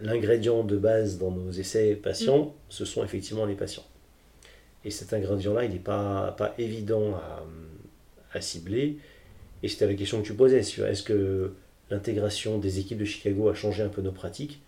l'ingrédient 0.00 0.64
de 0.64 0.76
base 0.76 1.18
dans 1.18 1.30
nos 1.30 1.50
essais 1.52 1.94
patients, 1.94 2.46
mm. 2.46 2.52
ce 2.70 2.84
sont 2.84 3.04
effectivement 3.04 3.46
les 3.46 3.54
patients. 3.54 3.86
Et 4.84 4.90
cet 4.90 5.12
ingrédient-là, 5.12 5.64
il 5.64 5.72
n'est 5.72 5.78
pas, 5.78 6.34
pas 6.38 6.54
évident 6.58 7.14
à, 7.14 7.44
à 8.32 8.40
cibler. 8.40 8.98
Et 9.62 9.68
c'était 9.68 9.86
la 9.86 9.94
question 9.94 10.22
que 10.22 10.26
tu 10.26 10.34
posais 10.34 10.62
sur 10.62 10.86
est-ce 10.86 11.02
que 11.02 11.52
l'intégration 11.90 12.58
des 12.58 12.78
équipes 12.78 12.98
de 12.98 13.04
Chicago 13.04 13.48
a 13.48 13.54
changé 13.54 13.82
un 13.82 13.88
peu 13.88 14.02
nos 14.02 14.12
pratiques 14.12 14.60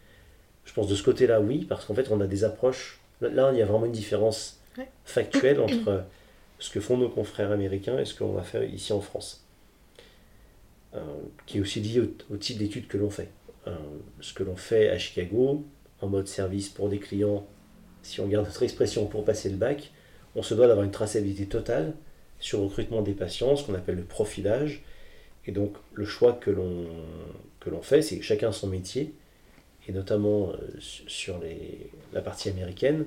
Je 0.64 0.72
pense 0.72 0.88
de 0.88 0.94
ce 0.94 1.02
côté-là, 1.02 1.40
oui, 1.40 1.64
parce 1.68 1.84
qu'en 1.84 1.94
fait, 1.94 2.10
on 2.10 2.20
a 2.20 2.26
des 2.26 2.44
approches. 2.44 3.00
Là, 3.20 3.50
il 3.52 3.58
y 3.58 3.62
a 3.62 3.66
vraiment 3.66 3.86
une 3.86 3.92
différence 3.92 4.60
factuelle 5.04 5.60
entre 5.62 6.04
ce 6.58 6.70
que 6.70 6.80
font 6.80 6.96
nos 6.96 7.08
confrères 7.08 7.50
américains 7.50 7.98
et 7.98 8.04
ce 8.04 8.14
qu'on 8.14 8.32
va 8.32 8.42
faire 8.42 8.62
ici 8.64 8.92
en 8.92 9.00
France. 9.00 9.44
Euh, 10.94 11.00
qui 11.46 11.58
est 11.58 11.60
aussi 11.60 11.80
lié 11.80 12.00
au, 12.30 12.36
type 12.36 12.58
d'études 12.58 12.88
que 12.88 12.98
l'on 12.98 13.10
fait. 13.10 13.28
Euh, 13.68 13.76
ce 14.20 14.34
que 14.34 14.42
l'on 14.42 14.56
fait 14.56 14.90
à 14.90 14.98
Chicago, 14.98 15.64
en 16.00 16.08
mode 16.08 16.26
service 16.26 16.68
pour 16.68 16.88
des 16.88 16.98
clients, 16.98 17.46
si 18.02 18.20
on 18.20 18.26
garde 18.26 18.44
notre 18.44 18.62
expression 18.64 19.06
pour 19.06 19.24
passer 19.24 19.50
le 19.50 19.56
bac, 19.56 19.92
on 20.34 20.42
se 20.42 20.52
doit 20.54 20.66
d'avoir 20.66 20.84
une 20.84 20.90
traçabilité 20.90 21.46
totale 21.46 21.94
sur 22.40 22.58
le 22.58 22.64
recrutement 22.64 23.02
des 23.02 23.12
patients, 23.12 23.54
ce 23.54 23.64
qu'on 23.64 23.74
appelle 23.74 23.96
le 23.96 24.04
profilage. 24.04 24.82
Et 25.46 25.52
donc 25.52 25.76
le 25.92 26.04
choix 26.04 26.32
que 26.32 26.50
l'on, 26.50 27.82
fait, 27.82 28.02
c'est 28.02 28.20
chacun 28.20 28.50
son 28.50 28.66
métier, 28.66 29.14
et 29.90 29.92
notamment 29.92 30.50
euh, 30.50 30.56
sur 30.80 31.38
les, 31.40 31.90
la 32.12 32.22
partie 32.22 32.48
américaine, 32.48 33.04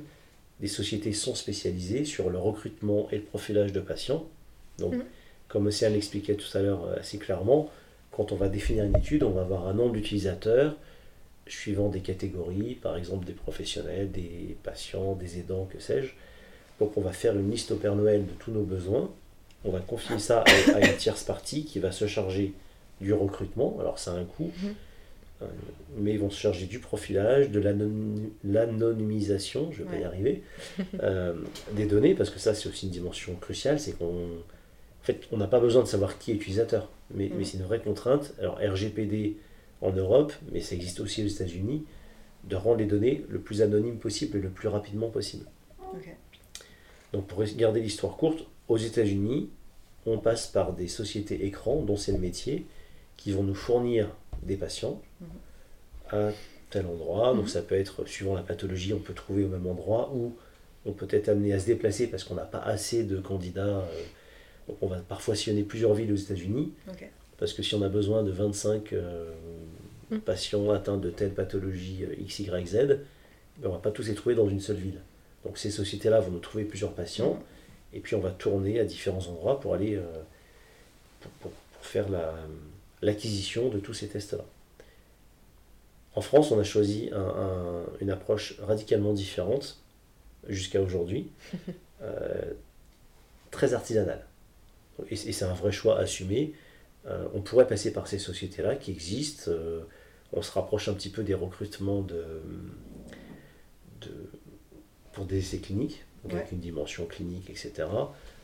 des 0.59 0.67
sociétés 0.67 1.13
sont 1.13 1.33
spécialisées 1.33 2.05
sur 2.05 2.29
le 2.29 2.37
recrutement 2.37 3.07
et 3.11 3.15
le 3.15 3.23
profilage 3.23 3.71
de 3.71 3.79
patients. 3.79 4.25
Donc, 4.77 4.93
mmh 4.93 5.03
comme 5.53 5.67
Océane 5.67 5.93
l'expliquait 5.93 6.33
tout 6.33 6.57
à 6.57 6.61
l'heure 6.63 6.83
euh, 6.83 6.99
assez 6.99 7.19
clairement, 7.19 7.69
quand 8.11 8.31
on 8.31 8.35
va 8.35 8.49
définir 8.49 8.85
une 8.85 8.97
étude, 8.97 9.21
on 9.21 9.29
va 9.29 9.41
avoir 9.41 9.67
un 9.67 9.73
nombre 9.75 9.93
d'utilisateurs 9.93 10.75
suivant 11.45 11.89
des 11.89 11.99
catégories, 11.99 12.73
par 12.73 12.97
exemple 12.97 13.25
des 13.25 13.33
professionnels, 13.33 14.11
des 14.11 14.57
patients, 14.63 15.13
des 15.13 15.37
aidants, 15.37 15.67
que 15.71 15.79
sais-je. 15.79 16.13
Donc 16.79 16.97
on 16.97 17.01
va 17.01 17.11
faire 17.11 17.37
une 17.37 17.51
liste 17.51 17.69
au 17.69 17.75
Père 17.75 17.95
Noël 17.95 18.25
de 18.25 18.31
tous 18.31 18.51
nos 18.51 18.63
besoins. 18.63 19.11
On 19.63 19.69
va 19.69 19.79
confier 19.79 20.17
ça 20.17 20.43
à, 20.73 20.79
une 20.79 20.97
tierce 20.97 21.23
partie 21.23 21.65
qui 21.65 21.77
va 21.77 21.91
se 21.91 22.07
charger 22.07 22.53
du 22.99 23.13
recrutement. 23.13 23.77
Alors 23.79 23.99
ça 23.99 24.13
a 24.13 24.15
un 24.15 24.25
coût. 24.25 24.51
Mhm. 24.63 24.73
Mais 25.97 26.13
ils 26.13 26.19
vont 26.19 26.29
se 26.29 26.39
charger 26.39 26.65
du 26.65 26.79
profilage, 26.79 27.49
de 27.49 27.59
l'anonymisation, 28.43 29.71
je 29.71 29.83
vais 29.83 29.89
pas 29.89 29.97
y 29.97 30.03
arriver, 30.03 30.43
des 31.73 31.85
données, 31.85 32.15
parce 32.15 32.29
que 32.29 32.39
ça 32.39 32.53
c'est 32.53 32.69
aussi 32.69 32.87
une 32.87 32.91
dimension 32.91 33.35
cruciale, 33.35 33.79
c'est 33.79 33.97
qu'on 33.97 34.27
en 35.03 35.05
fait, 35.05 35.27
on 35.33 35.37
n'a 35.37 35.47
pas 35.47 35.59
besoin 35.59 35.83
de 35.83 35.87
savoir 35.87 36.17
qui 36.17 36.31
est 36.31 36.35
utilisateur, 36.35 36.89
mais, 37.13 37.29
mais 37.35 37.43
c'est 37.43 37.57
une 37.57 37.65
vraie 37.65 37.81
contrainte. 37.81 38.33
Alors 38.39 38.57
RGPD 38.59 39.35
en 39.81 39.91
Europe, 39.91 40.31
mais 40.53 40.61
ça 40.61 40.75
existe 40.75 41.01
aussi 41.01 41.21
aux 41.25 41.27
États-Unis, 41.27 41.83
de 42.45 42.55
rendre 42.55 42.77
les 42.77 42.85
données 42.85 43.25
le 43.27 43.39
plus 43.39 43.61
anonyme 43.61 43.97
possible 43.97 44.37
et 44.37 44.41
le 44.41 44.49
plus 44.49 44.69
rapidement 44.69 45.09
possible. 45.09 45.45
Donc 47.11 47.27
pour 47.27 47.43
garder 47.43 47.81
l'histoire 47.81 48.15
courte, 48.15 48.45
aux 48.69 48.77
États-Unis, 48.77 49.49
on 50.05 50.19
passe 50.19 50.47
par 50.47 50.71
des 50.71 50.87
sociétés 50.87 51.45
écrans, 51.45 51.81
dont 51.81 51.97
c'est 51.97 52.13
le 52.13 52.17
métier, 52.17 52.65
qui 53.17 53.33
vont 53.33 53.43
nous 53.43 53.55
fournir 53.55 54.15
des 54.45 54.57
patients 54.57 55.01
mhm. 55.21 55.27
à 56.11 56.31
tel 56.69 56.85
endroit. 56.85 57.33
Donc 57.33 57.43
mhm. 57.43 57.49
ça 57.49 57.61
peut 57.61 57.75
être, 57.75 58.05
suivant 58.07 58.35
la 58.35 58.41
pathologie, 58.41 58.93
on 58.93 58.99
peut 58.99 59.13
trouver 59.13 59.43
au 59.43 59.49
même 59.49 59.67
endroit 59.67 60.11
ou 60.13 60.35
on 60.85 60.91
peut 60.91 61.07
être 61.09 61.29
amené 61.29 61.53
à 61.53 61.59
se 61.59 61.65
déplacer 61.65 62.07
parce 62.07 62.23
qu'on 62.23 62.35
n'a 62.35 62.45
pas 62.45 62.59
assez 62.59 63.03
de 63.03 63.19
candidats. 63.19 63.79
Euh, 63.79 64.03
donc 64.67 64.77
on 64.81 64.87
va 64.87 64.97
parfois 64.97 65.35
sillonner 65.35 65.63
plusieurs 65.63 65.93
villes 65.93 66.11
aux 66.11 66.17
États-Unis. 66.17 66.73
Parce 67.37 67.53
que 67.53 67.63
si 67.63 67.75
on 67.75 67.81
a 67.81 67.89
besoin 67.89 68.23
de 68.23 68.31
25 68.31 68.93
euh, 68.93 69.33
mhm. 70.11 70.19
patients 70.21 70.69
atteints 70.71 70.97
de 70.97 71.09
telle 71.09 71.33
pathologie 71.33 72.05
euh, 72.05 72.15
X, 72.19 72.39
Y, 72.39 72.67
Z, 72.67 72.75
ben, 72.77 72.99
on 73.65 73.67
ne 73.67 73.73
va 73.73 73.79
pas 73.79 73.91
tous 73.91 74.07
les 74.07 74.15
trouver 74.15 74.35
dans 74.35 74.49
une 74.49 74.59
seule 74.59 74.77
ville. 74.77 75.01
Donc 75.45 75.57
ces 75.57 75.71
sociétés-là 75.71 76.19
vont 76.21 76.31
nous 76.31 76.39
trouver 76.39 76.63
plusieurs 76.63 76.93
patients 76.93 77.41
et 77.93 77.99
puis 77.99 78.15
on 78.15 78.19
va 78.19 78.31
tourner 78.31 78.79
à 78.79 78.85
différents 78.85 79.25
endroits 79.27 79.59
pour 79.59 79.73
aller 79.73 79.95
euh, 79.95 80.01
pour, 81.41 81.51
faire 81.81 82.07
l'acquisition 83.03 83.69
de 83.69 83.79
tous 83.79 83.93
ces 83.93 84.07
tests-là. 84.07 84.45
En 86.15 86.21
France, 86.21 86.51
on 86.51 86.59
a 86.59 86.63
choisi 86.63 87.09
une 88.01 88.11
approche 88.11 88.59
radicalement 88.59 89.13
différente 89.13 89.79
jusqu'à 90.47 90.81
aujourd'hui, 90.81 91.31
euh, 92.01 92.53
très 93.51 93.73
artisanale. 93.73 94.25
Et, 95.09 95.15
c'est 95.15 95.45
un 95.45 95.53
vrai 95.53 95.71
choix 95.71 95.97
assumé. 95.97 96.53
Euh, 97.07 97.27
on 97.33 97.41
pourrait 97.41 97.67
passer 97.67 97.91
par 97.91 98.07
ces 98.07 98.19
sociétés-là 98.19 98.75
qui 98.75 98.91
existent. 98.91 99.51
on 100.33 100.41
se 100.41 100.51
rapproche 100.51 100.87
un 100.87 100.93
petit 100.93 101.09
peu 101.09 101.23
des 101.23 101.33
recrutements 101.33 102.01
de, 102.01 102.41
de 104.01 104.29
pour 105.13 105.25
des 105.25 105.37
essais 105.37 105.59
cliniques 105.59 106.03
avec 106.29 106.51
une 106.51 106.59
dimension 106.59 107.05
clinique, 107.05 107.49
etc. 107.49 107.87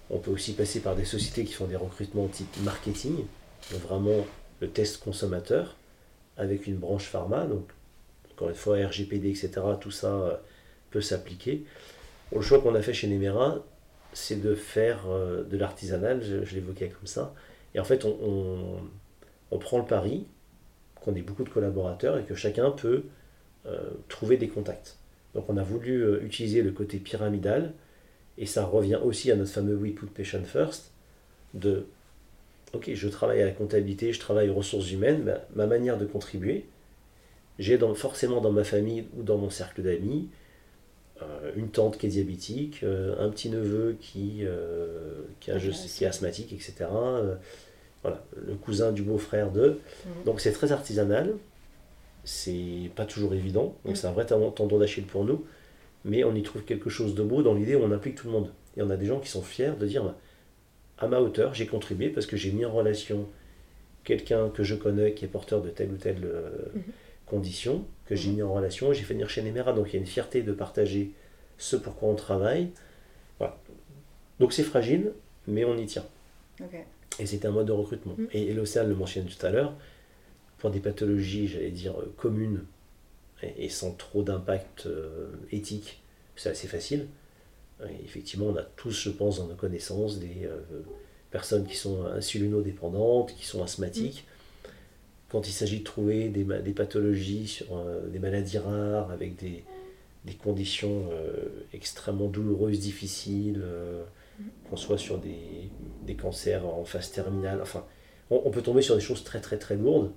On 0.10 0.20
peut 0.20 0.32
aussi 0.32 0.54
passer 0.54 0.80
par 0.80 0.96
des 0.96 1.06
sociétés 1.06 1.46
qui 1.46 1.54
font 1.54 1.68
des 1.68 1.76
recrutements 1.76 2.28
type 2.28 2.50
marketing, 2.64 3.26
donc 3.72 3.82
vraiment 3.82 4.26
le 4.62 4.70
test 4.70 5.04
consommateur, 5.04 5.76
avec 6.38 6.68
une 6.68 6.78
branche 6.78 7.06
pharma, 7.06 7.46
donc 7.46 7.70
encore 8.32 8.50
une 8.50 8.56
fois 8.56 8.78
RGPD, 8.78 9.30
etc. 9.30 9.52
Tout 9.80 9.92
ça 9.92 10.08
euh, 10.08 10.36
peut 10.92 11.02
s'appliquer. 11.02 11.66
Le 12.34 12.42
choix 12.42 12.62
qu'on 12.62 12.76
a 12.76 12.82
fait 12.82 12.94
chez 12.94 13.08
Nemera, 13.08 13.64
c'est 14.14 14.42
de 14.42 14.56
faire 14.56 15.10
euh, 15.10 15.44
de 15.44 15.58
l'artisanal, 15.58 16.24
je, 16.24 16.56
l'évoquais 16.56 16.90
comme 16.90 17.08
ça. 17.08 17.34
Et 17.76 17.80
en 17.80 17.84
fait, 17.84 18.06
on, 18.06 18.80
prend 19.60 19.80
le 19.80 19.86
pari 19.86 20.26
qu'on 21.02 21.14
ait 21.16 21.22
beaucoup 21.22 21.44
de 21.44 21.50
collaborateurs 21.50 22.18
et 22.18 22.24
que 22.24 22.34
chacun 22.34 22.72
peut 22.72 23.04
euh, 23.66 23.90
trouver 24.08 24.38
des 24.38 24.48
contacts. 24.48 24.98
Donc 25.36 25.50
on 25.50 25.58
a 25.58 25.64
voulu 25.64 26.24
utiliser 26.24 26.62
le 26.62 26.72
côté 26.72 26.98
pyramidal, 26.98 27.74
et 28.38 28.46
ça 28.46 28.66
revient 28.66 29.00
aussi 29.04 29.32
à 29.32 29.36
notre 29.36 29.52
fameux 29.52 29.76
We 29.76 29.94
Put 29.94 30.08
Patient 30.08 30.44
First, 30.44 30.92
de, 31.54 31.86
ok, 32.74 32.92
je 32.94 33.08
travaille 33.08 33.42
à 33.42 33.46
la 33.46 33.52
comptabilité, 33.52 34.14
je 34.14 34.20
travaille 34.20 34.50
aux 34.50 34.56
ressources 34.56 34.92
humaines, 34.92 35.40
ma 35.56 35.66
manière 35.66 35.98
de 35.98 36.06
contribuer, 36.06 36.66
j'ai 37.58 37.78
forcément 37.96 38.42
dans 38.42 38.52
ma 38.52 38.64
famille 38.64 39.06
ou 39.18 39.24
dans 39.24 39.38
mon 39.38 39.50
cercle 39.50 39.82
d'amis 39.82 40.30
euh, 41.22 41.52
une 41.56 41.70
tante 41.70 41.98
qui 41.98 42.06
est 42.06 42.10
diabétique, 42.10 42.82
euh, 42.84 43.16
un 43.20 43.30
petit 43.30 43.50
neveu 43.50 43.98
qui, 44.00 44.46
qui, 45.40 45.52
est 45.52 46.06
asthmatique, 46.06 46.54
etc. 46.54 46.86
voilà, 48.02 48.24
le 48.36 48.56
cousin 48.56 48.92
du 48.92 49.02
beau-frère 49.02 49.52
de. 49.52 49.80
Mhm. 50.06 50.24
Donc 50.26 50.40
c'est 50.40 50.54
très 50.54 50.72
artisanal, 50.72 51.36
c'est 52.24 52.92
pas 52.96 53.06
toujours 53.06 53.34
évident, 53.34 53.76
donc 53.86 53.98
c'est 53.98 54.08
un 54.08 54.12
vrai 54.12 54.26
tendon 54.26 54.78
d'Achille 54.78 55.06
pour 55.06 55.26
nous, 55.26 55.46
mais 56.06 56.24
on 56.24 56.36
y 56.36 56.44
trouve 56.44 56.64
quelque 56.64 56.90
chose 56.90 57.16
de 57.16 57.24
beau 57.24 57.42
dans 57.42 57.54
l'idée 57.54 57.76
où 57.76 57.84
on 57.84 57.92
implique 57.92 58.16
tout 58.16 58.28
le 58.28 58.34
monde. 58.34 58.52
Et 58.78 58.82
on 58.82 58.90
a 58.90 58.98
des 58.98 59.06
gens 59.06 59.20
qui 59.20 59.30
sont 59.30 59.42
fiers 59.42 59.74
de 59.80 59.86
dire 59.86 60.14
à 61.00 61.08
ma 61.08 61.20
hauteur, 61.20 61.54
j'ai 61.54 61.66
contribué 61.66 62.10
parce 62.10 62.26
que 62.26 62.38
j'ai 62.38 62.52
mis 62.52 62.66
en 62.66 62.72
relation 62.72 63.28
quelqu'un 64.04 64.50
que 64.50 64.64
je 64.64 64.76
connais 64.76 65.14
qui 65.14 65.26
est 65.26 65.30
porteur 65.30 65.62
de 65.62 65.70
telle 65.70 65.92
ou 65.92 65.98
telle 65.98 66.24
euh, 66.26 66.50
mhm. 66.76 66.84
condition, 67.26 67.86
que 68.06 68.16
j'ai 68.16 68.30
mhm. 68.30 68.36
mis 68.36 68.42
en 68.44 68.54
relation, 68.54 68.94
j'ai 68.94 69.04
fait 69.04 69.14
venir 69.14 69.30
chez 69.30 69.42
Nemera, 69.42 69.74
donc 69.74 69.88
il 69.90 69.94
y 69.94 69.98
a 69.98 70.00
une 70.00 70.08
fierté 70.08 70.42
de 70.42 70.52
partager 70.52 71.12
ce 71.58 71.76
pour 71.76 71.96
quoi 71.96 72.10
on 72.10 72.16
travaille. 72.16 72.70
Voilà. 73.38 73.58
Donc 74.40 74.54
c'est 74.54 74.64
fragile, 74.64 75.14
mais 75.48 75.64
on 75.64 75.78
y 75.78 75.86
tient. 75.86 76.06
Et 77.20 77.26
c'est 77.26 77.46
un 77.46 77.52
mode 77.52 77.68
de 77.68 77.72
recrutement. 77.72 78.16
Mhm. 78.18 78.28
Et 78.34 78.54
l'Océan 78.54 78.86
le 78.86 78.96
mentionnait 78.96 79.30
tout 79.30 79.46
à 79.46 79.50
l'heure, 79.50 79.74
pour 80.58 80.70
des 80.70 80.80
pathologies, 80.80 81.48
j'allais 81.48 81.72
dire, 81.72 82.00
euh, 82.00 82.14
communes 82.18 82.66
et, 83.42 83.70
sans 83.70 83.92
trop 83.94 84.22
d'impact 84.22 84.86
euh, 84.86 85.30
éthique, 85.52 86.02
c'est 86.36 86.50
assez 86.50 86.68
facile. 86.68 87.08
Effectivement, 88.04 88.48
on 88.48 88.56
a 88.56 88.64
tous, 88.64 88.92
je 88.92 89.10
pense, 89.10 89.40
dans 89.40 89.48
nos 89.48 89.56
connaissances, 89.56 90.20
des 90.20 90.46
euh, 90.46 90.60
personnes 91.32 91.66
qui 91.66 91.76
sont 91.76 92.06
insulino-dépendantes, 92.06 93.34
qui 93.36 93.46
sont 93.46 93.64
asthmatiques. 93.64 94.26
Quand 95.30 95.48
il 95.48 95.52
s'agit 95.52 95.80
de 95.80 95.84
trouver 95.84 96.30
des, 96.30 96.44
des 96.44 96.74
pathologies 96.74 97.48
sur 97.48 97.68
des 98.12 98.18
maladies 98.18 98.58
rares, 98.58 99.12
avec 99.12 99.36
des, 99.36 99.64
des 100.26 100.34
conditions 100.34 101.08
extrêmement 101.72 102.30
douloureuses, 102.30 102.80
difficiles, 102.80 103.64
qu'on 104.68 104.76
soit 104.76 104.98
sur 104.98 105.20
des, 105.20 105.70
des, 106.04 106.16
cancers 106.16 106.66
en 106.66 106.84
phase 106.84 107.12
terminale, 107.12 107.60
enfin, 107.62 107.86
on, 108.32 108.42
on, 108.44 108.50
peut 108.50 108.64
tomber 108.64 108.82
sur 108.82 108.96
des 108.96 109.02
choses 109.02 109.24
très 109.24 109.40
très 109.40 109.60
très 109.60 109.76
lourdes 109.76 110.12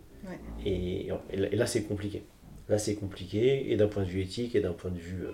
et, 0.65 1.09
là, 1.33 1.67
c'est 1.67 1.83
compliqué. 1.83 2.23
Là, 2.69 2.79
c'est 2.79 2.95
compliqué, 2.95 3.73
et 3.73 3.77
d'un 3.77 3.89
point 3.89 4.05
de 4.05 4.09
vue 4.09 4.23
éthique, 4.23 4.55
et 4.55 4.61
d'un 4.61 4.73
point 4.73 4.91
de 4.91 4.99
vue, 4.99 5.25
euh, 5.25 5.33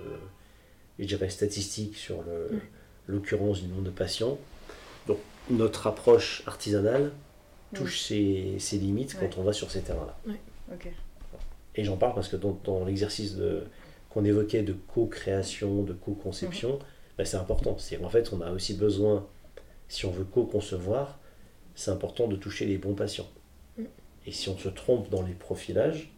je 0.99 1.05
dirais, 1.05 1.31
statistique 1.31 1.97
sur 1.97 2.25
l'occurrence 3.07 3.63
du 3.63 3.69
nombre 3.69 3.83
de 3.83 3.91
patients. 3.91 4.39
Donc, 5.07 5.19
notre 5.51 5.87
approche 5.87 6.43
artisanale 6.47 7.13
touche 7.75 8.01
ses, 8.01 8.59
limites 8.73 9.17
quand 9.19 9.39
on 9.39 9.43
va 9.43 9.53
sur 9.53 9.71
ces 9.71 9.83
terrains-là. 9.83 10.19
Et 11.75 11.85
j'en 11.85 11.97
parle 11.97 12.15
parce 12.15 12.29
que 12.29 12.37
dans, 12.37 12.85
l'exercice 12.85 13.37
qu'on 14.11 14.25
évoquait 14.25 14.63
de 14.63 14.73
co-création, 14.73 15.83
de 15.83 15.93
co-conception, 15.93 16.79
ben, 17.17 17.25
c'est 17.25 17.37
important. 17.37 17.77
En 18.03 18.09
fait, 18.09 18.33
on 18.33 18.41
a 18.41 18.51
aussi 18.53 18.75
besoin, 18.75 19.27
si 19.89 20.07
on 20.07 20.11
veut 20.11 20.25
co-concevoir, 20.25 21.19
c'est 21.75 21.91
important 21.91 22.27
de 22.27 22.37
toucher 22.37 22.67
les 22.67 22.79
bons 22.79 22.95
patients. 22.95 23.29
Et 24.27 24.33
si 24.33 24.49
on 24.49 24.59
se 24.59 24.69
trompe 24.69 25.09
dans 25.11 25.23
les 25.23 25.33
profilages, 25.33 26.13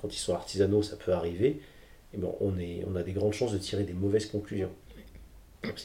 quand 0.00 0.14
ils 0.14 0.18
sont 0.18 0.34
artisanaux, 0.34 0.82
ça 0.82 0.96
peut 0.96 1.12
arriver, 1.12 1.60
eh 2.14 2.18
ben 2.18 2.32
on, 2.40 2.58
est, 2.58 2.84
on 2.90 2.96
a 2.96 3.02
des 3.02 3.12
grandes 3.12 3.32
chances 3.32 3.52
de 3.52 3.58
tirer 3.58 3.84
des 3.84 3.92
mauvaises 3.92 4.26
conclusions. 4.26 4.70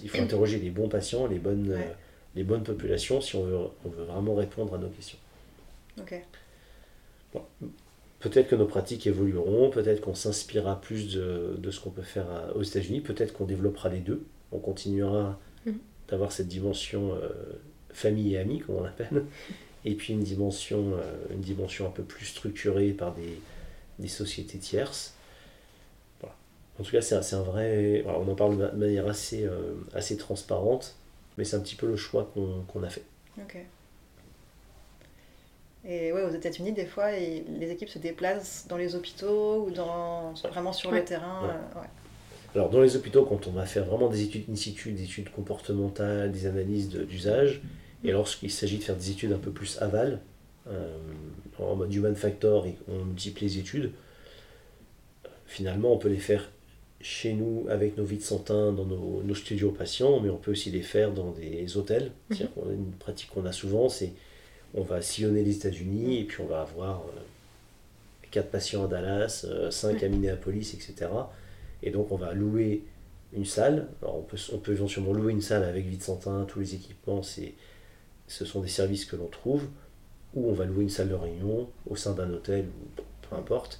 il 0.03 0.09
faut 0.09 0.21
interroger 0.21 0.59
les 0.59 0.69
bons 0.69 0.89
patients, 0.89 1.27
les 1.27 1.39
bonnes, 1.39 1.71
euh, 1.71 1.81
les 2.35 2.43
bonnes 2.43 2.63
populations 2.63 3.21
si 3.21 3.35
on 3.35 3.43
veut, 3.43 3.57
on 3.85 3.89
veut 3.89 4.03
vraiment 4.03 4.35
répondre 4.35 4.75
à 4.75 4.77
nos 4.77 4.89
questions. 4.89 5.17
peut-être 8.19 8.49
que 8.49 8.55
nos 8.55 8.65
pratiques 8.65 9.07
évolueront, 9.07 9.69
peut-être 9.69 10.01
qu'on 10.01 10.15
s'inspirera 10.15 10.79
plus 10.79 11.13
de, 11.13 11.55
de 11.57 11.71
ce 11.71 11.79
qu'on 11.79 11.89
peut 11.89 12.01
faire 12.01 12.25
aux 12.55 12.63
États-Unis, 12.63 13.01
peut-être 13.01 13.33
qu'on 13.33 13.45
développera 13.45 13.89
les 13.89 13.99
deux, 13.99 14.25
on 14.51 14.59
continuera 14.59 15.39
mm. 15.65 15.71
d'avoir 16.09 16.31
cette 16.31 16.47
dimension 16.47 17.13
euh, 17.13 17.29
famille 17.91 18.35
et 18.35 18.37
amis, 18.37 18.59
comme 18.59 18.75
on 18.75 18.83
l'appelle, 18.83 19.25
et 19.85 19.95
puis 19.95 20.13
une 20.13 20.23
dimension, 20.23 20.93
euh, 20.93 21.33
une 21.33 21.41
dimension 21.41 21.87
un 21.87 21.91
peu 21.91 22.03
plus 22.03 22.25
structurée 22.25 22.91
par 22.91 23.13
des, 23.13 23.39
des 23.99 24.07
sociétés 24.07 24.57
tierces. 24.57 25.13
En 26.79 26.83
tout 26.83 26.91
cas, 26.91 27.01
c'est 27.01 27.15
un, 27.35 27.41
vrai. 27.41 28.03
on 28.07 28.29
en 28.29 28.35
parle 28.35 28.71
de 28.71 28.77
manière 28.77 29.07
assez, 29.07 29.43
euh, 29.43 29.73
assez 29.93 30.15
transparente, 30.15 30.95
mais 31.37 31.43
c'est 31.43 31.57
un 31.57 31.59
petit 31.59 31.75
peu 31.75 31.87
le 31.87 31.97
choix 31.97 32.31
qu'on 32.33 32.83
a 32.83 32.89
fait. 32.89 33.03
Ok. 33.37 33.57
Et 35.85 36.11
ouais, 36.11 36.23
aux 36.23 36.31
États-Unis, 36.31 36.71
des 36.73 36.85
fois, 36.85 37.11
les 37.11 37.71
équipes 37.71 37.89
se 37.89 37.99
déplacent 37.99 38.65
dans 38.67 38.77
les 38.77 38.95
hôpitaux 38.95 39.65
ou 39.65 39.71
dans, 39.71 40.33
vraiment 40.49 40.73
sur 40.73 40.91
le 40.91 41.03
terrain. 41.03 41.49
Euh, 41.49 41.79
Alors, 42.55 42.69
dans 42.69 42.81
les 42.81 42.95
hôpitaux, 42.95 43.25
quand 43.25 43.47
on 43.47 43.51
va 43.51 43.65
faire 43.65 43.85
vraiment 43.85 44.07
des 44.07 44.23
études 44.23 44.49
in 44.49 44.55
situ, 44.55 44.91
des 44.91 45.03
études 45.03 45.31
comportementales, 45.31 46.31
des 46.31 46.47
analyses 46.47 46.89
d'usage, 46.89 47.61
et 48.03 48.11
lorsqu'il 48.11 48.51
s'agit 48.51 48.77
de 48.77 48.83
faire 48.83 48.95
des 48.95 49.11
études 49.11 49.33
un 49.33 49.37
peu 49.37 49.51
plus 49.51 49.81
aval, 49.81 50.21
euh, 50.67 50.97
en 51.57 51.75
mode 51.75 51.93
human 51.93 52.15
factor, 52.15 52.67
et 52.67 52.77
on 52.89 53.05
multiplie 53.05 53.47
les 53.47 53.57
études, 53.57 53.91
finalement 55.45 55.93
on 55.93 55.97
peut 55.97 56.09
les 56.09 56.19
faire 56.19 56.49
chez 57.01 57.33
nous 57.33 57.65
avec 57.69 57.97
nos 57.97 58.03
vides 58.03 58.21
santins 58.21 58.71
dans 58.73 58.85
nos, 58.85 59.23
nos, 59.23 59.35
studios 59.35 59.71
patients, 59.71 60.19
mais 60.19 60.29
on 60.29 60.37
peut 60.37 60.51
aussi 60.51 60.69
les 60.69 60.81
faire 60.81 61.13
dans 61.13 61.31
des 61.31 61.77
hôtels. 61.77 62.11
Mhm. 62.29 62.47
Une 62.71 62.91
pratique 62.91 63.29
qu'on 63.29 63.45
a 63.45 63.53
souvent, 63.53 63.89
c'est 63.89 64.13
on 64.73 64.83
va 64.83 65.01
sillonner 65.01 65.43
les 65.43 65.55
États-Unis 65.55 66.19
et 66.19 66.23
puis 66.25 66.41
on 66.41 66.45
va 66.45 66.61
avoir 66.61 67.01
4 68.31 68.49
patients 68.49 68.85
à 68.85 68.87
Dallas, 68.87 69.45
5 69.71 70.03
à 70.03 70.09
Minneapolis, 70.09 70.73
etc. 70.73 71.09
Et 71.81 71.91
donc 71.91 72.11
on 72.11 72.17
va 72.17 72.33
louer 72.33 72.83
une 73.33 73.45
salle. 73.45 73.87
Alors 74.01 74.17
on 74.17 74.21
peut, 74.21 74.37
on 74.53 74.57
peut 74.57 74.73
éventuellement 74.73 75.13
louer 75.13 75.31
une 75.31 75.41
salle 75.41 75.63
avec 75.63 75.85
Vicentin, 75.85 76.45
tous 76.45 76.59
les 76.59 76.75
équipements, 76.75 77.23
c'est, 77.23 77.53
ce 78.27 78.45
sont 78.45 78.61
des 78.61 78.67
services 78.67 79.05
que 79.05 79.15
l'on 79.15 79.27
trouve. 79.27 79.63
Ou 80.35 80.49
on 80.49 80.53
va 80.53 80.65
louer 80.65 80.83
une 80.83 80.89
salle 80.89 81.09
de 81.09 81.15
réunion 81.15 81.69
au 81.87 81.95
sein 81.95 82.13
d'un 82.13 82.31
hôtel, 82.31 82.65
ou 82.65 83.01
peu 83.27 83.35
importe. 83.35 83.79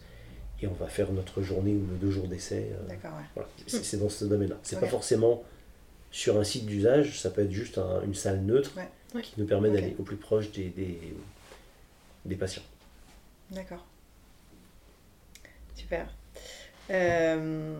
Et 0.62 0.68
on 0.68 0.74
va 0.74 0.88
faire 0.88 1.12
notre 1.12 1.42
journée 1.42 1.72
ou 1.72 1.86
nos 1.86 1.96
deux 1.96 2.12
jours 2.12 2.28
d'essai. 2.28 2.70
D'accord, 2.88 3.12
ouais. 3.18 3.26
voilà. 3.34 3.50
c'est, 3.68 3.98
dans 3.98 4.10
ce 4.10 4.26
domaine-là. 4.26 4.58
C'est 4.64 4.80
pas 4.80 4.88
forcément 4.88 5.44
sur 6.12 6.40
un 6.40 6.44
site 6.44 6.66
d'usage, 6.66 7.20
ça 7.20 7.30
peut 7.30 7.44
être 7.44 7.52
juste 7.52 7.80
une 8.06 8.16
salle 8.16 8.42
neutre 8.42 8.74
qui 9.22 9.34
nous 9.38 9.46
permet 9.46 9.70
d'aller 9.70 9.96
au 10.00 10.04
plus 10.04 10.18
proche 10.18 10.52
des, 10.52 10.74
des, 12.26 12.36
patients. 12.36 12.64
D'accord. 13.52 13.86
Super. 15.76 16.08
Euh, 16.92 17.80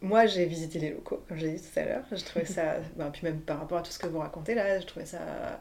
moi, 0.00 0.26
j'ai 0.26 0.46
visité 0.46 0.78
les 0.78 0.90
locaux, 0.90 1.22
comme 1.28 1.38
j'ai 1.38 1.52
dit 1.52 1.62
tout 1.62 1.78
à 1.78 1.84
l'heure. 1.84 2.04
Je 2.10 2.24
trouvais 2.24 2.44
ça, 2.44 2.76
ben, 2.96 3.10
puis 3.10 3.22
même 3.24 3.40
par 3.40 3.58
rapport 3.58 3.78
à 3.78 3.82
tout 3.82 3.90
ce 3.90 3.98
que 3.98 4.06
vous 4.06 4.18
racontez 4.18 4.54
là, 4.54 4.80
je 4.80 4.86
trouvais 4.86 5.06
ça 5.06 5.60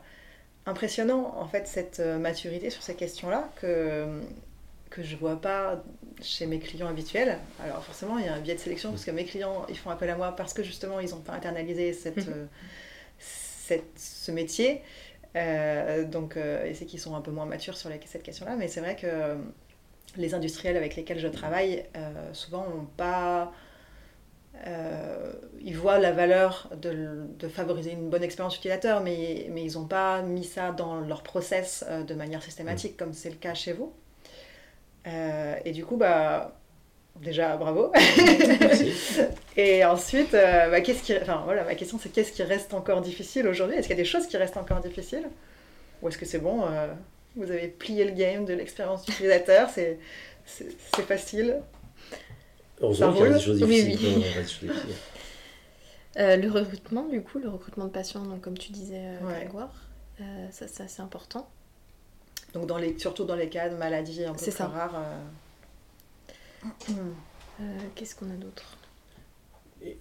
impressionnant, 0.65 1.35
en 1.37 1.47
fait, 1.47 1.67
cette 1.67 1.99
euh, 1.99 2.17
maturité 2.17 2.69
sur 2.69 2.83
ces 2.83 2.95
questions-là 2.95 3.49
que, 3.61 4.21
que 4.97 5.03
je 5.03 5.15
vois 5.15 5.39
pas 5.39 5.83
chez 6.23 6.47
mes 6.47 6.57
clients 6.57 6.87
habituels. 6.87 7.37
Alors 7.63 7.83
forcément, 7.83 8.17
il 8.17 8.25
y 8.25 8.27
a 8.27 8.33
un 8.33 8.39
biais 8.39 8.55
de 8.55 8.59
sélection 8.59 8.89
parce 8.89 9.05
que 9.05 9.11
mes 9.11 9.25
clients, 9.25 9.63
ils 9.69 9.77
font 9.77 9.91
appel 9.91 10.09
à 10.09 10.15
moi 10.15 10.35
parce 10.35 10.55
que 10.55 10.63
justement, 10.63 10.99
ils 10.99 11.11
n'ont 11.11 11.21
pas 11.21 11.33
internalisé 11.33 11.93
cette, 11.93 12.17
mhm. 12.17 12.33
euh, 12.35 12.45
cette, 13.19 13.99
ce 13.99 14.31
métier. 14.31 14.81
Euh, 15.35 16.03
donc, 16.03 16.35
euh, 16.35 16.65
et 16.65 16.73
c'est 16.73 16.85
qu'ils 16.85 16.99
sont 16.99 17.15
un 17.15 17.21
peu 17.21 17.29
moins 17.29 17.45
matures 17.45 17.77
sur 17.77 17.91
cette 18.05 18.23
question-là. 18.23 18.55
Mais 18.55 18.67
c'est 18.67 18.79
vrai 18.79 18.95
que 18.95 19.37
les 20.15 20.33
industriels 20.33 20.77
avec 20.77 20.95
lesquels 20.95 21.19
je 21.19 21.27
travaille, 21.27 21.85
souvent, 22.33 22.67
n'ont 22.67 22.87
pas... 22.97 23.51
ils 25.61 25.77
voient 25.77 25.99
la 25.99 26.11
valeur 26.11 26.71
de, 26.75 27.27
de, 27.37 27.47
favoriser 27.47 27.91
une 27.91 28.09
bonne 28.09 28.23
expérience 28.23 28.57
utilisateur, 28.57 29.03
mais, 29.03 29.45
mais 29.51 29.63
ils 29.63 29.73
n'ont 29.73 29.85
pas 29.85 30.23
mis 30.23 30.43
ça 30.43 30.71
dans 30.71 31.01
leur 31.01 31.21
process 31.21 31.85
de 32.07 32.15
manière 32.15 32.41
systématique, 32.41 32.93
mhm. 32.93 32.97
comme 32.97 33.13
c'est 33.13 33.29
le 33.29 33.35
cas 33.35 33.53
chez 33.53 33.73
vous. 33.73 33.93
Euh, 35.07 35.55
et 35.65 35.71
du 35.71 35.85
coup, 35.85 35.97
bah, 35.97 36.53
déjà, 37.15 37.55
bravo. 37.57 37.91
et 39.57 39.85
ensuite, 39.85 40.33
euh, 40.33 40.69
bah, 40.69 40.81
qu'est-ce 40.81 41.03
qui... 41.03 41.15
enfin, 41.17 41.41
voilà, 41.45 41.63
ma 41.63 41.75
question, 41.75 41.99
c'est 42.01 42.09
qu'est-ce 42.09 42.31
qui 42.31 42.43
reste 42.43 42.73
encore 42.73 43.01
difficile 43.01 43.47
aujourd'hui? 43.47 43.77
Est-ce 43.77 43.87
qu'il 43.87 43.95
y 43.95 43.99
a 43.99 44.03
des 44.03 44.09
choses 44.09 44.27
qui 44.27 44.37
restent 44.37 44.57
encore 44.57 44.79
difficiles? 44.79 45.27
Ou 46.01 46.09
est-ce 46.09 46.17
que 46.17 46.25
c'est 46.25 46.39
bon 46.39 46.65
euh, 46.65 46.87
Vous 47.35 47.49
avez 47.49 47.67
plié 47.67 48.05
le 48.05 48.11
game 48.11 48.45
de 48.45 48.53
l'expérience 48.53 49.05
d'utilisateur 49.05 49.69
C'est 49.69 49.97
facile? 51.07 51.61
Heureusement 52.81 53.13
qu'il 53.13 53.23
y 53.23 53.27
a 53.27 53.33
des 53.33 53.39
choses 53.39 53.61
difficiles. 53.61 53.99
Oui, 54.63 54.69
oui. 54.69 54.71
le 56.15 56.49
recrutement, 56.49 57.05
du 57.07 57.21
coup, 57.21 57.39
le 57.39 57.49
recrutement 57.49 57.85
de 57.85 57.91
patients, 57.91 58.23
donc, 58.23 58.41
comme 58.41 58.57
tu 58.57 58.71
disais, 58.71 59.01
Grégoire, 59.21 59.73
ça, 60.51 60.67
ça 60.67 60.87
c'est 60.87 61.01
important. 61.01 61.47
Donc 62.53 62.67
dans 62.67 62.77
les, 62.77 62.97
surtout 62.97 63.25
dans 63.25 63.35
les 63.35 63.49
cas 63.49 63.69
de 63.69 63.75
maladies 63.75 64.23
un 64.23 64.33
peu 64.33 64.43
plus 64.43 64.63
rares. 64.63 64.95
Euh. 64.95 66.91
Euh, 67.59 67.63
qu'est-ce 67.95 68.15
qu'on 68.15 68.29
a 68.29 68.35
d'autre? 68.35 68.77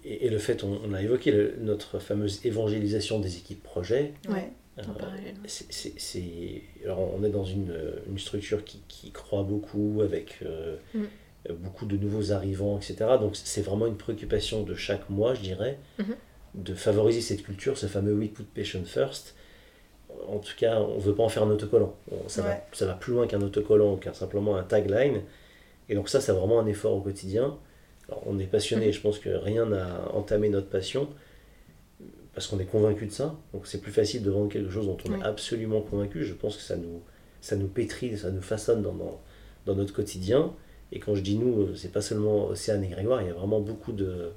Et, 0.03 0.29
le 0.29 0.39
fait, 0.39 0.63
on, 0.63 0.93
a 0.93 1.01
évoqué 1.01 1.51
notre 1.59 1.99
fameuse 1.99 2.43
évangélisation 2.45 3.19
des 3.19 3.37
équipes 3.37 3.61
projet. 3.61 4.13
Ouais, 4.27 4.51
euh, 4.79 4.83
c'est, 5.45 6.63
alors 6.83 7.13
on 7.13 7.23
est 7.23 7.29
dans 7.29 7.45
une, 7.45 7.75
une 8.09 8.17
structure 8.17 8.63
qui, 8.63 8.81
qui, 8.87 9.11
croit 9.11 9.43
beaucoup, 9.43 10.01
avec 10.03 10.43
mm. 10.95 11.03
beaucoup 11.59 11.85
de 11.85 11.95
nouveaux 11.95 12.31
arrivants, 12.31 12.77
etc. 12.77 13.17
Donc 13.19 13.35
c'est 13.35 13.61
vraiment 13.61 13.85
une 13.85 13.97
préoccupation 13.97 14.63
de 14.63 14.73
chaque 14.73 15.09
mois, 15.11 15.35
je 15.35 15.41
dirais, 15.41 15.77
mm-hmm. 15.99 16.15
de 16.55 16.73
favoriser 16.73 17.21
cette 17.21 17.43
culture, 17.43 17.77
ce 17.77 17.85
fameux 17.85 18.13
We 18.13 18.29
Put 18.29 18.45
Patient 18.45 18.83
First, 18.83 19.35
en 20.27 20.39
tout 20.39 20.53
cas, 20.57 20.79
on 20.79 20.95
ne 20.95 21.01
veut 21.01 21.15
pas 21.15 21.23
en 21.23 21.29
faire 21.29 21.43
un 21.43 21.49
autocollant. 21.49 21.95
Ça, 22.27 22.41
va, 22.41 22.57
ça 22.73 22.85
va 22.85 22.93
plus 22.93 23.13
loin 23.13 23.27
qu'un 23.27 23.41
autocollant, 23.41 23.95
qu'un 23.97 24.13
simplement 24.13 24.55
un 24.55 24.63
tagline. 24.63 25.21
Et 25.89 25.95
donc 25.95 26.09
ça, 26.09 26.21
c'est 26.21 26.31
vraiment 26.31 26.59
un 26.59 26.67
effort 26.67 26.93
au 26.93 27.01
quotidien. 27.01 27.57
Alors, 28.07 28.23
on 28.25 28.39
est 28.39 28.45
passionné, 28.45 28.87
mhm. 28.87 28.93
je 28.93 29.01
pense 29.01 29.19
que 29.19 29.29
rien 29.29 29.65
n'a 29.65 30.11
entamé 30.13 30.49
notre 30.49 30.69
passion, 30.69 31.09
parce 32.33 32.47
qu'on 32.47 32.59
est 32.59 32.65
convaincu 32.65 33.07
de 33.07 33.11
ça. 33.11 33.35
Donc 33.53 33.67
c'est 33.67 33.81
plus 33.81 33.91
facile 33.91 34.23
de 34.23 34.29
vendre 34.29 34.49
quelque 34.49 34.69
chose 34.69 34.85
dont 34.85 34.97
on 35.07 35.19
est 35.19 35.23
absolument 35.23 35.81
convaincu. 35.81 36.23
Je 36.23 36.33
pense 36.33 36.55
que 36.55 36.61
ça 36.61 36.75
nous, 36.75 37.01
ça 37.41 37.55
nous 37.55 37.67
pétrit, 37.67 38.17
ça 38.17 38.31
nous 38.31 38.41
façonne 38.41 38.81
dans, 38.81 38.95
dans, 39.65 39.75
notre 39.75 39.93
quotidien. 39.93 40.53
Et 40.91 40.99
quand 40.99 41.15
je 41.15 41.21
dis 41.21 41.37
nous, 41.37 41.75
c'est 41.75 41.91
pas 41.91 42.01
seulement 42.01 42.47
Océane 42.47 42.83
et 42.83 42.87
Grégoire, 42.87 43.21
il 43.21 43.27
y 43.27 43.31
a 43.31 43.33
vraiment 43.33 43.59
beaucoup 43.59 43.91
de, 43.91 44.31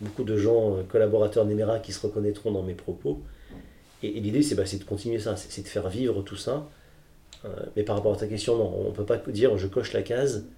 beaucoup 0.00 0.24
de 0.24 0.36
gens, 0.36 0.82
collaborateurs 0.88 1.44
Nemera, 1.46 1.78
qui 1.78 1.92
se 1.92 2.06
reconnaîtront 2.06 2.52
dans 2.52 2.62
mes 2.62 2.74
propos. 2.74 3.22
Et, 4.02 4.20
l'idée, 4.20 4.42
bah, 4.54 4.66
c'est 4.66 4.78
de 4.78 4.84
continuer 4.84 5.18
ça, 5.18 5.36
c'est 5.36 5.62
de 5.62 5.68
faire 5.68 5.88
vivre 5.88 6.22
tout 6.22 6.36
ça. 6.36 6.68
Euh, 7.44 7.48
mais 7.76 7.82
par 7.82 7.96
rapport 7.96 8.14
à 8.14 8.16
ta 8.16 8.26
question, 8.26 8.56
non, 8.56 8.74
on 8.76 8.90
ne 8.90 8.94
peut 8.94 9.04
pas 9.04 9.16
dire 9.18 9.56
je 9.56 9.66
coche 9.66 9.92
la 9.92 10.02
case. 10.02 10.46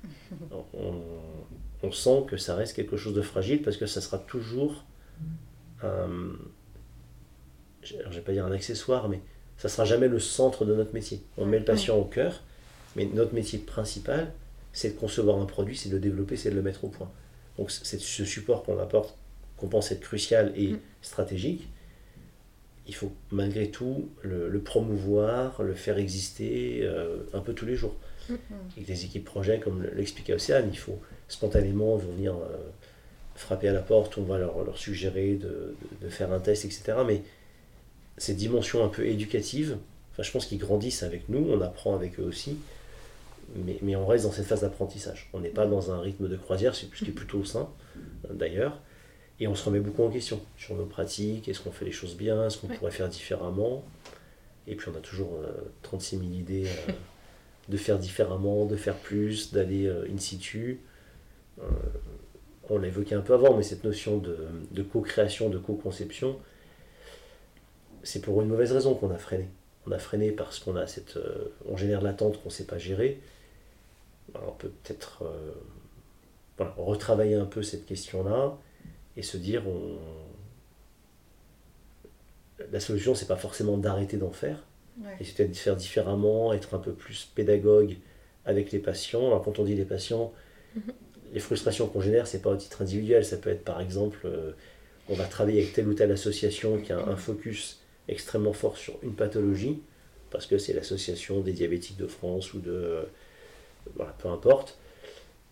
On, 1.85 1.91
sent 1.91 2.25
que 2.29 2.37
ça 2.37 2.55
reste 2.55 2.77
quelque 2.77 2.97
chose 2.97 3.13
de 3.13 3.23
fragile 3.23 3.61
parce 3.61 3.77
que 3.77 3.87
ça 3.87 4.01
sera 4.01 4.17
toujours 4.17 4.85
un. 5.83 6.09
Je 7.83 7.97
ne 7.97 8.15
vais 8.15 8.21
pas 8.21 8.31
dire 8.31 8.47
un 8.47 8.53
accessoire, 8.53 9.09
mais 9.09 9.21
ça 9.57 9.69
sera 9.69 9.85
jamais 9.85 10.07
le 10.07 10.21
centre 10.21 10.65
de 10.65 10.77
notre 10.77 10.95
métier. 10.95 11.23
On 11.37 11.45
met 11.45 11.59
le 11.59 11.65
patient 11.65 11.97
au 11.97 12.05
cœur, 12.05 12.41
mais 12.95 13.07
notre 13.07 13.35
métier 13.35 13.59
principal, 13.59 14.33
c'est 14.73 14.95
de 14.95 14.99
concevoir 14.99 15.41
un 15.41 15.45
produit, 15.45 15.77
c'est 15.77 15.89
de 15.89 15.95
le 15.95 16.01
développer, 16.01 16.37
c'est 16.37 16.51
de 16.51 16.55
le 16.55 16.63
mettre 16.63 16.85
au 16.85 16.89
point. 16.89 17.11
Donc 17.59 17.71
c'est 17.71 18.01
ce 18.01 18.25
support 18.25 18.63
qu'on 18.63 18.79
apporte, 18.79 19.17
qu'on 19.57 19.69
pense 19.69 19.91
être 19.91 20.01
crucial 20.01 20.53
et 20.57 20.75
mm. 20.75 20.81
stratégique, 21.03 21.69
il 22.87 22.95
faut 22.95 23.13
malgré 23.31 23.71
tout 23.71 24.09
le, 24.23 24.61
promouvoir, 24.61 25.63
le 25.63 25.75
faire 25.75 25.99
exister 25.99 26.81
euh, 26.83 27.19
un 27.33 27.41
peu 27.41 27.53
tous 27.53 27.67
les 27.67 27.77
jours. 27.77 27.95
Mm-hmm. 28.31 28.37
Avec 28.73 28.87
des 28.87 29.05
équipes 29.05 29.25
projet, 29.25 29.61
comme 29.61 29.85
l'expliquait 29.95 30.35
Océane, 30.35 30.69
il 30.73 30.79
faut 30.79 30.99
spontanément 31.29 31.97
venir 31.97 32.35
euh, 32.35 32.57
frapper 33.35 33.69
à 33.69 33.73
la 33.73 33.81
porte, 33.81 34.19
on 34.19 34.23
va 34.23 34.39
leur, 34.39 34.65
leur 34.65 34.77
suggérer 34.79 35.35
de, 35.35 35.75
de, 36.01 36.09
faire 36.09 36.33
un 36.33 36.41
test, 36.41 36.65
etc. 36.65 36.95
Mais 37.07 37.23
ces 38.19 38.35
dimensions 38.35 38.85
un 38.85 38.89
peu 38.89 39.07
éducatives, 39.07 39.79
enfin, 40.13 40.23
je 40.23 40.31
pense 40.31 40.47
qu'ils 40.47 40.59
grandissent 40.59 41.03
avec 41.03 41.29
nous, 41.29 41.47
on 41.51 41.61
apprend 41.61 41.95
avec 41.95 42.19
eux 42.19 42.25
aussi, 42.25 42.59
mais, 43.57 43.79
mais 43.83 43.97
on 43.97 44.07
reste 44.07 44.25
dans 44.25 44.33
cette 44.33 44.47
phase 44.47 44.63
d'apprentissage. 44.63 45.31
On 45.33 45.41
n'est 45.41 45.49
pas 45.49 45.67
dans 45.67 45.93
un 45.93 46.01
rythme 46.01 46.29
de 46.29 46.37
croisière, 46.37 46.75
ce 46.75 46.87
qui 46.87 47.05
est 47.05 47.15
plutôt 47.15 47.45
sain 47.45 47.69
d'ailleurs. 48.31 48.81
Et 49.43 49.49
on 49.49 49.57
se 49.57 49.65
remet 49.65 49.81
beaucoup 49.81 50.05
en 50.05 50.09
question 50.09 50.41
sur 50.57 50.77
nos 50.77 50.85
pratiques, 50.85 51.49
est-ce 51.49 51.59
qu'on 51.59 51.73
fait 51.73 51.85
les 51.85 51.91
choses 51.91 52.17
bien, 52.17 52.47
est-ce 52.47 52.59
qu'on 52.59 52.69
pourrait 52.69 52.93
faire 52.93 53.09
différemment. 53.09 53.83
Et 54.69 54.77
puis 54.77 54.89
on 54.89 54.97
a 54.97 55.01
toujours 55.01 55.37
36 55.83 56.15
euh, 56.15 56.19
000 56.21 56.33
idées 56.33 56.67
euh, 56.69 56.93
de 57.69 57.77
faire 57.77 57.99
différemment, 57.99 58.67
de 58.67 58.77
faire 58.77 58.95
plus, 58.95 59.53
d'aller 59.53 59.87
euh, 59.87 60.07
in 60.09 60.17
situ. 60.17 60.79
on 62.71 62.79
l'a 62.79 62.87
évoqué 62.87 63.17
un 63.17 63.21
peu 63.21 63.35
avant, 63.35 63.57
mais 63.57 63.65
cette 63.65 63.83
notion 63.83 64.19
de, 64.19 64.83
co-création, 64.85 65.51
de 65.51 65.59
co-conception, 65.59 66.39
c'est 68.05 68.21
pour 68.21 68.41
une 68.43 68.49
mauvaise 68.49 68.71
raison 68.71 68.95
qu'on 68.95 69.11
a 69.11 69.19
freiné. 69.19 69.49
On 69.89 69.91
a 69.91 69.99
freiné 69.99 70.31
parce 70.31 70.61
qu'on 70.61 70.77
a 70.77 70.87
cette, 70.87 71.19
on 71.69 71.77
génère 71.77 72.01
l'attente 72.01 72.41
qu'on 72.41 72.49
ne 72.49 72.55
sait 72.55 72.67
pas 72.67 72.79
gérer. 72.79 73.21
on 74.37 74.53
peut 74.53 74.71
peut-être 74.85 75.25
retravailler 76.79 77.35
un 77.35 77.45
peu 77.45 77.65
cette 77.65 77.87
question-là 77.87 78.57
et 79.17 79.23
se 79.23 79.37
dire 79.37 79.65
on... 79.67 79.99
la 82.71 82.81
solution 82.81 83.15
c'est 83.15 83.27
pas 83.27 83.37
forcément 83.37 83.77
d'arrêter 83.77 84.17
d'en 84.17 84.33
faire. 84.33 84.65
Et 85.19 85.25
c'est 85.25 85.35
peut-être 85.35 85.53
de 85.53 85.57
faire 85.57 85.77
différemment 85.77 86.53
être 86.53 86.75
un 86.75 86.79
peu 86.79 86.93
plus 86.93 87.31
pédagogue 87.35 87.97
avec 88.45 88.73
les 88.73 88.79
patients. 88.79 89.27
Alors 89.27 89.43
quand 89.43 89.59
on 89.59 89.65
dit 89.65 89.75
les 89.75 89.85
patients 89.85 90.33
mhm. 90.75 90.93
les 91.33 91.41
frustrations 91.41 91.87
qu'on 91.87 92.01
génère 92.01 92.27
c'est 92.27 92.43
pas 92.43 92.51
au 92.51 92.57
titre 92.57 92.83
individuel. 92.83 93.25
Ça 93.25 93.37
peut 93.37 93.51
être 93.51 93.65
par 93.65 93.81
exemple 93.81 94.21
euh, 94.25 94.53
on 95.09 95.15
va 95.15 95.25
travailler 95.25 95.61
avec 95.63 95.73
telle 95.73 95.89
ou 95.89 95.95
telle 95.95 96.13
association 96.13 96.79
qui 96.79 96.93
a 96.93 96.99
un 96.99 97.17
focus 97.17 97.81
extrêmement 98.09 98.53
fort 98.53 98.77
sur 98.77 98.99
une 99.03 99.15
pathologie 99.15 99.81
parce 100.31 100.47
que 100.47 100.59
c'est 100.59 100.73
l'association 100.73 101.41
des 101.41 101.53
diabétiques 101.53 101.99
de 101.99 102.07
France 102.07 102.55
ou 102.55 102.61
de 102.61 102.71
euh, 102.71 103.03
voilà, 103.97 104.13
peu 104.13 104.29
importe. 104.29 104.79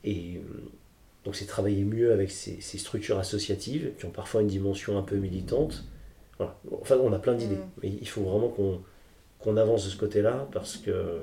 Et 0.05 0.41
donc 1.25 1.37
c'est 1.37 1.47
travailler 1.47 1.85
mieux 1.85 2.13
avec 2.13 2.31
ces, 2.31 2.61
structures 2.61 3.19
associatives 3.19 3.93
qui 3.99 4.07
ont 4.07 4.11
parfois 4.11 4.41
une 4.41 4.49
dimension 4.49 4.99
un 4.99 5.03
peu 5.03 5.17
militante. 5.17 5.85
Enfin, 6.73 6.97
on 6.97 7.13
a 7.13 7.19
plein 7.19 7.35
d'idées, 7.35 7.57
mm. 7.57 7.71
mais 7.83 7.89
il 8.01 8.09
faut 8.09 8.23
vraiment 8.23 8.49
qu'on 9.39 9.57
avance 9.57 9.85
de 9.85 9.91
ce 9.91 9.97
côté-là 9.97 10.49
parce 10.53 10.79
que, 10.79 11.19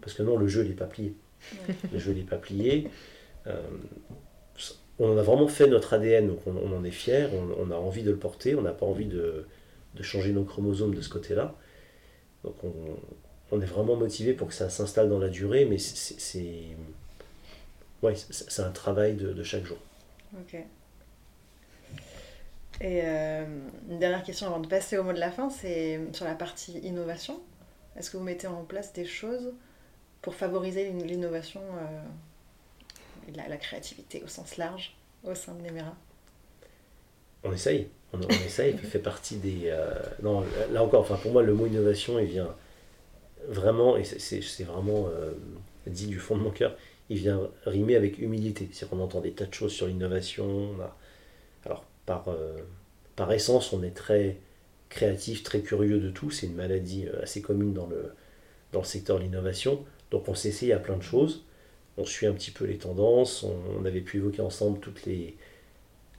parce 0.00 0.14
que 0.14 0.22
non, 0.22 0.36
le 0.36 0.46
jeu 0.46 0.62
n'est 0.62 0.74
pas 0.74 0.86
plié. 0.86 1.14
Le 1.92 1.98
jeu 1.98 2.12
n'est 2.12 2.22
pas 2.22 2.36
plié. 2.36 2.88
Euh, 3.46 3.60
on 4.98 5.18
a 5.18 5.22
vraiment 5.22 5.48
fait 5.48 5.66
notre 5.66 5.92
ADN, 5.92 6.28
donc 6.28 6.38
on, 6.46 6.72
en 6.72 6.82
est 6.84 6.90
fier, 6.90 7.28
on, 7.34 7.70
a 7.70 7.74
envie 7.74 8.02
de 8.02 8.10
le 8.10 8.16
porter, 8.16 8.54
on 8.54 8.62
n'a 8.62 8.72
pas 8.72 8.86
envie 8.86 9.04
de, 9.04 9.44
changer 10.00 10.32
nos 10.32 10.44
chromosomes 10.44 10.94
de 10.94 11.02
ce 11.02 11.10
côté-là. 11.10 11.54
Donc 12.44 12.54
on 13.50 13.60
est 13.60 13.66
vraiment 13.66 13.96
motivé 13.96 14.32
pour 14.32 14.48
que 14.48 14.54
ça 14.54 14.70
s'installe 14.70 15.10
dans 15.10 15.18
la 15.18 15.28
durée, 15.28 15.66
mais 15.66 15.76
c'est 15.78 16.76
ouais, 18.02 18.14
c'est 18.16 18.62
un 18.62 18.70
travail 18.70 19.14
de, 19.14 19.42
chaque 19.42 19.64
jour. 19.64 19.78
Ok. 20.38 20.54
Et 22.80 23.00
euh, 23.04 23.44
une 23.88 23.98
dernière 23.98 24.22
question 24.22 24.48
avant 24.48 24.60
de 24.60 24.68
passer 24.68 24.98
au 24.98 25.02
mot 25.02 25.12
de 25.12 25.18
la 25.18 25.30
fin, 25.30 25.48
c'est 25.48 25.98
sur 26.12 26.26
la 26.26 26.34
partie 26.34 26.78
innovation. 26.80 27.40
Est-ce 27.96 28.10
que 28.10 28.18
vous 28.18 28.22
mettez 28.22 28.46
en 28.46 28.64
place 28.64 28.92
des 28.92 29.06
choses 29.06 29.54
pour 30.20 30.34
favoriser 30.34 30.90
l'innovation 30.90 31.62
euh, 31.62 33.28
et 33.28 33.32
la, 33.32 33.56
créativité 33.56 34.22
au 34.22 34.28
sens 34.28 34.58
large 34.58 34.94
au 35.24 35.34
sein 35.34 35.54
de 35.54 35.62
Nemera? 35.62 35.96
On 37.44 37.52
essaye. 37.52 37.88
On, 38.12 38.20
essaye. 38.20 38.76
ça 38.82 38.88
fait 38.88 38.98
partie 38.98 39.36
des. 39.36 39.62
Euh, 39.66 39.94
non, 40.22 40.44
là 40.70 40.82
encore, 40.82 41.00
enfin, 41.00 41.16
pour 41.16 41.32
moi, 41.32 41.42
le 41.42 41.54
mot 41.54 41.66
innovation, 41.66 42.18
il 42.18 42.26
vient 42.26 42.54
vraiment, 43.48 43.96
et 43.96 44.04
c'est 44.04 44.64
vraiment 44.64 45.08
dit 45.86 46.06
du 46.08 46.18
fond 46.18 46.36
de 46.36 46.42
mon 46.42 46.50
cœur, 46.50 46.76
il 47.08 47.18
vient 47.18 47.40
rimer 47.64 47.96
avec 47.96 48.18
humilité. 48.18 48.68
C'est 48.72 48.88
qu'on 48.88 49.00
entend 49.00 49.20
des 49.20 49.32
tas 49.32 49.46
de 49.46 49.54
choses 49.54 49.72
sur 49.72 49.86
l'innovation. 49.86 50.70
Alors, 51.64 51.84
par, 52.04 52.28
euh, 52.28 52.56
par 53.14 53.32
essence, 53.32 53.72
on 53.72 53.82
est 53.82 53.94
très 53.94 54.38
créatif, 54.88 55.42
très 55.42 55.60
curieux 55.60 56.00
de 56.00 56.10
tout. 56.10 56.30
C'est 56.30 56.46
une 56.46 56.54
maladie 56.54 57.06
euh, 57.06 57.22
assez 57.22 57.42
commune 57.42 57.72
dans 57.72 57.86
le, 57.86 58.12
dans 58.72 58.80
le 58.80 58.84
secteur 58.84 59.18
de 59.18 59.22
l'innovation. 59.22 59.84
Donc, 60.10 60.28
on 60.28 60.34
s'essaye 60.34 60.72
à 60.72 60.78
plein 60.78 60.96
de 60.96 61.02
choses. 61.02 61.44
On 61.96 62.04
suit 62.04 62.26
un 62.26 62.32
petit 62.32 62.50
peu 62.50 62.64
les 62.64 62.76
tendances. 62.76 63.44
On, 63.44 63.84
avait 63.84 64.00
pu 64.00 64.18
évoquer 64.18 64.42
ensemble 64.42 64.80
toutes, 64.80 65.06
les, 65.06 65.36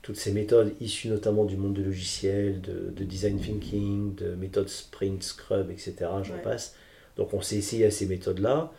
toutes 0.02 0.16
ces 0.16 0.32
méthodes 0.32 0.74
issues 0.80 1.08
notamment 1.08 1.44
du 1.44 1.56
monde 1.56 1.74
du 1.74 1.84
logiciel, 1.84 2.60
de, 2.60 2.90
de 2.90 3.04
design 3.04 3.38
thinking, 3.38 4.14
de 4.14 4.34
méthodes 4.34 4.68
Sprint, 4.68 5.22
Scrub, 5.22 5.70
etc. 5.70 5.94
J'en 6.22 6.38
passe. 6.38 6.74
Donc, 7.16 7.34
on 7.34 7.42
s'est 7.42 7.56
essayé 7.56 7.84
à 7.84 7.90
ces 7.90 8.06
méthodes-là 8.06 8.72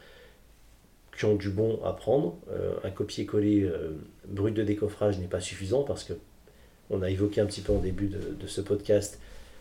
qui 1.20 1.26
ont 1.26 1.36
du 1.36 1.50
bon 1.50 1.84
à 1.84 1.92
prendre. 1.92 2.38
Euh, 2.50 2.76
un 2.86 2.92
copier-coller 2.92 3.64
euh, 3.64 3.92
brut 4.26 4.56
de 4.56 4.64
décoffrage 4.64 5.20
n'est 5.20 5.28
pas 5.28 5.42
suffisant 5.42 5.84
parce 5.84 6.06
que 6.06 6.14
on 6.90 7.02
a 7.02 7.10
évoqué 7.10 7.42
un 7.42 7.46
petit 7.46 7.60
peu 7.60 7.74
en 7.74 7.80
début 7.80 8.08
de, 8.08 8.48
ce 8.48 8.62
podcast 8.62 9.20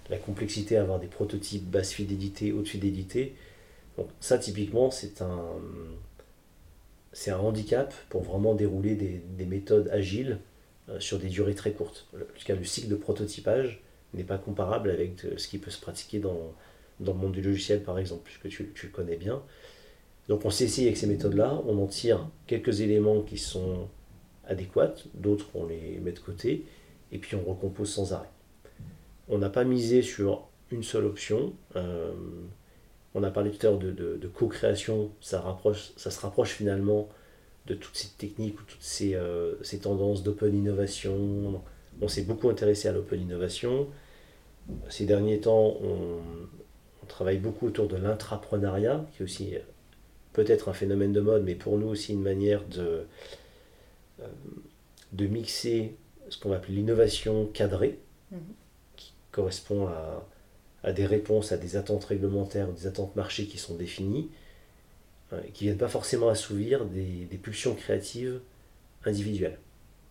la 0.09 0.18
complexité 0.18 0.76
à 0.76 0.82
avoir 0.82 1.00
des 1.00 1.09
prototypes 1.09 1.64
basse 1.68 1.92
fidélité, 1.92 2.52
haute 2.52 2.68
fidélité. 2.68 3.34
Donc 3.96 4.06
ça 4.20 4.38
typiquement 4.38 4.92
c'est 4.92 5.20
un 5.20 5.40
c'est 7.12 7.32
un 7.32 7.38
handicap 7.38 7.92
pour 8.09 8.22
vraiment 8.22 8.54
dérouler 8.54 8.94
des, 8.94 9.44
méthodes 9.44 9.88
agiles 9.88 10.38
euh, 10.88 11.00
sur 11.00 11.18
des 11.18 11.28
durées 11.28 11.56
très 11.56 11.72
courtes. 11.72 12.06
Le, 12.14 12.54
le 12.54 12.64
cycle 12.64 12.86
de 12.86 12.94
prototypage 12.94 13.82
n'est 14.14 14.22
pas 14.22 14.38
comparable 14.38 14.90
avec 14.90 15.22
ce 15.36 15.48
qui 15.48 15.59
peut 15.59 15.72
se 15.72 15.80
pratiquer 15.80 16.20
dans, 16.20 16.54
dans 17.00 17.14
le 17.14 17.18
monde 17.18 17.32
du 17.32 17.42
logiciel 17.42 17.82
par 17.82 17.98
exemple, 17.98 18.22
puisque 18.24 18.48
tu, 18.48 18.70
tu 18.76 18.86
le 18.86 18.92
connais 18.92 19.16
bien. 19.16 19.42
Donc 20.29 20.45
on 20.45 20.51
s'essaye 20.51 20.85
avec 20.85 20.99
ces 20.99 21.07
méthodes-là, 21.07 21.61
on 21.66 21.83
en 21.83 21.87
tire 21.87 22.29
quelques 22.47 22.83
éléments 22.83 23.22
qui 23.22 23.39
sont 23.39 23.89
adéquats, 24.47 24.95
d'autres 25.14 25.47
on 25.55 25.66
les 25.66 25.99
met 26.01 26.12
de 26.12 26.18
côté, 26.18 26.66
et 27.12 27.18
puis 27.18 27.35
on 27.35 27.43
recompose 27.49 27.91
sans 27.91 28.12
arrêt. 28.12 28.31
On 29.29 29.39
n'a 29.39 29.49
pas 29.49 29.64
misé 29.64 30.03
sur 30.03 30.49
une 30.70 30.83
seule 30.83 31.07
option. 31.07 31.55
Euh, 31.76 32.12
on 33.14 33.22
a 33.22 33.31
parlé 33.31 33.51
tout 33.51 33.66
à 33.66 33.70
l'heure 33.70 33.79
de, 33.79 34.31
co-création, 34.33 35.11
ça, 35.20 35.43
se 35.97 36.20
rapproche 36.20 36.51
finalement 36.51 37.09
de 37.66 37.74
toutes 37.74 37.97
ces 37.97 38.09
techniques 38.16 38.61
ou 38.61 38.64
toutes 38.64 38.83
ces, 38.83 39.14
euh, 39.14 39.55
tendances 39.83 40.22
d'open 40.22 40.55
innovation. 40.55 41.62
On 42.01 42.09
s'est 42.09 42.22
beaucoup 42.22 42.51
intéressé 42.51 42.89
à 42.89 42.93
l'open 42.93 43.20
innovation. 43.20 43.89
Ces 44.91 45.07
derniers 45.07 45.41
temps, 45.41 45.79
on, 45.83 46.20
on 47.03 47.07
travaille 47.07 47.39
beaucoup 47.39 47.66
autour 47.66 47.89
de 47.89 47.97
l'intrapreneuriat, 47.97 49.07
qui 49.12 49.22
est 49.22 49.24
aussi 49.24 49.55
peut-être 50.39 50.68
un 50.68 50.72
phénomène 50.72 51.12
de 51.12 51.20
mode, 51.20 51.43
mais 51.43 51.57
pour 51.57 51.78
nous 51.78 51.89
aussi 51.89 52.12
une 52.12 52.22
manière 52.22 52.64
de, 52.68 53.07
euh, 54.20 54.26
de 55.12 55.26
mixer 55.26 55.97
ce 56.28 56.39
qu'on 56.39 56.51
va 56.51 56.57
appeler 56.57 56.76
l'innovation 56.76 57.47
cadrée, 57.47 57.99
mhm. 58.30 58.39
qui 58.95 59.14
correspond 59.32 59.89
à, 59.89 60.24
à, 60.84 60.93
des 60.93 61.07
réponses 61.07 61.51
à 61.51 61.57
des 61.57 61.74
attentes 61.74 62.05
réglementaires, 62.05 62.68
des 62.68 62.86
attentes 62.86 63.16
marché 63.16 63.47
qui 63.47 63.59
sont 63.59 63.74
définies, 63.74 64.30
euh, 65.32 65.41
qui 65.55 65.64
ne 65.64 65.70
viennent 65.70 65.78
pas 65.78 65.89
forcément 65.89 66.28
assouvir 66.28 66.84
des, 66.84 67.24
des, 67.24 67.36
pulsions 67.36 67.74
créatives 67.74 68.41
individuelles. 69.05 69.59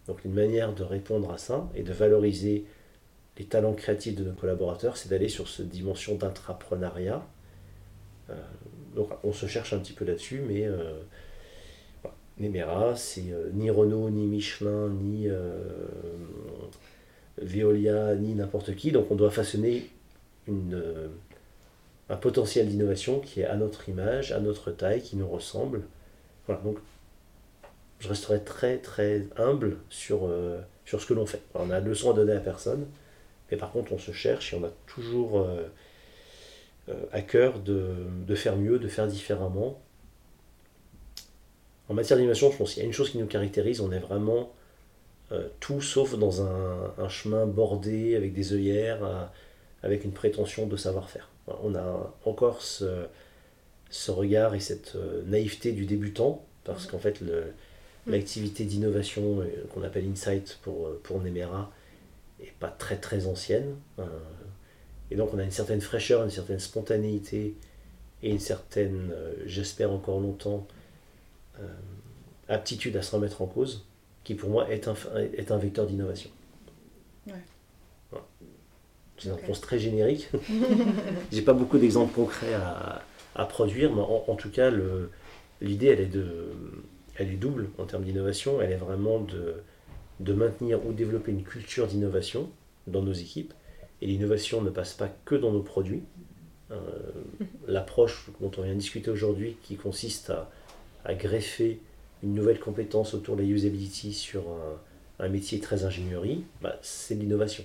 Donc 0.08 0.26
une 0.26 0.34
manière 0.34 0.74
de 0.74 0.84
répondre 0.84 1.32
à 1.32 1.38
ça 1.38 1.70
et 1.74 1.84
de 1.84 1.94
valoriser 1.94 2.66
les 3.38 3.46
talents 3.46 3.76
créatifs 3.76 4.16
de 4.16 4.26
nos 4.26 4.34
collaborateurs, 4.34 4.98
c'est 4.98 5.08
d'aller 5.08 5.30
sur 5.30 5.48
cette 5.48 5.70
dimension 5.70 6.16
d'intrapreneuriat. 6.16 7.26
Euh, 8.30 8.36
donc 8.98 9.12
on 9.24 9.32
se 9.32 9.46
cherche 9.46 9.74
un 9.74 9.80
petit 9.80 9.94
peu 9.94 10.06
là-dessus, 10.06 10.42
mais 10.42 10.66
euh, 10.66 10.96
c'est 12.96 13.32
euh, 13.32 13.50
ni 13.54 13.70
Renault, 13.70 14.10
ni 14.10 14.26
Michelin, 14.26 14.90
ni 14.90 15.30
euh, 15.30 15.64
Veolia, 17.40 18.16
ni 18.16 18.34
n'importe 18.34 18.76
qui. 18.76 18.92
Donc 18.92 19.12
on 19.12 19.16
doit 19.16 19.30
façonner 19.30 19.88
une, 20.48 20.82
un 22.10 22.16
potentiel 22.18 22.68
d'innovation 22.68 23.20
qui 23.20 23.42
est 23.42 23.46
à 23.46 23.56
notre 23.56 23.88
image, 23.88 24.32
à 24.32 24.40
notre 24.40 24.72
taille, 24.72 25.04
qui 25.04 25.16
nous 25.16 25.28
ressemble. 25.28 25.84
Voilà, 26.48 26.62
donc 26.64 26.80
je 28.00 28.10
resterai 28.10 28.44
très 28.44 28.78
très 28.80 29.28
humble 29.38 29.78
sur, 29.90 30.28
ce 30.86 31.06
que 31.06 31.14
l'on 31.14 31.28
fait. 31.28 31.42
on 31.54 31.70
a 31.70 31.82
de 31.82 31.90
leçons 31.90 32.10
à 32.10 32.14
donner 32.16 32.34
à 32.34 32.40
personne, 32.40 32.88
mais 33.52 33.58
par 33.58 33.72
contre 33.72 33.94
on 33.94 34.00
se 34.00 34.12
cherche 34.12 34.54
et 34.54 34.58
on 34.58 34.64
a 34.64 34.72
toujours 34.88 35.40
euh, 35.40 35.68
à 37.12 37.22
cœur 37.22 37.60
de, 37.60 38.36
faire 38.36 38.56
mieux, 38.56 38.80
de 38.80 38.88
faire 38.88 39.08
différemment. 39.08 39.82
En 41.90 41.94
matière 41.94 42.18
d'animation, 42.18 42.52
je 42.52 42.58
pense 42.58 42.74
qu'il 42.74 42.82
y 42.82 42.86
a 42.86 42.88
une 42.88 42.94
chose 42.94 43.10
qui 43.10 43.18
nous 43.18 43.28
caractérise, 43.28 43.82
on 43.82 43.92
est 43.92 44.00
vraiment 44.00 44.52
euh, 45.32 45.48
tout 45.60 45.82
sauf 45.82 46.18
dans 46.18 46.42
un, 46.42 47.10
chemin 47.10 47.46
bordé 47.46 48.16
avec 48.16 48.34
des 48.34 48.54
œillères, 48.54 49.04
euh, 49.04 49.26
avec 49.84 50.04
une 50.04 50.12
prétention 50.12 50.68
de 50.68 50.76
savoir-faire. 50.76 51.30
On 51.64 51.76
a 51.76 52.14
encore 52.26 52.62
ce, 52.62 53.08
regard 54.10 54.54
et 54.54 54.60
cette 54.60 54.98
naïveté 55.26 55.72
du 55.72 55.86
débutant, 55.86 56.46
parce 56.66 56.88
qu'en 56.88 57.00
fait, 57.00 57.24
l'activité 58.06 58.66
d'innovation 58.66 59.42
qu'on 59.74 59.84
appelle 59.84 60.06
Insight 60.10 60.60
pour, 60.62 60.90
pour 61.04 61.22
Nemera 61.22 61.72
n'est 62.40 62.54
pas 62.60 62.68
très 62.68 62.98
très 62.98 63.28
ancienne. 63.28 63.76
Et 65.12 65.16
donc 65.16 65.34
on 65.34 65.40
a 65.40 65.44
une 65.44 65.52
certaine 65.52 65.82
fraîcheur, 65.82 66.24
une 66.24 66.30
certaine 66.30 66.60
spontanéité 66.60 67.56
et 68.24 68.32
une 68.32 68.40
certaine, 68.40 69.12
euh, 69.14 69.34
j'espère 69.46 69.92
encore 69.92 70.20
longtemps, 70.20 70.68
euh, 71.60 71.68
aptitude 72.48 72.96
à 72.98 73.02
se 73.02 73.16
remettre 73.16 73.42
en 73.42 73.46
cause, 73.46 73.86
qui 74.24 74.36
pour 74.36 74.50
moi 74.50 74.70
est 74.72 74.88
un, 74.88 74.96
est 75.34 75.52
un 75.52 75.58
vecteur 75.58 75.86
d'innovation. 75.86 76.30
Ouais. 77.28 77.34
C'est 79.18 79.30
une 79.30 79.36
réponse 79.36 79.62
très 79.62 79.80
générique. 79.80 80.30
J'ai 81.32 81.42
pas 81.42 81.54
beaucoup 81.54 81.78
d'exemples 81.78 82.14
concrets 82.14 82.54
à, 82.54 83.02
à, 83.36 83.46
produire, 83.46 83.94
mais 83.94 84.02
en, 84.02 84.36
tout 84.36 84.50
cas, 84.50 84.72
l'idée, 85.62 85.88
elle, 85.88 86.02
est 86.02 86.06
de, 86.06 86.54
elle 87.16 87.32
est 87.32 87.38
double 87.38 87.70
en 87.80 87.86
termes 87.86 88.04
d'innovation. 88.04 88.62
Elle 88.62 88.72
est 88.72 88.78
vraiment 88.78 89.20
de, 89.20 89.56
de 90.20 90.34
maintenir 90.34 90.86
ou 90.86 90.94
développer 90.94 91.32
une 91.32 91.44
culture 91.44 91.88
d'innovation 91.88 92.50
dans 92.86 93.02
nos 93.02 93.14
équipes, 93.14 93.54
et 94.02 94.08
l'innovation 94.08 94.62
ne 94.62 94.70
passe 94.70 94.94
pas 94.94 95.10
que 95.26 95.36
dans 95.36 95.52
nos 95.52 95.62
produits. 95.62 96.04
Euh, 96.72 96.76
l'approche 97.68 98.30
dont 98.42 98.52
on 98.58 98.62
vient 98.62 98.74
de 98.74 98.80
discuter 98.80 99.10
aujourd'hui, 99.10 99.58
qui 99.64 99.76
consiste 99.76 100.32
à, 101.06 101.14
greffer 101.14 101.80
une 102.22 102.34
nouvelle 102.34 102.60
compétence 102.60 103.14
autour 103.14 103.38
de 103.38 103.42
la 103.42 103.48
usability 103.48 104.12
sur 104.12 104.44
un, 105.20 105.30
métier 105.30 105.60
très 105.62 105.86
ingénierie, 105.86 106.44
bah, 106.62 106.78
c'est 106.82 107.16
l'innovation. 107.16 107.64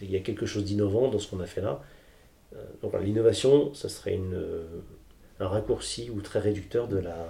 Il 0.00 0.10
y 0.10 0.16
a 0.16 0.20
quelque 0.20 0.46
chose 0.46 0.64
d'innovant 0.64 1.08
dans 1.08 1.18
ce 1.18 1.28
qu'on 1.28 1.40
a 1.40 1.46
fait 1.46 1.60
là. 1.60 1.82
Euh, 2.54 2.64
donc 2.82 2.92
l'innovation, 3.02 3.74
ça 3.74 3.88
serait 3.88 4.14
une, 4.14 4.40
un 5.40 5.48
raccourci 5.48 6.10
ou 6.10 6.20
très 6.20 6.38
réducteur 6.38 6.86
de 6.86 6.98
la, 6.98 7.28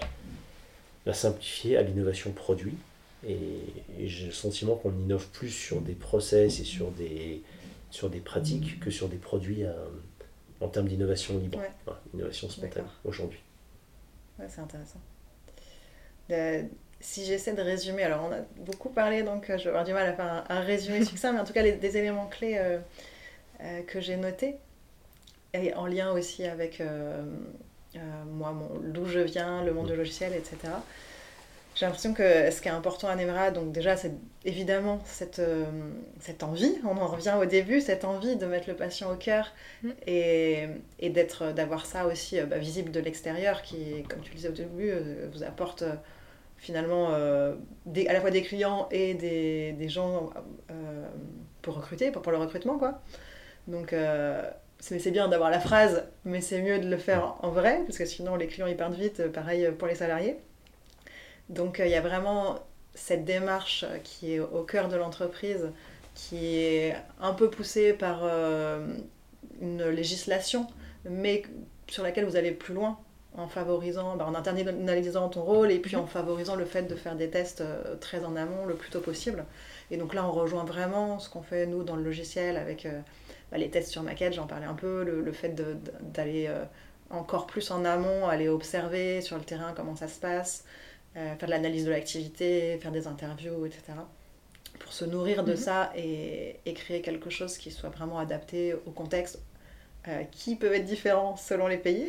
la 1.06 1.14
simplifier 1.14 1.78
à 1.78 1.82
l'innovation 1.82 2.32
produit. 2.32 2.74
Et, 3.26 3.38
et 3.98 4.06
j'ai 4.06 4.26
le 4.26 4.32
sentiment 4.32 4.76
qu'on 4.76 4.92
innove 4.92 5.26
plus 5.32 5.48
sur 5.48 5.80
des 5.80 5.94
process 5.94 6.60
et 6.60 6.64
sur 6.64 6.90
des, 6.90 7.40
sur 7.94 8.10
des 8.10 8.18
pratiques 8.18 8.80
que 8.80 8.90
sur 8.90 9.08
des 9.08 9.16
produits 9.16 9.62
euh, 9.62 9.72
en 10.60 10.66
termes 10.66 10.88
d'innovation 10.88 11.38
libre, 11.38 11.60
innovation 12.12 12.50
spontanée 12.50 12.88
aujourd'hui. 13.04 13.38
Ouais, 14.36 14.46
c'est 14.48 14.60
intéressant. 14.60 14.98
si 16.98 17.24
j'essaie 17.24 17.54
de 17.54 17.62
résumer, 17.62 18.02
alors 18.02 18.24
on 18.28 18.32
a 18.32 18.40
beaucoup 18.66 18.88
parlé, 18.88 19.22
donc 19.22 19.48
euh, 19.48 19.58
je 19.58 19.64
vais 19.64 19.68
avoir 19.68 19.84
du 19.84 19.92
mal 19.92 20.08
à 20.08 20.12
faire 20.12 20.44
un, 20.48 20.60
résumé 20.60 21.04
succinct, 21.04 21.32
mais 21.32 21.38
en 21.38 21.44
tout 21.44 21.52
cas 21.52 21.62
les, 21.62 21.74
des 21.74 21.96
éléments 21.96 22.26
clés 22.26 22.56
euh, 22.58 22.80
que 23.86 24.00
j'ai 24.00 24.16
notés, 24.16 24.56
et 25.52 25.72
en 25.74 25.86
lien 25.86 26.10
aussi 26.10 26.44
avec 26.44 26.82
moi, 28.26 28.52
d'où 28.82 29.06
je 29.06 29.20
viens, 29.20 29.62
le 29.62 29.72
monde 29.72 29.86
du 29.86 29.94
logiciel, 29.94 30.32
etc. 30.32 30.56
j'ai 31.74 31.86
l'impression 31.86 32.14
que 32.14 32.50
ce 32.52 32.60
qui 32.60 32.68
est 32.68 32.72
important 32.72 33.08
à 33.08 33.16
Nemra, 33.16 33.50
donc 33.50 33.72
déjà, 33.72 33.96
c'est 33.96 34.12
évidemment 34.44 35.00
cette, 35.04 35.40
euh, 35.40 35.64
cette 36.20 36.44
envie, 36.44 36.72
on 36.84 36.96
en 36.96 37.08
revient 37.08 37.34
au 37.40 37.46
début, 37.46 37.80
cette 37.80 38.04
envie 38.04 38.36
de 38.36 38.46
mettre 38.46 38.68
le 38.68 38.76
patient 38.76 39.10
au 39.10 39.16
cœur 39.16 39.52
mm. 39.82 39.90
et, 40.06 40.68
et 41.00 41.10
d'être, 41.10 41.52
d'avoir 41.52 41.86
ça 41.86 42.06
aussi 42.06 42.38
euh, 42.38 42.46
bah, 42.46 42.58
visible 42.58 42.92
de 42.92 43.00
l'extérieur 43.00 43.62
qui, 43.62 44.04
comme 44.08 44.20
tu 44.20 44.30
le 44.30 44.36
disais 44.36 44.48
au 44.48 44.52
début, 44.52 44.90
euh, 44.90 45.28
vous 45.32 45.42
apporte 45.42 45.82
finalement 46.56 47.10
des, 47.84 48.06
à 48.06 48.14
la 48.14 48.22
fois 48.22 48.30
des 48.30 48.40
clients 48.40 48.88
et 48.90 49.12
des, 49.12 49.72
des 49.72 49.88
gens 49.90 50.30
pour 51.60 51.74
recruter, 51.74 52.10
pour, 52.10 52.22
pour, 52.22 52.32
le 52.32 52.38
recrutement, 52.38 52.78
quoi. 52.78 53.02
Donc, 53.68 53.94
c'est 54.78 55.10
bien 55.10 55.28
d'avoir 55.28 55.50
la 55.50 55.60
phrase, 55.60 56.04
mais 56.24 56.40
c'est 56.40 56.62
mieux 56.62 56.78
de 56.78 56.88
le 56.88 56.96
faire 56.96 57.36
en 57.42 57.50
vrai, 57.50 57.82
parce 57.84 57.98
que 57.98 58.06
sinon 58.06 58.36
les 58.36 58.46
clients 58.46 58.66
ils 58.66 58.78
partent 58.78 58.94
vite, 58.94 59.26
pareil 59.28 59.68
pour 59.78 59.88
les 59.88 59.94
salariés. 59.94 60.38
Donc 61.48 61.80
euh, 61.80 61.86
il 61.86 61.92
y 61.92 61.96
a 61.96 62.00
vraiment 62.00 62.58
cette 62.94 63.24
démarche 63.24 63.84
qui 64.04 64.34
est 64.34 64.40
au 64.40 64.62
cœur 64.62 64.88
de 64.88 64.96
l'entreprise, 64.96 65.70
qui 66.14 66.56
est 66.56 66.94
un 67.20 67.32
peu 67.32 67.50
poussée 67.50 67.92
par 67.92 68.20
euh, 68.22 68.86
une 69.60 69.88
législation, 69.88 70.66
mais 71.08 71.42
sur 71.88 72.02
laquelle 72.02 72.24
vous 72.24 72.36
allez 72.36 72.52
plus 72.52 72.74
loin 72.74 72.98
en 73.36 73.48
favorisant, 73.48 74.16
bah, 74.16 74.26
en 74.28 74.34
internalisant 74.34 75.28
ton 75.28 75.42
rôle 75.42 75.72
et 75.72 75.80
puis 75.80 75.96
en 75.96 76.06
favorisant 76.06 76.54
le 76.54 76.64
fait 76.64 76.84
de 76.84 76.94
faire 76.94 77.16
des 77.16 77.28
tests 77.30 77.62
euh, 77.62 77.96
très 77.96 78.24
en 78.24 78.36
amont 78.36 78.64
le 78.64 78.74
plus 78.74 78.90
tôt 78.90 79.00
possible. 79.00 79.44
Et 79.90 79.96
donc 79.96 80.14
là, 80.14 80.24
on 80.24 80.30
rejoint 80.30 80.64
vraiment 80.64 81.18
ce 81.18 81.28
qu'on 81.28 81.42
fait 81.42 81.66
nous 81.66 81.82
dans 81.82 81.96
le 81.96 82.04
logiciel 82.04 82.56
avec 82.56 82.86
bah, 83.50 83.58
les 83.58 83.68
tests 83.70 83.90
sur 83.90 84.02
maquette, 84.02 84.32
j'en 84.32 84.46
parlais 84.46 84.66
un 84.66 84.74
peu, 84.74 85.02
le, 85.02 85.32
fait 85.32 85.54
d'aller 86.00 86.48
encore 87.10 87.46
plus 87.46 87.70
en 87.70 87.84
amont, 87.84 88.28
aller 88.28 88.48
observer 88.48 89.20
sur 89.20 89.36
le 89.36 89.44
terrain 89.44 89.74
comment 89.76 89.96
ça 89.96 90.08
se 90.08 90.18
passe, 90.18 90.64
euh, 91.16 91.36
faire 91.36 91.46
de 91.46 91.52
l'analyse 91.52 91.84
de 91.84 91.90
l'activité, 91.90 92.76
faire 92.78 92.90
des 92.90 93.06
interviews, 93.06 93.66
etc. 93.66 93.82
Pour 94.80 94.92
se 94.92 95.04
nourrir 95.04 95.44
de 95.44 95.52
mhm. 95.52 95.56
ça 95.56 95.92
et, 95.96 96.56
créer 96.74 97.02
quelque 97.02 97.30
chose 97.30 97.56
qui 97.56 97.70
soit 97.70 97.90
vraiment 97.90 98.18
adapté 98.18 98.74
au 98.74 98.90
contexte, 98.90 99.38
euh, 100.08 100.24
qui 100.32 100.56
peut 100.56 100.74
être 100.74 100.84
différent 100.84 101.36
selon 101.36 101.68
les 101.68 101.76
pays. 101.76 102.08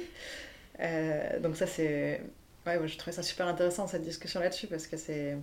Euh, 0.80 1.39
donc 1.39 1.56
ça 1.56 1.68
c'est... 1.68 2.22
Ouais, 2.66 2.80
moi, 2.80 2.88
je 2.88 2.97
trouvais 2.97 3.16
ça 3.16 3.22
super 3.22 3.47
intéressant 3.47 3.86
cette 3.86 4.01
discussion 4.01 4.39
là-dessus 4.39 4.66
parce 4.66 4.88
que 4.88 4.97
c'est 4.97 5.38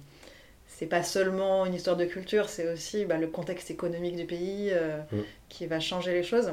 c'est 0.67 0.87
pas 0.87 1.05
seulement 1.05 1.67
une 1.67 1.75
histoire 1.75 1.97
de 1.97 2.07
culture, 2.07 2.49
c'est 2.49 2.73
aussi 2.73 3.05
bah, 3.05 3.19
le 3.19 3.29
contexte 3.29 3.71
économique 3.71 4.17
du 4.17 4.25
pays 4.25 4.73
mm. 4.73 5.19
qui 5.49 5.67
va 5.67 5.79
changer 5.79 6.13
les 6.15 6.23
choses. 6.23 6.53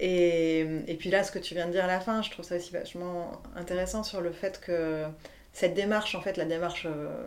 Et, 0.00 0.60
et, 0.86 0.94
puis 0.94 1.10
là, 1.10 1.24
ce 1.24 1.32
que 1.32 1.40
tu 1.40 1.54
viens 1.54 1.66
de 1.66 1.72
dire 1.72 1.84
à 1.84 1.88
la 1.88 1.98
fin, 1.98 2.22
je 2.22 2.30
trouve 2.30 2.44
ça 2.44 2.56
aussi 2.56 2.72
vachement 2.72 3.32
intéressant 3.56 4.04
sur 4.04 4.20
le 4.20 4.30
fait 4.30 4.60
que 4.60 5.06
cette 5.52 5.74
démarche, 5.74 6.14
en 6.14 6.20
fait, 6.20 6.36
la 6.36 6.44
démarche, 6.44 6.86
euh, 6.86 7.26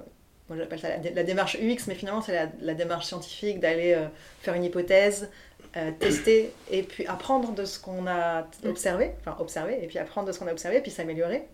moi 0.50 0.58
j'appelle 0.58 0.80
ça 0.80 0.90
la, 0.90 1.24
démarche 1.24 1.56
UX, 1.56 1.88
mais 1.88 1.96
finalement 1.96 2.22
c'est 2.22 2.50
la, 2.62 2.74
démarche 2.74 3.06
scientifique 3.06 3.60
d'aller 3.60 3.94
euh, 3.94 4.08
faire 4.42 4.54
une 4.54 4.64
hypothèse, 4.64 5.30
euh, 5.78 5.92
tester 6.00 6.54
et 6.70 6.84
puis 6.84 7.06
apprendre 7.08 7.54
de 7.54 7.66
ce 7.66 7.80
qu'on 7.80 8.08
a 8.08 8.48
observé, 8.66 9.12
enfin 9.20 9.36
observer, 9.40 9.80
et 9.82 9.88
puis 9.88 9.98
apprendre 9.98 10.28
de 10.28 10.34
ce 10.34 10.40
qu'on 10.40 10.48
a 10.48 10.52
observé, 10.52 10.82
puis 10.82 10.92
s'améliorer, 10.92 11.48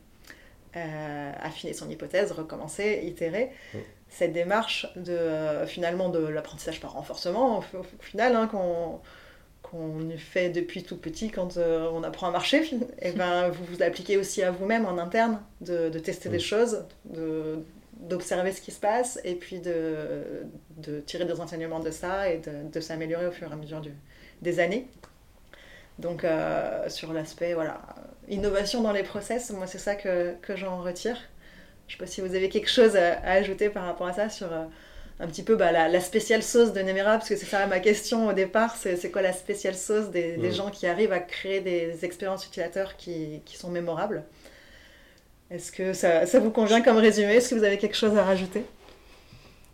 affiner 1.42 1.74
son 1.74 1.90
hypothèse, 1.90 2.32
recommencer, 2.32 3.02
itérer. 3.04 3.52
Cette 4.10 4.32
démarche 4.32 4.88
de 4.96 5.66
finalement 5.66 6.10
de 6.10 6.20
l'apprentissage 6.20 6.80
par 6.80 6.94
renforcement, 6.94 7.60
au, 7.60 7.84
final, 8.00 8.36
hein, 8.36 8.48
qu'on 8.48 9.00
qu'on 9.70 10.10
fait 10.18 10.50
depuis 10.50 10.84
tout 10.84 10.98
petit 10.98 11.30
quand 11.30 11.58
euh, 11.58 11.90
on 11.94 12.04
apprend 12.04 12.28
à 12.28 12.32
marcher, 12.32 12.64
et 12.66 12.80
eh 13.02 13.12
ben, 13.12 13.50
vous 13.50 13.66
vous 13.66 13.84
appliquez 13.84 14.18
aussi 14.18 14.44
à 14.44 14.52
vous-même 14.52 14.86
en 14.86 14.98
interne, 14.98 15.42
de, 15.62 15.90
de 15.90 16.00
tester 16.00 16.30
des 16.30 16.40
choses, 16.40 16.86
de, 17.06 17.60
d'observer 18.00 18.52
ce 18.52 18.62
qui 18.62 18.72
se 18.72 18.80
passe, 18.80 19.20
et 19.24 19.36
puis 19.36 19.60
de, 19.60 20.46
de 20.78 21.00
tirer 21.02 21.26
des 21.26 21.40
enseignements 21.40 21.80
de 21.80 21.92
ça 21.92 22.30
et 22.30 22.38
de, 22.38 22.70
de 22.72 22.80
s'améliorer 22.80 23.28
au 23.28 23.32
fur 23.32 23.50
et 23.50 23.54
à 23.54 23.56
mesure 23.56 23.82
du, 23.82 23.92
des 24.42 24.60
années. 24.60 24.88
Donc 26.00 26.24
euh, 26.24 26.88
sur 26.90 27.12
l'aspect, 27.12 27.54
voilà, 27.54 27.82
innovation 28.30 28.82
dans 28.82 28.92
les 28.92 29.04
process, 29.04 29.50
moi 29.50 29.68
c'est 29.68 29.80
ça 29.80 29.96
que, 29.96 30.36
que 30.42 30.56
j'en 30.56 30.82
retire. 30.82 31.18
Je 31.88 31.94
ne 31.94 31.98
sais 31.98 32.06
pas 32.06 32.12
si 32.12 32.22
vous 32.22 32.36
avez 32.36 32.50
quelque 32.50 32.70
chose 32.70 32.96
à, 32.96 33.20
ajouter 33.24 33.70
par 33.70 33.86
rapport 33.86 34.08
à 34.08 34.14
ça 34.14 34.30
sur... 34.30 34.52
Euh, 34.52 34.66
un 35.20 35.28
petit 35.28 35.44
peu 35.44 35.56
bah, 35.56 35.72
la, 35.72 35.88
la, 35.88 36.00
spéciale 36.00 36.44
sauce 36.44 36.74
de 36.74 36.82
Nemera, 36.82 37.18
parce 37.18 37.30
que 37.30 37.36
c'est 37.36 37.46
ça 37.46 37.66
ma 37.66 37.80
question 37.80 38.28
au 38.28 38.34
départ, 38.34 38.76
c'est 38.76 39.12
quoi 39.12 39.22
la 39.22 39.34
spéciale 39.34 39.76
sauce 39.76 40.10
des, 40.12 40.38
des, 40.38 40.50
mm. 40.50 40.54
gens 40.54 40.70
qui 40.70 40.86
arrivent 40.86 41.12
à 41.12 41.20
créer 41.20 41.60
des 41.60 42.06
expériences 42.06 42.46
utilisateurs 42.46 42.98
qui, 42.98 43.42
qui 43.46 43.58
sont 43.58 43.70
mémorables? 43.70 44.24
Est-ce 45.50 45.72
que 45.72 45.94
ça, 45.94 46.26
ça, 46.26 46.40
vous 46.40 46.52
convient 46.52 46.82
comme 46.82 46.98
résumé? 46.98 47.36
Est-ce 47.36 47.50
que 47.50 47.56
vous 47.56 47.64
avez 47.64 47.78
quelque 47.78 47.96
chose 47.96 48.16
à 48.18 48.24
rajouter? 48.24 48.64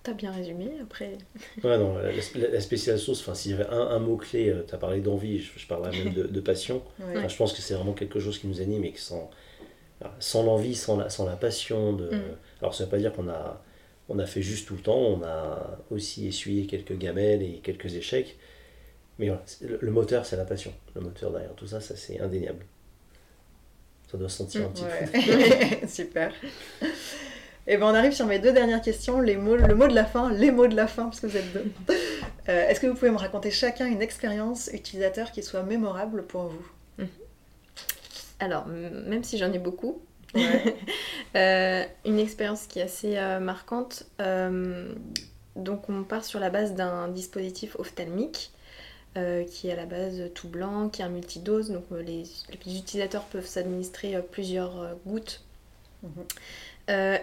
T'as 0.04 0.14
bien 0.14 0.32
résumé, 0.32 0.70
après. 0.82 1.18
ouais, 1.64 1.78
non, 1.78 1.96
la, 2.36 2.62
spéciale 2.62 3.00
sauce, 3.00 3.22
enfin, 3.22 3.34
s'il 3.34 3.52
y 3.52 3.54
avait 3.54 3.68
un, 3.68 3.82
un 3.88 4.00
mot-clé, 4.00 4.50
euh, 4.50 4.66
tu 4.68 4.76
as 4.76 4.78
parlé 4.78 5.00
d'envie, 5.00 5.40
je, 5.40 5.52
je 5.58 5.66
parlerais 5.66 5.98
même 5.98 6.14
de, 6.14 6.24
de 6.24 6.40
passion. 6.42 6.84
je 7.28 7.36
pense 7.36 7.54
que 7.54 7.62
c'est 7.62 7.74
vraiment 7.74 7.94
quelque 7.94 8.20
chose 8.20 8.38
qui 8.38 8.48
nous 8.48 8.62
anime 8.62 8.84
et 8.84 8.92
que 8.92 9.00
sans, 9.00 9.30
sans 10.20 10.44
l'envie, 10.44 10.76
sans 10.76 10.98
la, 10.98 11.10
sans 11.10 11.26
la 11.26 11.36
passion, 11.36 11.94
de... 11.94 12.06
Mm. 12.06 12.22
alors 12.62 12.76
ça 12.76 12.84
ne 12.84 12.88
veut 12.88 12.92
pas 12.92 13.00
dire 13.00 13.14
qu'on 13.14 13.28
a 13.30 13.62
on 14.10 14.20
a 14.20 14.26
fait 14.26 14.42
juste 14.42 14.68
tout 14.68 14.76
le 14.76 14.82
temps, 14.82 15.00
on 15.00 15.24
a 15.24 15.78
aussi 15.92 16.28
essuyé 16.28 16.66
quelques 16.66 16.98
gamelles 16.98 17.42
et 17.42 17.60
quelques 17.64 17.96
échecs. 17.96 18.38
Mais 19.20 19.28
voilà, 19.28 19.44
le, 19.62 19.92
moteur, 19.92 20.26
c'est 20.26 20.38
la 20.38 20.46
passion. 20.46 20.74
Le 20.96 21.02
moteur 21.02 21.32
derrière 21.32 21.54
tout 21.54 21.68
ça, 21.68 21.80
ça 21.80 21.96
c'est 21.96 22.20
indéniable. 22.20 22.66
Ça 24.12 24.18
doit 24.18 24.30
se 24.30 24.38
sentir 24.38 24.66
un 24.66 24.70
petit 24.70 24.84
peu. 24.84 25.88
Super. 25.88 26.34
Et 27.66 27.76
eh 27.76 27.78
ben 27.78 27.86
on 27.86 27.96
arrive 27.96 28.12
sur 28.12 28.26
mes 28.26 28.40
deux 28.40 28.52
dernières 28.52 28.82
questions, 28.82 29.22
les 29.22 29.38
mots, 29.38 29.56
le 29.56 29.74
mot 29.74 29.88
de 29.88 29.96
la 29.96 30.04
fin, 30.04 30.34
les 30.34 30.52
mots 30.52 30.68
de 30.68 30.76
la 30.76 30.86
fin, 30.86 31.06
parce 31.06 31.22
que 31.22 31.28
vous 31.28 31.38
êtes 31.38 31.54
deux. 31.54 31.72
Euh, 32.50 32.68
est-ce 32.68 32.82
que 32.82 32.88
vous 32.88 32.94
pouvez 32.94 33.10
me 33.10 33.18
raconter 33.18 33.52
chacun 33.52 33.86
une 33.86 34.02
expérience 34.02 34.70
utilisateur 34.74 35.32
qui 35.32 35.42
soit 35.44 35.64
mémorable 35.64 36.24
pour 36.24 36.50
vous? 36.50 37.06
Alors, 38.42 38.68
même 38.68 39.24
si 39.24 39.38
j'en 39.38 39.54
ai 39.54 39.60
beaucoup, 39.60 40.02
Euh, 41.36 41.84
une 42.06 42.20
expérience 42.20 42.68
qui 42.68 42.78
est 42.78 42.84
assez 42.84 43.18
euh, 43.18 43.40
marquante. 43.40 44.06
Euh, 44.22 44.94
donc 45.56 45.90
on 45.90 46.04
part 46.04 46.24
sur 46.24 46.40
la 46.40 46.52
base 46.52 46.76
d'un 46.76 47.08
dispositif 47.08 47.76
ophtalmique 47.80 48.52
qui 49.16 49.68
est 49.68 49.72
à 49.72 49.76
la 49.76 49.88
base 49.88 50.22
tout 50.36 50.48
blanc, 50.48 50.90
qui 50.90 51.02
est 51.02 51.06
un 51.06 51.10
multidose. 51.10 51.72
Donc 51.72 51.86
les, 51.90 52.30
utilisateurs 52.68 53.24
peuvent 53.24 53.48
s'administrer 53.48 54.22
plusieurs 54.32 54.96
gouttes. 55.08 55.42
Mhm. 56.04 56.26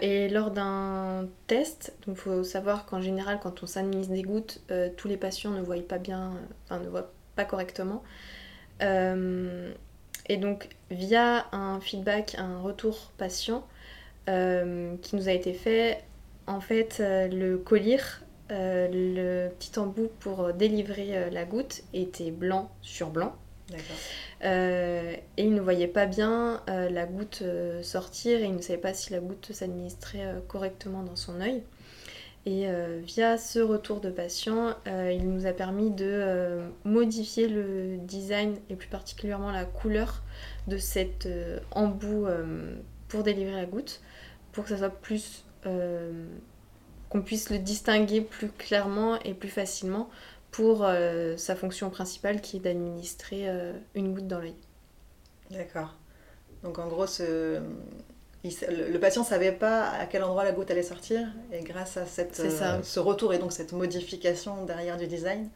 et 0.01 0.27
lors 0.27 0.51
d'un 0.51 1.29
test, 1.47 1.93
il 2.05 2.15
faut 2.17 2.43
savoir 2.43 2.85
qu'en 2.85 2.99
général, 2.99 3.39
quand 3.41 3.63
on 3.63 3.65
s'administre 3.65 4.13
des 4.13 4.23
gouttes, 4.23 4.59
tous 4.97 5.07
les 5.07 5.17
patients 5.17 5.51
ne 5.51 5.61
voient 5.61 5.81
pas 5.87 5.99
bien, 5.99 6.33
enfin 6.65 6.81
ne 6.83 6.89
voient 6.89 7.13
pas 7.37 7.45
correctement. 7.45 8.03
Et 10.27 10.37
donc, 10.37 10.69
via 10.89 11.47
un 11.51 11.79
feedback, 11.79 12.35
un 12.37 12.61
retour 12.61 13.11
patient 13.17 13.65
euh, 14.29 14.95
qui 15.01 15.15
nous 15.15 15.29
a 15.29 15.31
été 15.31 15.53
fait, 15.53 16.03
en 16.47 16.61
fait, 16.61 16.97
euh, 16.99 17.27
le 17.27 17.57
collier, 17.57 17.99
euh, 18.51 18.87
le 18.91 19.49
petit 19.49 19.77
embout 19.79 20.11
pour 20.19 20.53
délivrer 20.53 21.29
la 21.31 21.45
goutte 21.45 21.83
était 21.93 22.31
blanc 22.31 22.69
sur 22.81 23.09
blanc. 23.09 23.35
et 24.43 25.23
il 25.37 25.53
ne 25.53 25.61
voyait 25.61 25.87
pas 25.87 26.05
bien 26.05 26.61
la 26.67 27.05
goutte 27.05 27.43
sortir 27.81 28.41
et 28.41 28.45
il 28.45 28.55
ne 28.55 28.61
savait 28.61 28.79
pas 28.79 28.93
si 28.93 29.13
la 29.13 29.19
goutte 29.19 29.53
s'administrait 29.53 30.41
correctement 30.47 31.03
dans 31.03 31.15
son 31.15 31.39
œil. 31.39 31.63
Et 32.47 32.65
via 33.03 33.37
ce 33.37 33.59
retour 33.59 33.99
de 33.99 34.09
patient, 34.09 34.75
il 34.87 35.29
nous 35.29 35.45
a 35.45 35.53
permis 35.53 35.91
de 35.91 36.59
modifier 36.85 37.47
le 37.47 37.97
design 37.97 38.57
et 38.69 38.75
plus 38.75 38.87
particulièrement 38.87 39.51
la 39.51 39.65
couleur 39.65 40.23
de 40.67 40.77
cet 40.77 41.25
euh, 41.25 41.59
embout 41.71 42.25
euh, 42.25 42.75
pour 43.07 43.23
délivrer 43.23 43.53
la 43.53 43.65
goutte, 43.65 44.01
pour 44.51 44.63
que 44.63 44.69
ça 44.69 44.77
soit 44.77 44.89
plus 44.89 45.45
euh, 45.65 46.25
qu'on 47.09 47.21
puisse 47.21 47.49
le 47.49 47.59
distinguer 47.59 48.21
plus 48.21 48.49
clairement 48.49 49.19
et 49.21 49.33
plus 49.33 49.49
facilement 49.49 50.09
pour 50.51 50.85
sa 51.37 51.55
fonction 51.55 51.89
principale 51.89 52.41
qui 52.41 52.57
est 52.57 52.59
d'administrer 52.59 53.47
une 53.95 54.13
goutte 54.13 54.27
dans 54.27 54.39
l'œil. 54.39 54.55
D'accord. 55.49 55.95
Donc 56.61 56.77
en 56.77 56.87
gros, 56.87 57.07
ce... 57.07 57.61
le, 58.43 58.97
patient 58.97 59.21
ne 59.21 59.27
savait 59.27 59.51
pas 59.51 59.89
à 59.89 60.05
quel 60.05 60.23
endroit 60.23 60.43
la 60.43 60.51
goutte 60.51 60.71
allait 60.71 60.83
sortir 60.83 61.27
et 61.51 61.61
grâce 61.61 61.97
à 61.97 62.05
cette, 62.05 62.35
ce 62.35 62.99
retour 62.99 63.33
et 63.33 63.37
donc 63.37 63.51
cette 63.51 63.71
modification 63.71 64.65
derrière 64.65 64.97
du 64.97 65.07
design, 65.07 65.49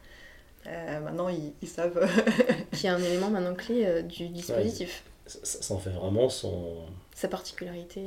euh, 0.68 1.00
maintenant, 1.00 1.28
ils, 1.28 1.68
savent. 1.68 2.08
qu'il 2.72 2.84
y 2.84 2.88
a 2.88 2.94
un 2.94 3.02
élément 3.02 3.30
maintenant 3.30 3.54
clé 3.54 3.84
euh, 3.86 4.02
du 4.02 4.28
dispositif. 4.28 5.04
ça, 5.26 5.74
en 5.74 5.78
fait 5.78 5.90
vraiment 5.90 6.28
son. 6.28 6.76
Sa 7.14 7.28
particularité. 7.28 8.04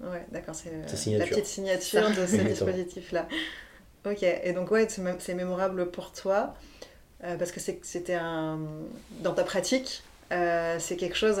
Ouais, 0.00 0.26
d'accord, 0.30 0.54
c'est 0.54 0.70
euh, 0.70 1.18
la 1.18 1.26
petite 1.26 1.46
signature 1.46 2.10
de 2.10 2.26
ce 2.26 2.36
dispositif-là. 2.48 3.26
Ok, 4.04 4.22
et 4.22 4.52
donc, 4.52 4.70
ouais, 4.70 4.86
c'est 4.88 5.34
mémorable 5.34 5.90
pour 5.90 6.12
toi, 6.12 6.54
parce 7.20 7.52
que 7.52 7.60
c'était 7.60 8.14
un. 8.14 8.58
Dans 9.22 9.32
ta 9.32 9.44
pratique, 9.44 10.02
c'est 10.30 10.96
quelque 10.96 11.16
chose. 11.16 11.40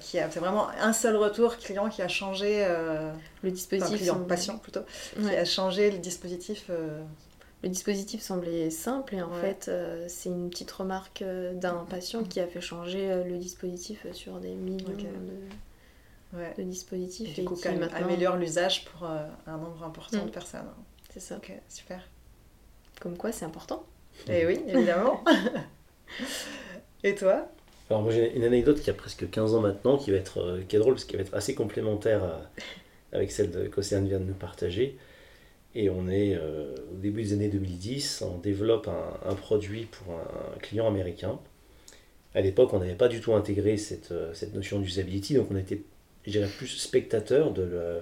Qui 0.00 0.18
a, 0.18 0.30
c'est 0.30 0.40
vraiment 0.40 0.68
un 0.68 0.92
seul 0.92 1.16
retour 1.16 1.56
client 1.56 1.88
qui 1.88 2.02
a 2.02 2.08
changé 2.08 2.66
le 3.42 3.50
dispositif. 3.50 3.98
client, 3.98 4.20
patient 4.20 4.58
plutôt, 4.58 4.82
qui 5.20 5.28
a 5.28 5.44
changé 5.44 5.90
le 5.90 5.98
dispositif. 5.98 6.70
Le 7.62 7.68
dispositif 7.68 8.20
semblait 8.22 8.70
simple 8.70 9.14
et 9.14 9.22
en 9.22 9.32
fait, 9.32 9.70
c'est 10.08 10.28
une 10.28 10.50
petite 10.50 10.70
remarque 10.70 11.24
d'un 11.54 11.84
patient 11.88 12.22
qui 12.24 12.40
a 12.40 12.46
fait 12.46 12.60
changer 12.60 13.24
le 13.24 13.38
dispositif 13.38 14.06
sur 14.12 14.38
des 14.40 14.54
millions 14.54 14.94
de, 16.56 16.62
dispositifs. 16.62 17.38
Et, 17.38 17.42
du 17.42 17.48
coup, 17.48 17.56
qui 17.56 17.68
maintenant... 17.68 17.98
améliore 17.98 18.36
l'usage 18.36 18.84
pour 18.86 19.04
un 19.04 19.56
nombre 19.56 19.84
important 19.84 20.18
de 20.18 20.28
mm. 20.28 20.30
personnes. 20.30 20.68
C'est 21.12 21.20
ça. 21.20 21.36
Ok, 21.36 21.52
super. 21.68 22.08
Comme 23.00 23.16
quoi, 23.16 23.32
c'est 23.32 23.44
important. 23.44 23.84
Et 24.28 24.40
eh 24.42 24.46
oui, 24.46 24.60
évidemment. 24.66 25.24
Et 27.02 27.14
toi? 27.14 27.48
Alors, 27.90 28.02
moi, 28.02 28.12
j'ai 28.12 28.34
une 28.36 28.44
anecdote 28.44 28.80
qui 28.80 28.90
a 28.90 28.94
presque 28.94 29.28
15 29.28 29.54
ans 29.54 29.60
maintenant, 29.60 29.98
qui 29.98 30.10
va 30.10 30.16
être 30.16 30.38
euh, 30.38 30.60
est 30.60 30.78
drôle, 30.78 30.94
parce 30.94 31.04
qu'elle 31.04 31.20
va 31.20 31.26
être 31.26 31.34
assez 31.34 31.54
complémentaire 31.54 32.22
avec 33.12 33.30
celle 33.30 33.70
qu'Océane 33.70 34.08
vient 34.08 34.20
de 34.20 34.24
nous 34.24 34.34
partager. 34.34 34.96
Et 35.74 35.88
on 35.88 36.08
est 36.08 36.34
euh, 36.34 36.74
au 36.92 36.96
début 36.96 37.22
des 37.22 37.32
années 37.32 37.48
2010, 37.48 38.22
on 38.22 38.38
développe 38.38 38.88
un, 38.88 39.34
produit 39.34 39.86
pour 39.86 40.14
un, 40.14 40.58
client 40.58 40.86
américain. 40.86 41.38
À 42.34 42.40
l'époque, 42.40 42.72
on 42.72 42.78
n'avait 42.78 42.94
pas 42.94 43.08
du 43.08 43.20
tout 43.20 43.34
intégré 43.34 43.76
cette, 43.76 44.12
euh, 44.12 44.34
notion 44.54 44.80
d'usability, 44.80 45.34
donc 45.34 45.48
on 45.50 45.56
était, 45.56 45.82
je 46.26 46.30
dirais, 46.30 46.48
plus 46.48 46.68
spectateur 46.68 47.52
de, 47.52 48.00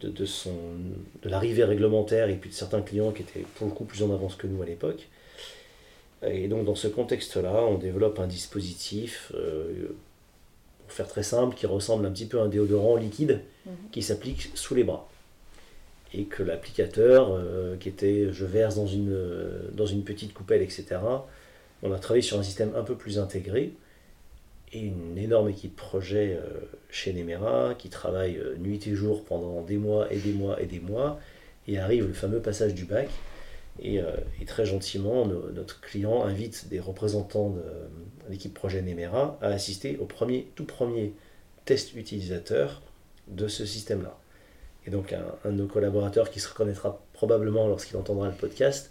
de 0.00 1.28
l'arrivée 1.28 1.64
réglementaire 1.64 2.28
et 2.28 2.36
puis 2.36 2.50
de 2.50 2.54
certains 2.54 2.82
clients 2.82 3.10
qui 3.10 3.22
étaient 3.22 3.44
pour 3.56 3.66
le 3.66 3.72
coup 3.72 3.84
plus 3.84 4.02
en 4.02 4.12
avance 4.12 4.36
que 4.36 4.46
nous 4.46 4.62
à 4.62 4.66
l'époque. 4.66 5.08
Et 6.26 6.48
donc 6.48 6.64
dans 6.64 6.74
ce 6.74 6.88
contexte-là, 6.88 7.64
on 7.64 7.78
développe 7.78 8.18
un 8.18 8.26
dispositif, 8.26 9.32
euh, 9.34 9.96
pour 10.80 10.92
faire 10.92 11.08
très 11.08 11.22
simple, 11.22 11.54
qui 11.56 11.66
ressemble 11.66 12.06
un 12.06 12.10
petit 12.10 12.26
peu 12.26 12.40
à 12.40 12.44
un 12.44 12.48
déodorant 12.48 12.96
liquide 12.96 13.40
mhm. 13.66 13.72
qui 13.92 14.02
s'applique 14.02 14.50
sous 14.54 14.74
les 14.74 14.84
bras. 14.84 15.08
Et 16.14 16.24
que 16.24 16.42
l'applicateur, 16.42 17.30
euh, 17.32 17.76
qui 17.76 17.88
était 17.88 18.32
je 18.32 18.44
verse 18.44 18.76
dans 18.76 18.86
une, 18.86 19.16
dans 19.72 19.86
une 19.86 20.04
petite 20.04 20.32
coupelle, 20.34 20.62
etc., 20.62 20.98
on 21.82 21.92
a 21.92 21.98
travaillé 21.98 22.22
sur 22.22 22.38
un 22.38 22.42
système 22.42 22.72
un 22.74 22.82
peu 22.82 22.96
plus 22.96 23.18
intégré 23.18 23.72
et 24.72 24.80
une 24.80 25.16
énorme 25.16 25.48
équipe 25.48 25.76
projet 25.76 26.38
euh, 26.38 26.50
chez 26.90 27.12
Nemera 27.12 27.74
qui 27.76 27.88
travaille 27.88 28.36
euh, 28.36 28.56
nuit 28.58 28.80
et 28.86 28.94
jour 28.94 29.24
pendant 29.24 29.62
des 29.62 29.76
mois 29.76 30.12
et 30.12 30.18
des 30.18 30.32
mois 30.32 30.60
et 30.60 30.66
des 30.66 30.80
mois. 30.80 31.18
Et 31.66 31.78
arrive 31.78 32.06
le 32.06 32.12
fameux 32.12 32.40
passage 32.40 32.74
du 32.74 32.84
bac. 32.84 33.08
Et, 33.80 34.00
euh, 34.00 34.10
très 34.46 34.64
gentiment, 34.64 35.26
notre 35.26 35.80
client 35.80 36.24
invite 36.24 36.68
des 36.68 36.80
représentants 36.80 37.50
de, 37.50 37.62
l'équipe 38.30 38.54
projet 38.54 38.82
Nemera 38.82 39.38
à 39.40 39.48
assister 39.48 39.98
au 39.98 40.08
tout 40.54 40.64
premier 40.64 41.14
test 41.64 41.94
utilisateur 41.94 42.82
de 43.28 43.46
ce 43.48 43.66
système-là. 43.66 44.18
Et 44.86 44.90
donc 44.90 45.12
un, 45.12 45.50
de 45.50 45.54
nos 45.54 45.66
collaborateurs 45.66 46.30
qui 46.30 46.40
se 46.40 46.48
reconnaîtra 46.48 47.02
probablement 47.12 47.66
lorsqu'il 47.68 47.96
entendra 47.96 48.28
le 48.28 48.34
podcast 48.34 48.90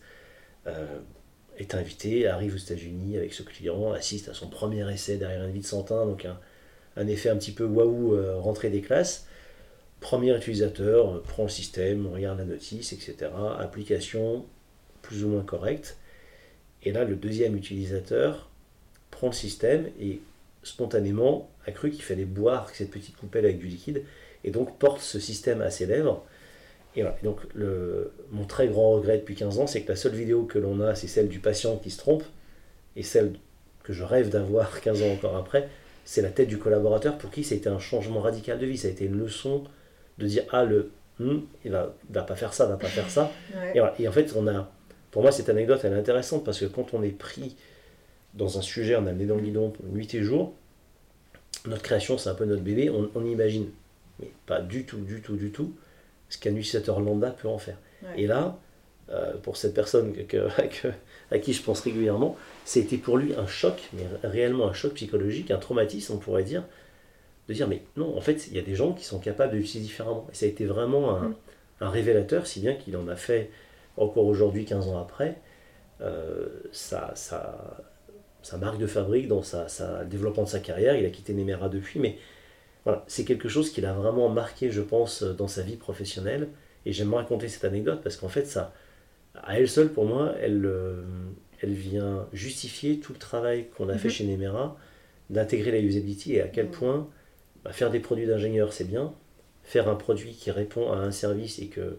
est 1.58 1.76
invité, 1.76 2.28
arrive 2.28 2.56
aux 2.56 2.58
États-Unis 2.58 3.18
avec 3.18 3.34
ce 3.34 3.44
client, 3.44 3.92
assiste 3.92 4.30
à 4.30 4.34
son 4.34 4.48
premier 4.48 4.92
essai 4.92 5.18
derrière 5.18 5.44
une 5.44 5.52
vie 5.52 5.62
de 5.62 5.66
Santin, 5.66 6.06
donc 6.06 6.28
un, 6.96 7.08
effet 7.08 7.30
un 7.30 7.38
petit 7.38 7.52
peu 7.52 7.66
waouh, 7.66 8.16
euh, 8.16 8.38
rentrée 8.40 8.70
des 8.70 8.82
classes. 8.82 9.28
Premier 10.00 10.36
utilisateur, 10.36 11.16
euh, 11.16 11.24
prend 11.24 11.44
le 11.44 11.50
système, 11.50 12.08
regarde 12.08 12.38
la 12.38 12.46
notice, 12.46 12.94
etc. 12.94 13.32
Application 13.60 14.46
plus 15.08 15.24
ou 15.24 15.30
moins 15.30 15.44
correcte. 15.44 15.98
Et 16.84 16.92
là, 16.92 17.04
le 17.04 17.16
deuxième 17.16 17.56
utilisateur 17.56 18.50
prend 19.10 19.28
le 19.28 19.34
système 19.34 19.90
et 20.00 20.22
spontanément 20.64 21.50
a 21.66 21.72
cru 21.72 21.90
qu'il 21.90 22.04
fallait 22.04 22.26
boire 22.26 22.70
cette 22.74 22.92
petite 22.92 23.16
coupelle 23.16 23.46
avec 23.46 23.58
du 23.58 23.68
liquide 23.68 24.04
et 24.44 24.52
donc 24.52 24.78
porte 24.78 25.02
ce 25.02 25.20
système 25.20 25.62
à 25.62 25.72
ses 25.72 25.86
lèvres 25.86 26.24
et, 26.98 27.04
donc, 27.24 27.42
le, 27.54 28.12
mon 28.32 28.46
très 28.46 28.68
grand 28.68 28.94
regret 28.94 29.20
depuis 29.20 29.36
15 29.36 29.60
ans, 29.60 29.68
c'est 29.68 29.82
que 29.82 29.90
la 29.90 29.96
seule 29.96 30.16
vidéo 30.16 30.46
que 30.46 30.58
l'on 30.58 30.82
a, 30.82 30.96
c'est 30.96 31.08
celle 31.08 31.28
du 31.28 31.38
patient 31.38 31.78
qui 31.78 31.92
se 31.92 32.00
trompe, 32.00 32.24
et 32.96 33.04
celle 33.04 33.34
que 33.84 33.94
je 33.94 34.04
rêve 34.04 34.30
d'avoir 34.30 34.82
15 34.82 35.04
ans 35.04 35.12
encore 35.12 35.36
après, 35.36 35.70
c'est 36.06 36.24
la 36.24 36.30
tête 36.30 36.48
du 36.48 36.58
collaborateur 36.58 37.18
pour 37.20 37.30
qui 37.30 37.44
ça 37.44 37.54
a 37.54 37.58
été 37.58 37.70
un 37.70 37.80
changement 37.80 38.22
radical 38.22 38.58
de 38.58 38.66
vie. 38.66 38.78
Ça 38.78 38.88
a 38.88 38.92
été 38.92 39.06
une 39.06 39.20
leçon 39.20 39.64
de 40.18 40.26
dire 40.26 40.44
Ah, 40.52 40.64
le 40.64 40.90
hmm, 41.20 41.40
il 41.66 41.72
va, 41.72 41.94
va 42.10 42.24
pas 42.24 42.36
faire 42.36 42.54
ça, 42.54 42.66
va 42.66 42.78
pas 42.78 42.88
faire 42.88 43.10
ça. 43.10 43.32
Et, 43.76 44.08
en 44.08 44.12
fait, 44.12 44.34
on 44.36 44.48
a, 44.48 44.72
pour 45.18 45.24
moi, 45.24 45.32
cette 45.32 45.50
anecdote, 45.50 45.82
elle 45.84 45.94
est 45.94 45.98
intéressante 45.98 46.46
parce 46.46 46.60
que 46.60 46.66
quand 46.66 46.94
on 46.94 47.02
est 47.02 47.10
pris 47.10 47.56
dans 48.36 48.60
un 48.60 48.62
sujet, 48.62 48.96
on 48.98 49.08
a 49.08 49.12
le 49.12 49.18
nez 49.18 49.26
dans 49.26 49.38
le 49.38 49.42
guidon 49.42 49.74
nuit 49.92 50.08
et 50.14 50.22
jour, 50.22 50.54
notre 51.66 51.82
création, 51.82 52.20
c'est 52.20 52.30
un 52.30 52.36
peu 52.36 52.46
notre 52.46 52.62
bébé, 52.62 52.92
on, 52.92 53.10
on 53.16 53.26
imagine, 53.26 53.66
mais 54.20 54.30
pas 54.46 54.62
du 54.62 54.86
tout, 54.86 55.00
du 55.00 55.22
tout, 55.22 55.36
du 55.36 55.50
tout, 55.50 55.74
ce 56.30 56.38
qu'un 56.38 56.52
utilisateur 56.52 57.00
lambda 57.00 57.32
peut 57.32 57.48
en 57.48 57.58
faire. 57.58 57.80
Et 58.16 58.28
là, 58.28 58.60
euh, 59.10 59.34
pour 59.38 59.58
cette 59.58 59.74
personne 59.74 60.14
que, 60.28 60.50
à 61.32 61.40
qui 61.40 61.54
je 61.54 61.64
pense 61.64 61.80
régulièrement, 61.80 62.38
c'était 62.64 62.98
pour 62.98 63.18
lui 63.18 63.34
un 63.34 63.48
choc, 63.48 63.90
mais 63.94 64.04
réellement 64.22 64.70
un 64.70 64.74
choc 64.74 64.94
psychologique, 64.94 65.50
un 65.50 65.58
traumatisme, 65.58 66.14
on 66.14 66.18
pourrait 66.18 66.44
dire, 66.44 66.64
de 67.50 67.56
dire 67.56 67.68
mais 67.68 67.82
non, 67.96 68.16
en 68.16 68.22
fait, 68.22 68.50
il 68.50 68.56
y 68.56 68.60
a 68.60 68.62
des 68.62 68.76
gens 68.76 68.94
qui 68.94 69.04
sont 69.04 69.18
capables 69.18 69.54
de 69.54 69.58
l'utiliser 69.58 69.88
différemment. 69.88 70.28
Et 70.32 70.36
ça 70.36 70.46
a 70.46 70.50
été 70.50 70.68
vraiment 70.68 71.16
un, 71.16 71.30
mm. 71.30 71.36
un 71.82 71.90
révélateur, 71.90 72.46
si 72.46 72.60
bien 72.60 72.76
qu'il 72.76 72.96
en 72.96 73.08
a 73.08 73.16
fait 73.16 73.50
encore 73.98 74.26
aujourd'hui, 74.26 74.66
15 74.66 74.88
ans 74.88 75.00
après, 75.00 75.38
euh, 76.02 76.48
sa, 76.72 77.14
marque 78.60 78.78
de 78.78 78.88
fabrique 78.88 79.28
dans 79.28 79.44
sa, 79.44 79.68
sa, 79.68 80.04
le 80.04 80.10
développement 80.10 80.44
de 80.44 80.50
sa 80.50 80.60
carrière. 80.60 80.96
Il 80.96 81.06
a 81.06 81.10
quitté 81.10 81.34
Nemera 81.34 81.70
depuis, 81.70 82.00
mais 82.00 82.18
c'est 83.08 83.26
quelque 83.26 83.50
chose 83.50 83.70
qui 83.72 83.82
l'a 83.82 83.94
vraiment 83.94 84.30
marqué, 84.30 84.72
je 84.72 84.82
pense, 84.82 85.24
dans 85.24 85.48
sa 85.48 85.62
vie 85.62 85.76
professionnelle. 85.76 86.50
Et 86.86 86.94
j'aime 86.94 87.14
raconter 87.14 87.50
cette 87.50 87.66
anecdote 87.66 88.00
parce 88.02 88.16
qu'en 88.16 88.30
fait, 88.30 88.46
ça, 88.46 88.74
à 89.36 89.60
elle 89.60 89.68
seule, 89.68 89.90
pour 89.90 90.06
moi, 90.06 90.34
elle, 90.40 90.66
euh, 90.66 91.04
elle 91.62 91.74
vient 91.74 92.28
justifier 92.32 93.00
tout 93.00 93.14
le 93.14 93.20
travail 93.20 93.68
qu'on 93.76 93.90
a 93.90 93.98
fait 93.98 94.08
mhm. 94.08 94.14
chez 94.14 94.24
Nemera 94.26 94.78
d'intégrer 95.30 95.72
la 95.72 95.80
usability 95.80 96.36
et 96.36 96.42
à 96.42 96.48
quel 96.48 96.68
mhm. 96.68 96.72
point 96.72 97.10
bah, 97.66 97.74
faire 97.74 97.92
des 97.92 98.00
produits 98.00 98.26
d'ingénieur, 98.26 98.72
c'est 98.72 98.88
bien. 98.88 99.14
Faire 99.64 99.90
un 99.90 99.96
produit 99.96 100.32
qui 100.32 100.52
répond 100.52 100.92
à 100.92 100.98
un 100.98 101.12
service 101.12 101.60
et 101.60 101.68
que 101.68 101.98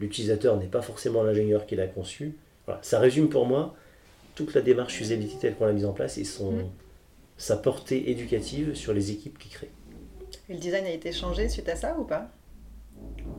l'utilisateur 0.00 0.56
n'est 0.56 0.66
pas 0.66 0.82
forcément 0.82 1.22
l'ingénieur 1.22 1.66
qui 1.66 1.76
l'a 1.76 1.86
conçu. 1.86 2.34
Ça 2.82 2.98
résume 2.98 3.28
pour 3.28 3.46
moi 3.46 3.74
toute 4.34 4.54
la 4.54 4.60
démarche 4.60 5.00
usability 5.00 5.38
telle 5.38 5.54
qu'on 5.54 5.66
l'a 5.66 5.72
mise 5.72 5.84
en 5.84 5.92
place 5.92 6.18
et 6.18 6.24
son, 6.24 6.52
mhm. 6.52 6.66
sa 7.36 7.56
portée 7.56 8.10
éducative 8.10 8.74
sur 8.74 8.92
les 8.92 9.10
équipes 9.10 9.38
qui 9.38 9.48
créent. 9.48 9.70
Et 10.48 10.54
le 10.54 10.58
design 10.58 10.84
a 10.86 10.90
été 10.90 11.12
changé 11.12 11.48
suite 11.48 11.68
à 11.68 11.76
ça 11.76 11.96
ou 11.98 12.04
pas? 12.04 12.30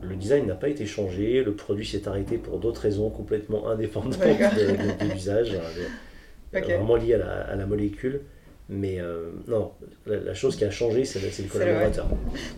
Le 0.02 0.16
design 0.16 0.46
n'a 0.46 0.54
pas 0.54 0.68
été 0.68 0.86
changé, 0.86 1.42
le 1.42 1.54
produit 1.54 1.86
s'est 1.86 2.06
arrêté 2.08 2.38
pour 2.38 2.58
d'autres 2.58 2.82
raisons 2.82 3.10
complètement 3.10 3.68
indépendantes 3.68 4.18
de, 4.18 5.12
l'usage, 5.12 5.54
euh, 6.54 6.60
vraiment 6.60 6.96
liées 6.96 7.14
à 7.14 7.56
la, 7.56 7.66
molécule. 7.66 8.22
Mais 8.68 9.00
euh, 9.00 9.30
non, 9.46 9.72
la, 10.06 10.34
chose 10.34 10.56
qui 10.56 10.64
a 10.64 10.70
changé, 10.70 11.04
c'est 11.04 11.20
le, 11.20 11.48
collaborateur. 11.48 12.08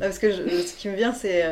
parce 0.01 0.19
que 0.19 0.33
ce 0.33 0.75
qui 0.75 0.89
me 0.89 0.95
vient, 0.95 1.13
c'est, 1.13 1.45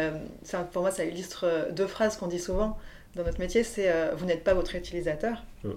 pour 0.72 0.82
moi, 0.82 0.90
ça 0.90 1.04
illustre 1.04 1.68
deux 1.72 1.86
phrases 1.86 2.16
qu'on 2.16 2.26
dit 2.26 2.38
souvent 2.38 2.78
dans 3.14 3.24
notre 3.24 3.38
métier, 3.38 3.64
c'est 3.64 3.90
vous 4.14 4.24
n'êtes 4.24 4.44
pas 4.44 4.54
votre 4.54 4.74
utilisateur. 4.74 5.44
Mm. 5.62 5.70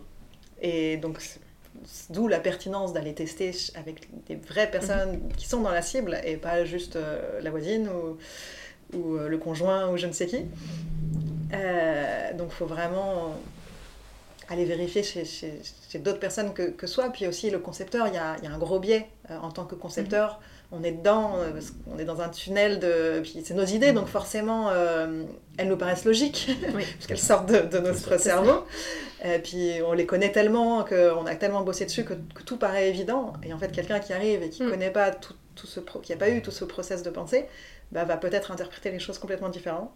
Et 0.62 0.98
donc, 0.98 1.20
D'où 2.10 2.28
la 2.28 2.40
pertinence 2.40 2.94
d'aller 2.94 3.14
tester 3.14 3.52
avec 3.76 4.08
des 4.26 4.36
vraies 4.36 4.70
personnes 4.70 5.14
mhm. 5.14 5.34
qui 5.38 5.48
sont 5.48 5.62
dans 5.62 5.72
la 5.72 5.82
cible 5.82 6.20
et 6.26 6.36
pas 6.36 6.66
juste 6.66 6.96
euh, 6.96 7.40
la 7.42 7.52
voisine 7.52 7.90
ou, 7.90 8.98
ou 8.98 9.16
euh, 9.16 9.30
le 9.30 9.38
conjoint 9.38 9.90
ou 9.90 9.98
je 9.98 10.08
ne 10.08 10.12
sais 10.12 10.26
qui. 10.26 10.46
Euh, 11.54 12.34
donc 12.34 12.50
il 12.52 12.56
faut 12.56 12.66
vraiment 12.66 13.36
aller 14.50 14.66
vérifier 14.66 15.04
chez, 15.04 15.24
chez, 15.26 16.00
d'autres 16.00 16.20
personnes 16.20 16.54
que, 16.54 16.70
que, 16.70 16.88
soi. 16.88 17.10
Puis 17.10 17.28
aussi 17.28 17.50
le 17.50 17.60
concepteur, 17.60 18.08
il 18.08 18.16
y 18.16 18.18
a, 18.18 18.38
y 18.44 18.48
a, 18.48 18.52
un 18.52 18.58
gros 18.58 18.80
biais 18.80 19.08
en 19.30 19.52
tant 19.52 19.66
que 19.66 19.76
concepteur. 19.76 20.40
Mhm 20.40 20.46
on 20.72 20.84
est 20.84 20.92
dedans, 20.92 21.38
euh, 21.38 21.52
parce 21.52 21.72
qu'on 21.72 21.98
est 21.98 22.06
dans 22.06 22.22
un 22.22 22.30
tunnel 22.30 22.80
de. 22.80 23.22
Puis 23.22 23.42
c'est 23.44 23.54
nos 23.54 23.66
idées, 23.66 23.92
donc 23.92 24.08
forcément, 24.08 24.70
euh, 24.70 25.24
elles 25.58 25.68
nous 25.68 25.78
paraissent 25.78 26.06
logiques, 26.06 26.50
puisqu'elles 26.96 27.18
sortent 27.18 27.52
de, 27.52 27.80
notre 27.80 28.20
cerveau. 28.20 28.66
Et 29.24 29.40
puis 29.40 29.82
on 29.86 29.94
les 29.94 30.06
connaît 30.06 30.32
tellement, 30.32 30.84
qu'on 30.84 31.26
a 31.26 31.36
tellement 31.36 31.62
bossé 31.62 31.86
dessus 31.86 32.06
que, 32.06 32.14
tout 32.46 32.58
paraît 32.58 32.90
évident. 32.90 33.34
Et 33.44 33.52
en 33.52 33.58
fait, 33.58 33.72
quelqu'un 33.72 34.00
qui 34.00 34.14
arrive 34.14 34.44
et 34.44 34.50
qui 34.50 34.64
mm. 34.64 34.70
connaît 34.70 34.92
pas 34.92 35.12
tout, 35.12 35.34
tout 35.56 35.68
ce 35.68 35.80
qui 35.80 36.12
n'a 36.12 36.18
pas 36.18 36.30
eu 36.30 36.42
tout 36.42 36.52
ce 36.52 36.66
process 36.66 37.02
de 37.02 37.10
pensée, 37.10 37.48
bah, 37.92 38.06
va 38.06 38.18
peut-être 38.18 38.52
interpréter 38.52 38.92
les 38.92 39.00
choses 39.00 39.18
complètement 39.18 39.50
différemment. 39.50 39.96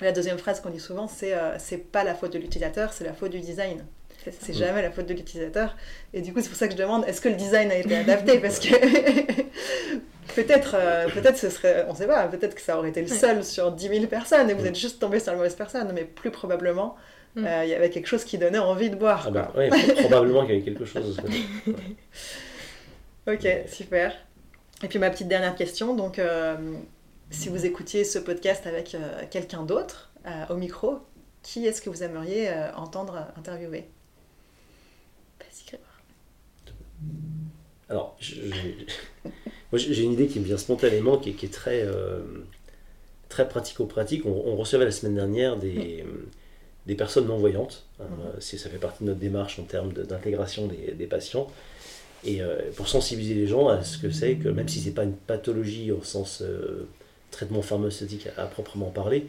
La 0.00 0.12
deuxième 0.12 0.38
phrase 0.38 0.60
qu'on 0.60 0.70
dit 0.70 0.80
souvent, 0.80 1.08
c'est 1.08 1.34
euh, 1.34 1.56
c'est 1.58 1.78
pas 1.78 2.04
la 2.04 2.14
faute 2.14 2.32
de 2.32 2.38
l'utilisateur, 2.38 2.92
c'est 2.92 3.04
la 3.04 3.12
faute 3.12 3.30
du 3.30 3.40
design. 3.40 3.84
C'est 4.40 4.52
jamais 4.52 4.82
la 4.82 4.90
faute 4.90 5.06
de 5.06 5.14
l'utilisateur. 5.14 5.76
Et 6.12 6.20
du 6.20 6.32
coup, 6.32 6.40
c'est 6.40 6.48
pour 6.48 6.58
ça 6.58 6.66
que 6.66 6.74
je 6.74 6.78
demande 6.78 7.04
est-ce 7.06 7.20
que 7.20 7.28
le 7.28 7.36
design 7.36 7.70
a 7.70 7.76
été 7.76 7.96
adapté? 7.96 8.38
Parce 8.38 8.58
que 8.58 8.68
peut-être, 10.34 10.76
euh, 10.78 11.08
peut-être 11.08 11.38
ce 11.38 11.48
serait, 11.48 11.86
on 11.88 11.94
sait 11.94 12.06
pas, 12.06 12.26
peut-être 12.28 12.54
que 12.54 12.60
ça 12.60 12.78
aurait 12.78 12.90
été 12.90 13.00
le 13.00 13.08
seul 13.08 13.44
sur 13.44 13.72
10 13.72 13.88
000 13.88 14.06
personnes 14.06 14.50
et 14.50 14.54
vous 14.54 14.66
êtes 14.66 14.78
juste 14.78 15.00
tombé 15.00 15.20
sur 15.20 15.32
la 15.32 15.38
mauvaise 15.38 15.54
personne, 15.54 15.90
mais 15.94 16.04
plus 16.04 16.30
probablement, 16.30 16.96
mm. 17.34 17.46
euh, 17.46 17.64
il 17.64 17.70
y 17.70 17.74
avait 17.74 17.90
quelque 17.90 18.06
chose 18.06 18.24
qui 18.24 18.36
donnait 18.38 18.58
envie 18.58 18.90
de 18.90 18.96
boire. 18.96 19.24
Ah 19.26 19.30
bah, 19.30 19.52
probablement 20.00 20.42
qu'il 20.42 20.54
y 20.54 20.56
avait 20.56 20.64
quelque 20.64 20.84
chose. 20.84 21.18
ok, 23.26 23.48
super. 23.66 24.14
Et 24.82 24.88
puis 24.88 24.98
ma 24.98 25.10
petite 25.10 25.28
dernière 25.28 25.54
question, 25.54 25.94
donc 25.94 26.18
euh, 26.18 26.56
si 27.30 27.48
vous 27.48 27.64
écoutiez 27.64 28.04
ce 28.04 28.18
podcast 28.18 28.66
avec 28.66 28.94
euh, 28.94 29.24
quelqu'un 29.30 29.62
d'autre 29.62 30.12
au 30.50 30.56
micro, 30.56 30.98
qui 31.42 31.66
est-ce 31.66 31.80
que 31.80 31.88
vous 31.88 32.02
aimeriez 32.02 32.52
entendre 32.76 33.26
interviewer? 33.36 33.88
Vas-y 35.40 35.78
Alors, 37.88 38.18
j'ai 39.72 40.02
une 40.02 40.12
idée 40.12 40.26
qui 40.26 40.40
me 40.40 40.44
vient 40.44 40.58
spontanément, 40.58 41.16
qui, 41.16 41.30
est 41.30 41.50
très, 41.50 41.88
très 43.30 43.48
pratico-pratique. 43.48 44.26
On, 44.26 44.56
recevait 44.56 44.84
la 44.84 44.90
semaine 44.90 45.14
dernière 45.14 45.56
des, 45.56 46.04
des 46.86 46.94
personnes 46.94 47.26
non-voyantes. 47.26 47.86
Hein, 48.00 48.04
mhm. 48.34 48.40
ça 48.40 48.68
fait 48.68 48.78
partie 48.78 49.04
de 49.04 49.08
notre 49.08 49.20
démarche 49.20 49.58
en 49.58 49.64
termes 49.64 49.92
d'intégration 49.92 50.66
des, 50.66 50.92
des, 50.92 51.06
patients. 51.06 51.48
Et 52.24 52.42
euh, 52.42 52.70
pour 52.76 52.88
sensibiliser 52.88 53.34
les 53.34 53.46
gens 53.46 53.68
à 53.68 53.82
ce 53.82 53.96
que 53.98 54.10
c'est 54.10 54.34
que 54.36 54.48
même 54.48 54.68
si 54.68 54.80
c'est 54.80 54.90
pas 54.90 55.04
une 55.04 55.14
pathologie 55.14 55.90
au 55.90 56.02
sens 56.02 56.42
euh, 56.42 56.88
traitement 57.30 57.62
pharmaceutique 57.62 58.28
à, 58.36 58.46
proprement 58.46 58.90
parler, 58.90 59.26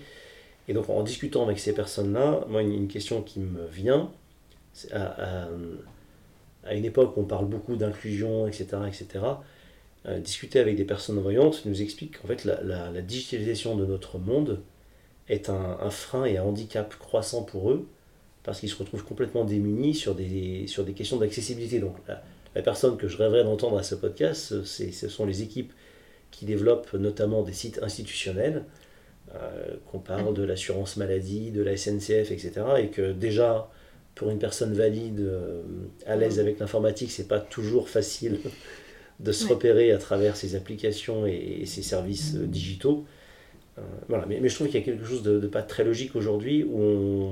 et 0.68 0.74
donc 0.74 0.89
en 0.89 1.04
discutant 1.04 1.43
avec 1.43 1.60
ces 1.60 1.74
personnes-là, 1.74 2.45
moi 2.49 2.62
une, 2.62 2.88
question 2.88 3.22
qui 3.22 3.39
me 3.39 3.66
vient, 3.68 4.12
à, 4.91 5.47
à, 6.64 6.74
une 6.74 6.86
époque 6.86 7.18
où 7.18 7.22
on 7.22 7.26
parle 7.26 7.45
beaucoup 7.45 7.76
d'inclusion, 7.76 8.47
etc., 8.47 8.78
etc., 8.88 9.26
euh, 10.08 10.20
discuter 10.20 10.60
avec 10.60 10.78
des 10.78 10.86
personnes 10.86 11.20
voyantes 11.20 11.64
nous 11.66 11.82
explique 11.84 12.20
qu'en 12.20 12.28
fait 12.28 12.43
la, 12.43 13.02
digitalisation 13.02 13.76
de 13.76 13.86
notre 13.86 14.18
monde 14.18 14.62
est 15.30 15.47
un, 15.49 15.78
un, 15.80 15.91
frein 15.91 16.26
et 16.26 16.38
un 16.38 16.43
handicap 16.43 16.97
croissant 16.97 17.43
pour 17.43 17.70
eux 17.70 17.88
parce 18.43 18.60
qu'ils 18.60 18.70
se 18.70 18.76
retrouvent 18.76 19.04
complètement 19.04 19.45
démunis 19.45 19.93
sur 19.93 20.16
des, 20.16 20.66
sur 20.66 20.84
des 20.84 20.93
questions 20.93 21.18
d'accessibilité. 21.18 21.80
Donc 21.80 21.95
la 22.08 22.62
personne 22.62 22.97
que 22.97 23.08
je 23.08 23.18
rêverais 23.18 23.43
d'entendre 23.43 23.78
à 23.78 23.84
ce 23.84 23.95
podcast, 23.95 24.64
ce 24.64 25.10
sont 25.10 25.26
les 25.26 25.43
équipes 25.43 25.72
qui 26.32 26.46
développent 26.46 26.94
notamment 26.94 27.44
des 27.44 27.54
sites 27.54 27.80
institutionnels, 27.84 28.64
euh, 29.36 29.76
qu'on 29.92 30.00
parle 30.00 30.34
de 30.34 30.44
l'assurance 30.44 30.98
maladie, 30.98 31.52
de 31.52 31.62
la 31.62 31.78
SNCF, 31.78 32.32
etc. 32.32 32.52
Et 32.80 32.88
que 32.88 33.12
déjà, 33.12 33.70
pour 34.16 34.30
une 34.30 34.40
personne 34.40 34.74
valide, 34.74 35.22
euh, 35.22 35.62
à 36.06 36.16
l'aise 36.16 36.40
avec 36.40 36.60
l'informatique, 36.60 37.12
c'est 37.12 37.28
pas 37.28 37.40
toujours 37.40 37.88
facile 37.88 38.40
de 39.20 39.32
se 39.32 39.48
repérer 39.48 39.92
à 39.92 39.98
travers 39.98 40.36
ces 40.36 40.56
applications 40.56 41.26
et, 41.26 41.64
ces 41.66 41.82
services 41.82 42.36
euh, 42.36 42.46
digitaux. 42.46 43.06
voilà. 44.10 44.26
Mais, 44.28 44.48
je 44.50 44.56
trouve 44.56 44.68
qu'il 44.68 44.80
y 44.80 44.84
a 44.84 44.86
quelque 44.86 45.06
chose 45.06 45.24
de, 45.24 45.40
pas 45.48 45.64
très 45.64 45.84
logique 45.84 46.16
aujourd'hui 46.16 46.64
où 46.64 46.82
on, 46.82 47.32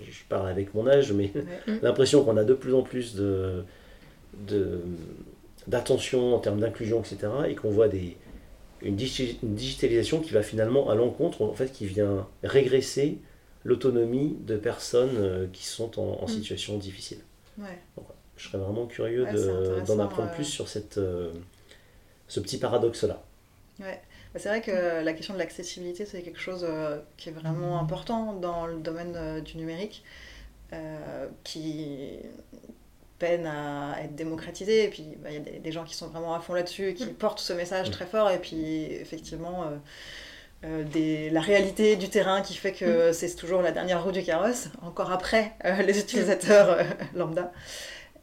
je 0.00 0.24
parle 0.28 0.48
avec 0.48 0.72
mon 0.74 0.86
âge, 0.86 1.12
mais 1.12 1.32
l'impression 1.82 2.24
qu'on 2.24 2.36
a 2.36 2.44
de 2.44 2.54
plus 2.54 2.74
en 2.74 2.82
plus 2.82 3.14
de 3.14 3.64
d'attention 5.66 6.34
en 6.34 6.38
termes 6.38 6.60
d'inclusion, 6.60 7.00
etc. 7.00 7.28
Et 7.48 7.54
qu'on 7.54 7.70
voit 7.70 7.88
des, 7.88 8.16
une, 8.82 8.96
digitalisation 8.96 10.20
qui 10.20 10.32
va 10.32 10.42
finalement 10.42 10.90
à 10.90 10.94
l'encontre, 10.94 11.42
en 11.42 11.54
fait, 11.54 11.72
qui 11.72 11.86
vient 11.86 12.26
régresser 12.42 13.18
l'autonomie 13.64 14.36
de 14.40 14.56
personnes 14.56 15.16
euh, 15.16 15.46
qui 15.52 15.64
sont 15.64 15.98
en, 15.98 16.24
mm. 16.24 16.28
situation 16.28 16.76
difficile. 16.76 17.18
je 18.36 18.48
serais 18.48 18.58
vraiment 18.58 18.86
curieux 18.86 19.26
d'en 19.86 19.98
apprendre 19.98 20.30
plus 20.32 20.44
sur 20.44 20.68
cette, 20.68 20.98
euh, 20.98 21.32
ce 22.28 22.40
petit 22.40 22.58
paradoxe-là. 22.58 23.22
Ouais. 23.80 24.00
Bah, 24.34 24.40
c'est 24.40 24.48
vrai 24.48 24.60
que 24.60 25.02
la 25.02 25.12
question 25.14 25.34
de 25.34 25.38
l'accessibilité, 25.38 26.04
c'est 26.04 26.22
quelque 26.22 26.40
chose 26.40 26.66
euh, 26.68 27.00
qui 27.16 27.30
est 27.30 27.32
vraiment 27.32 27.80
important 27.80 28.34
dans 28.34 28.66
le 28.66 28.78
domaine 28.80 29.42
du 29.42 29.56
numérique, 29.56 30.04
qui, 31.44 32.18
peine 33.24 33.46
à 33.46 34.02
être 34.02 34.14
démocratisé. 34.14 34.84
Et 34.84 34.88
puis, 34.88 35.16
bah, 35.22 35.30
il 35.30 35.36
y 35.36 35.38
a 35.38 35.58
des, 35.58 35.72
gens 35.72 35.84
qui 35.84 35.94
sont 35.94 36.08
vraiment 36.08 36.34
à 36.34 36.40
fond 36.40 36.54
là-dessus 36.54 36.88
et 36.88 36.94
qui 36.94 37.06
mm. 37.06 37.14
portent 37.14 37.40
ce 37.40 37.52
message 37.52 37.90
très 37.90 38.06
fort. 38.06 38.30
Et 38.30 38.38
puis, 38.38 38.84
effectivement, 38.90 39.64
euh, 39.64 39.76
euh, 40.64 40.84
des, 40.84 41.30
la 41.30 41.40
réalité 41.40 41.96
du 41.96 42.08
terrain 42.08 42.42
qui 42.42 42.54
fait 42.54 42.72
que 42.72 43.10
mm. 43.10 43.12
c'est 43.12 43.34
toujours 43.36 43.62
la 43.62 43.72
dernière 43.72 44.04
roue 44.04 44.12
du 44.12 44.22
carrosse, 44.22 44.68
encore 44.82 45.10
après 45.10 45.52
euh, 45.64 45.82
les 45.86 45.98
utilisateurs 45.98 46.78
lambda. 47.14 47.52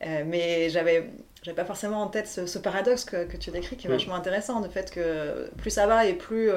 mais 0.01 0.69
j'avais 0.69 1.09
j'avais 1.43 1.55
pas 1.55 1.65
forcément 1.65 2.03
en 2.03 2.07
tête 2.07 2.27
ce, 2.27 2.59
paradoxe 2.59 3.03
que, 3.03 3.25
que, 3.25 3.35
tu 3.35 3.49
décris 3.49 3.75
qui 3.75 3.87
est 3.87 3.89
mm. 3.89 3.93
vachement 3.93 4.15
intéressant, 4.15 4.61
le 4.61 4.69
fait 4.69 4.91
que 4.91 5.49
plus 5.57 5.71
ça 5.71 5.87
va 5.87 6.05
et 6.05 6.13
plus 6.13 6.51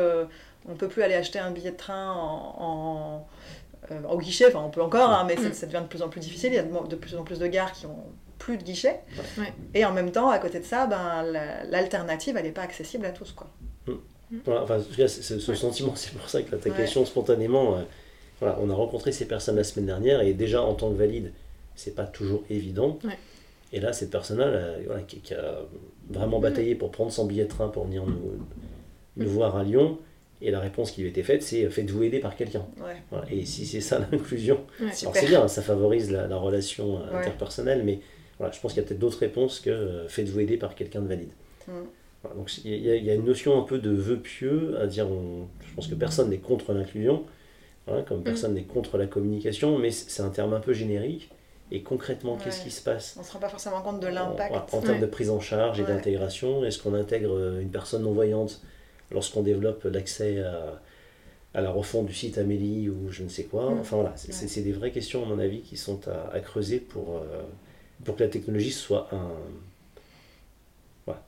on 0.68 0.74
peut 0.74 0.88
plus 0.88 1.02
aller 1.02 1.14
acheter 1.14 1.38
un 1.38 1.50
billet 1.50 1.70
de 1.70 1.76
train 1.76 2.12
en, 2.12 3.26
au 4.08 4.18
guichet, 4.18 4.46
enfin 4.48 4.62
on 4.64 4.70
peut 4.70 4.82
encore, 4.82 5.10
hein, 5.10 5.24
mais 5.26 5.36
ça, 5.36 5.52
ça, 5.52 5.66
devient 5.66 5.82
de 5.82 5.88
plus 5.88 6.02
en 6.02 6.08
plus 6.08 6.20
difficile, 6.20 6.52
il 6.52 6.56
y 6.56 6.58
a 6.58 6.62
de, 6.62 6.96
plus 6.96 7.16
en 7.16 7.22
plus 7.22 7.38
de 7.38 7.46
gares 7.46 7.72
qui 7.72 7.86
ont 7.86 8.04
plus 8.44 8.58
de 8.58 8.62
guichets. 8.62 9.00
Et 9.72 9.86
en 9.86 9.92
même 9.92 10.10
temps, 10.10 10.28
à 10.28 10.38
côté 10.38 10.60
de 10.60 10.64
ça, 10.64 10.86
ben, 10.86 11.22
l'alternative, 11.70 12.36
elle 12.36 12.44
n'est 12.44 12.52
pas 12.52 12.62
accessible 12.62 13.06
à 13.06 13.10
tous. 13.10 13.32
Quoi. 13.32 13.48
Mmh. 13.86 13.92
Voilà, 14.44 14.62
enfin, 14.64 14.78
ce 14.80 15.54
sentiment, 15.54 15.92
c'est 15.96 16.12
pour 16.12 16.28
ça 16.28 16.42
que 16.42 16.54
ta 16.54 16.70
question 16.70 17.06
spontanément, 17.06 17.78
euh, 17.78 17.82
voilà, 18.40 18.58
on 18.60 18.68
a 18.68 18.74
rencontré 18.74 19.12
ces 19.12 19.26
personnes 19.26 19.56
la 19.56 19.64
semaine 19.64 19.86
dernière 19.86 20.20
et 20.20 20.34
déjà 20.34 20.62
en 20.62 20.74
tant 20.74 20.90
que 20.90 20.96
valide, 20.96 21.32
c'est 21.74 21.94
pas 21.94 22.04
toujours 22.04 22.44
évident. 22.50 22.98
Et 23.72 23.80
là, 23.80 23.94
cette 23.94 24.10
personne-là, 24.10 24.76
voilà, 24.86 25.02
qui, 25.02 25.32
a 25.32 25.60
vraiment 26.10 26.38
mmh. 26.38 26.42
bataillé 26.42 26.74
pour 26.74 26.90
prendre 26.90 27.10
son 27.10 27.24
billet 27.24 27.44
de 27.44 27.48
train 27.48 27.68
pour 27.68 27.84
venir 27.84 28.04
nous, 28.04 28.38
nous 29.16 29.30
voir 29.30 29.56
à 29.56 29.64
Lyon, 29.64 29.98
et 30.42 30.50
la 30.50 30.60
réponse 30.60 30.90
qui 30.90 31.00
lui 31.00 31.08
a 31.08 31.10
été 31.10 31.22
faite, 31.22 31.42
c'est 31.42 31.70
faites-vous 31.70 32.02
aider 32.02 32.18
par 32.18 32.36
quelqu'un. 32.36 32.66
Et 33.30 33.46
si 33.46 33.64
c'est 33.64 33.80
ça 33.80 34.00
l'inclusion, 34.12 34.60
c'est 34.92 35.26
bien, 35.26 35.48
ça 35.48 35.62
favorise 35.62 36.10
la, 36.10 36.26
la 36.26 36.36
relation 36.36 37.02
interpersonnelle, 37.10 37.82
mais 37.84 38.00
voilà, 38.44 38.54
je 38.54 38.60
pense 38.60 38.72
qu'il 38.72 38.82
y 38.82 38.84
a 38.84 38.88
peut-être 38.88 39.00
d'autres 39.00 39.18
réponses 39.18 39.60
que 39.60 39.70
euh, 39.70 40.08
faites-vous 40.08 40.40
aider 40.40 40.56
par 40.56 40.74
quelqu'un 40.74 41.00
de 41.00 41.08
valide. 41.08 41.30
Mm. 41.66 42.36
donc 42.36 42.50
il 42.64 42.76
y, 42.76 43.10
a 43.10 43.14
une 43.14 43.24
notion 43.24 43.58
un 43.58 43.64
peu 43.64 43.78
de 43.78 43.90
vœu 43.90 44.18
pieux 44.18 44.76
à 44.78 44.86
dire, 44.86 45.06
je 45.08 45.74
pense 45.74 45.86
que 45.86 45.94
personne 45.94 46.30
n'est 46.30 46.38
contre 46.38 46.72
l'inclusion, 46.72 47.24
comme 48.06 48.20
mm. 48.20 48.24
personne 48.24 48.54
n'est 48.54 48.64
contre 48.64 48.98
la 48.98 49.06
communication, 49.06 49.78
mais 49.78 49.90
c'est 49.90 50.22
un 50.22 50.30
terme 50.30 50.54
un 50.54 50.60
peu 50.60 50.72
générique. 50.72 51.30
Et 51.70 51.82
concrètement, 51.82 52.36
qu'est-ce 52.36 52.62
qui 52.62 52.70
se 52.70 52.82
passe? 52.82 53.14
On 53.16 53.20
ne 53.20 53.24
se 53.26 53.32
rend 53.32 53.38
pas 53.38 53.48
forcément 53.48 53.80
compte 53.80 54.00
de 54.00 54.06
l'impact. 54.06 54.74
En, 54.74 54.80
termes 54.80 55.00
de 55.00 55.06
prise 55.06 55.30
en 55.30 55.40
charge 55.40 55.80
et 55.80 55.84
d'intégration, 55.84 56.64
est-ce 56.64 56.78
qu'on 56.78 56.94
intègre 56.94 57.32
euh, 57.32 57.60
une 57.60 57.70
personne 57.70 58.02
non-voyante 58.02 58.60
lorsqu'on 59.10 59.42
développe 59.42 59.84
l'accès 59.84 60.40
à, 60.40 60.80
à, 61.54 61.62
la 61.62 61.70
refonte 61.70 62.06
du 62.06 62.14
site 62.14 62.36
Amélie 62.38 62.90
ou 62.90 63.10
je 63.10 63.22
ne 63.22 63.28
sais 63.28 63.44
quoi? 63.44 63.70
Mm. 63.70 63.80
Enfin 63.80 63.96
voilà, 63.96 64.12
c'est 64.16 64.60
des 64.60 64.72
vraies 64.72 64.90
questions 64.90 65.24
à 65.24 65.26
mon 65.26 65.38
avis 65.38 65.62
qui 65.62 65.76
sont 65.76 66.00
à, 66.08 66.38
creuser 66.40 66.80
pour, 66.80 67.16
euh, 67.16 67.42
pour 68.04 68.16
que 68.16 68.22
la 68.22 68.28
technologie 68.28 68.72
soit 68.72 69.08
un, 69.12 69.30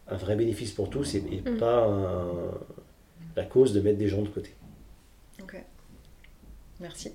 un 0.08 0.16
vrai 0.16 0.36
bénéfice 0.36 0.72
pour 0.72 0.90
tous 0.90 1.14
et, 1.14 1.20
mm. 1.20 1.58
pas 1.58 1.86
la 3.36 3.44
cause 3.44 3.72
de 3.72 3.80
mettre 3.80 3.98
des 3.98 4.08
gens 4.08 4.22
de 4.22 4.28
côté. 4.28 4.54
Ok. 5.42 5.62
Merci. 6.80 7.12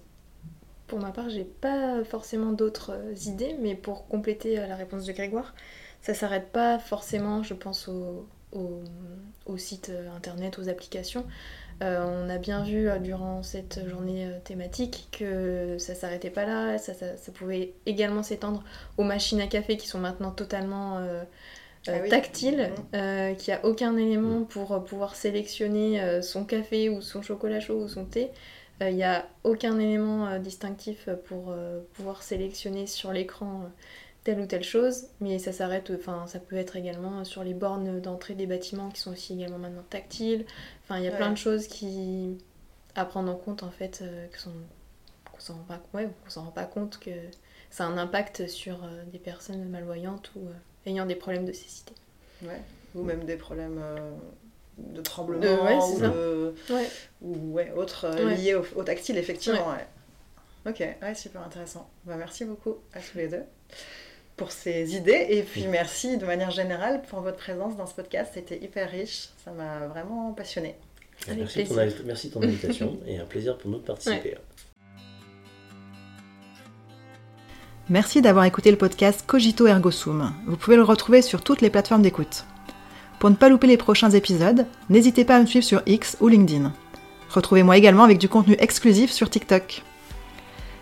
Pour 0.88 0.99
ma 0.99 1.12
part, 1.12 1.30
j'ai 1.30 1.45
pas 1.45 2.03
forcément 2.03 2.51
d'autres 2.51 2.91
euh, 2.91 3.14
idées, 3.26 3.55
mais 3.62 3.76
pour 3.76 4.07
compléter 4.07 4.59
euh, 4.59 4.68
la 4.68 4.76
réponse 4.76 5.05
de 5.05 5.14
Grégoire, 5.14 5.55
ça 6.01 6.14
s'arrête 6.14 6.51
pas 6.51 6.80
forcément, 6.80 7.43
je 7.43 7.53
pense, 7.53 7.88
au, 7.88 8.28
au, 8.51 9.57
site 9.57 9.89
euh, 9.89 10.14
internet, 10.14 10.59
aux 10.59 10.68
applications. 10.68 11.26
On 11.82 12.30
a 12.30 12.38
bien 12.38 12.64
vu 12.64 12.88
durant 13.02 13.42
cette 13.44 13.88
journée 13.90 14.30
thématique 14.44 15.08
que 15.12 15.78
ça 15.80 15.96
s'arrêtait 15.96 16.30
pas 16.30 16.46
là, 16.46 16.78
ça, 16.78 16.94
ça, 16.94 17.32
pouvait 17.32 17.74
également 17.86 18.22
s'étendre 18.24 18.64
aux 18.98 19.04
machines 19.04 19.42
à 19.42 19.48
café 19.48 19.78
qui 19.78 19.88
sont 19.88 20.00
maintenant 20.00 20.32
totalement 20.32 21.00
ah 21.88 22.00
tactiles, 22.08 22.70
mmh. 22.94 23.36
qui 23.38 23.52
a 23.52 23.66
aucun 23.66 23.98
élément 23.98 24.44
pour 24.44 24.84
pouvoir 24.84 25.16
sélectionner 25.16 26.22
son 26.22 26.46
café 26.46 26.90
ou 26.90 27.02
son 27.02 27.24
chocolat 27.24 27.60
chaud 27.60 27.82
ou 27.82 27.88
son 27.88 28.06
thé. 28.06 28.30
Il 28.80 28.96
n'y 28.96 29.04
a 29.04 29.28
aucun 29.44 29.80
élément 29.80 30.38
distinctif 30.38 31.10
pour 31.26 31.56
pouvoir 31.94 32.22
sélectionner 32.22 32.86
sur 32.86 33.12
l'écran 33.12 33.72
telle 34.24 34.40
ou 34.40 34.46
telle 34.46 34.64
chose, 34.64 35.08
mais 35.20 35.40
ça 35.40 35.52
s'arrête, 35.52 35.92
enfin 35.96 36.28
ça 36.28 36.40
peut 36.40 36.56
être 36.56 36.76
également 36.76 37.24
sur 37.26 37.44
les 37.44 37.54
bornes 37.54 38.00
d'entrée 38.00 38.36
des 38.36 38.46
bâtiments 38.46 38.90
qui 38.90 39.02
sont 39.02 39.12
aussi 39.12 39.34
également 39.34 39.58
maintenant 39.58 39.84
tactiles. 39.90 40.46
Enfin 40.84 41.00
il 41.00 41.06
y 41.06 41.08
a 41.08 41.12
plein 41.12 41.32
de 41.32 41.38
choses 41.38 41.68
qui 41.68 42.38
à 42.96 43.06
prendre 43.06 43.32
en 43.32 43.36
compte 43.36 43.64
en 43.64 43.72
fait 43.72 44.02
euh, 44.02 44.28
qu'on 44.28 45.40
s'en 45.40 45.54
rend 45.54 45.64
pas, 45.64 45.82
ouais, 45.94 46.10
s'en 46.28 46.44
rend 46.44 46.52
pas 46.52 46.66
compte 46.66 47.00
que 47.00 47.12
ça 47.70 47.86
a 47.86 47.88
un 47.88 47.98
impact 47.98 48.48
sur 48.48 48.84
euh, 48.84 49.04
des 49.12 49.18
personnes 49.18 49.68
malvoyantes 49.70 50.32
ou 50.36 50.42
euh, 50.42 50.52
ayant 50.86 51.06
des 51.06 51.16
problèmes 51.16 51.46
de 51.46 51.54
cécité. 51.54 51.94
Ouais. 52.44 52.62
Ou 52.94 53.04
même 53.04 53.24
des 53.24 53.38
problèmes 53.38 53.82
de 54.78 55.02
tremblement 55.02 55.90
ou, 55.90 56.00
de... 56.00 56.54
ou 57.22 57.54
ouais, 57.54 57.72
autres 57.72 58.10
liés 58.36 58.56
au, 58.56 58.84
tactile 58.84 59.18
effectivement. 59.18 59.74
Ok, 60.66 60.80
ouais, 60.80 61.16
super 61.16 61.42
intéressant. 61.42 61.90
Bah, 62.04 62.16
merci 62.18 62.44
beaucoup 62.44 62.76
à 62.94 63.00
tous 63.00 63.18
les 63.18 63.30
deux 63.30 63.44
pour 64.42 64.52
ces 64.52 64.96
idées. 64.96 65.28
Et 65.30 65.44
puis 65.44 65.68
merci 65.68 66.18
de 66.18 66.26
manière 66.26 66.50
générale 66.50 67.04
pour 67.08 67.22
votre 67.22 67.38
présence 67.38 67.78
dans 67.78 67.86
ce 67.86 67.94
podcast. 67.94 68.32
C'était 68.34 68.58
hyper 68.58 68.89
riche. 68.89 69.30
Ça 69.46 69.52
m'a 69.52 69.86
vraiment 69.86 70.34
passionné. 70.34 70.74
Merci, 71.28 71.64
ton, 71.66 71.76
merci 72.06 72.30
de 72.30 72.34
ton 72.34 72.42
invitation 72.42 72.98
et 73.08 73.20
un 73.20 73.26
plaisir 73.26 73.56
pour 73.60 73.70
nous 73.70 73.78
de 73.78 73.84
participer. 73.84 74.38
Merci 77.88 78.24
d'avoir 78.24 78.46
écouté 78.46 78.72
le 78.72 78.78
podcast 78.78 79.24
Cogito 79.28 79.68
Ergo 79.68 79.92
Sum. 79.92 80.34
Vous 80.48 80.58
pouvez 80.58 80.76
le 80.76 80.82
retrouver 80.82 81.22
sur 81.22 81.44
toutes 81.44 81.62
les 81.62 81.70
plateformes 81.70 82.02
d'écoute. 82.02 82.46
Pour 83.20 83.30
ne 83.30 83.36
pas 83.36 83.48
louper 83.48 83.68
les 83.68 83.78
prochains 83.78 84.10
épisodes, 84.10 84.66
n'hésitez 84.89 85.24
pas 85.24 85.36
à 85.36 85.42
me 85.42 85.46
suivre 85.46 85.66
sur 85.66 85.84
X 85.86 86.18
ou 86.20 86.30
LinkedIn. 86.30 86.74
Retrouvez-moi 87.30 87.78
également 87.78 88.06
avec 88.06 88.18
du 88.18 88.28
contenu 88.28 88.56
exclusif 88.58 89.12
sur 89.12 89.30
TikTok. 89.30 89.84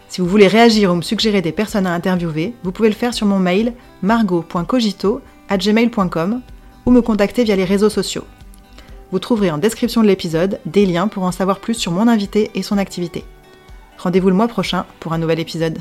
Si 0.10 0.20
vous 0.22 0.28
voulez 0.28 0.48
réagir 0.48 0.92
ou 0.92 0.96
me 0.96 1.02
suggérer 1.04 1.44
des 1.44 1.52
personnes 1.52 1.86
à 1.86 1.94
interviewer, 1.94 2.56
vous 2.64 2.72
pouvez 2.72 2.90
le 2.90 2.96
faire 2.96 3.14
sur 3.14 3.28
mon 3.28 3.38
mail 3.38 3.74
margot.cogito@gmail.com 4.02 6.42
ou 6.86 6.92
me 6.92 7.02
contacter 7.02 7.44
via 7.44 7.56
les 7.56 7.64
réseaux 7.64 7.90
sociaux. 7.90 8.26
Vous 9.12 9.20
trouverez 9.20 9.52
en 9.52 9.60
description 9.60 10.02
de 10.02 10.08
l'épisode 10.08 10.60
des 10.66 10.88
liens 10.88 11.08
pour 11.08 11.22
en 11.24 11.32
savoir 11.32 11.60
plus 11.60 11.76
sur 11.76 11.92
mon 11.92 12.08
invité 12.08 12.50
et 12.56 12.64
son 12.64 12.80
activité. 12.80 13.24
Rendez-vous 14.00 14.30
le 14.30 14.36
mois 14.36 14.48
prochain 14.48 14.88
pour 15.00 15.14
un 15.14 15.20
nouvel 15.20 15.40
épisode. 15.40 15.78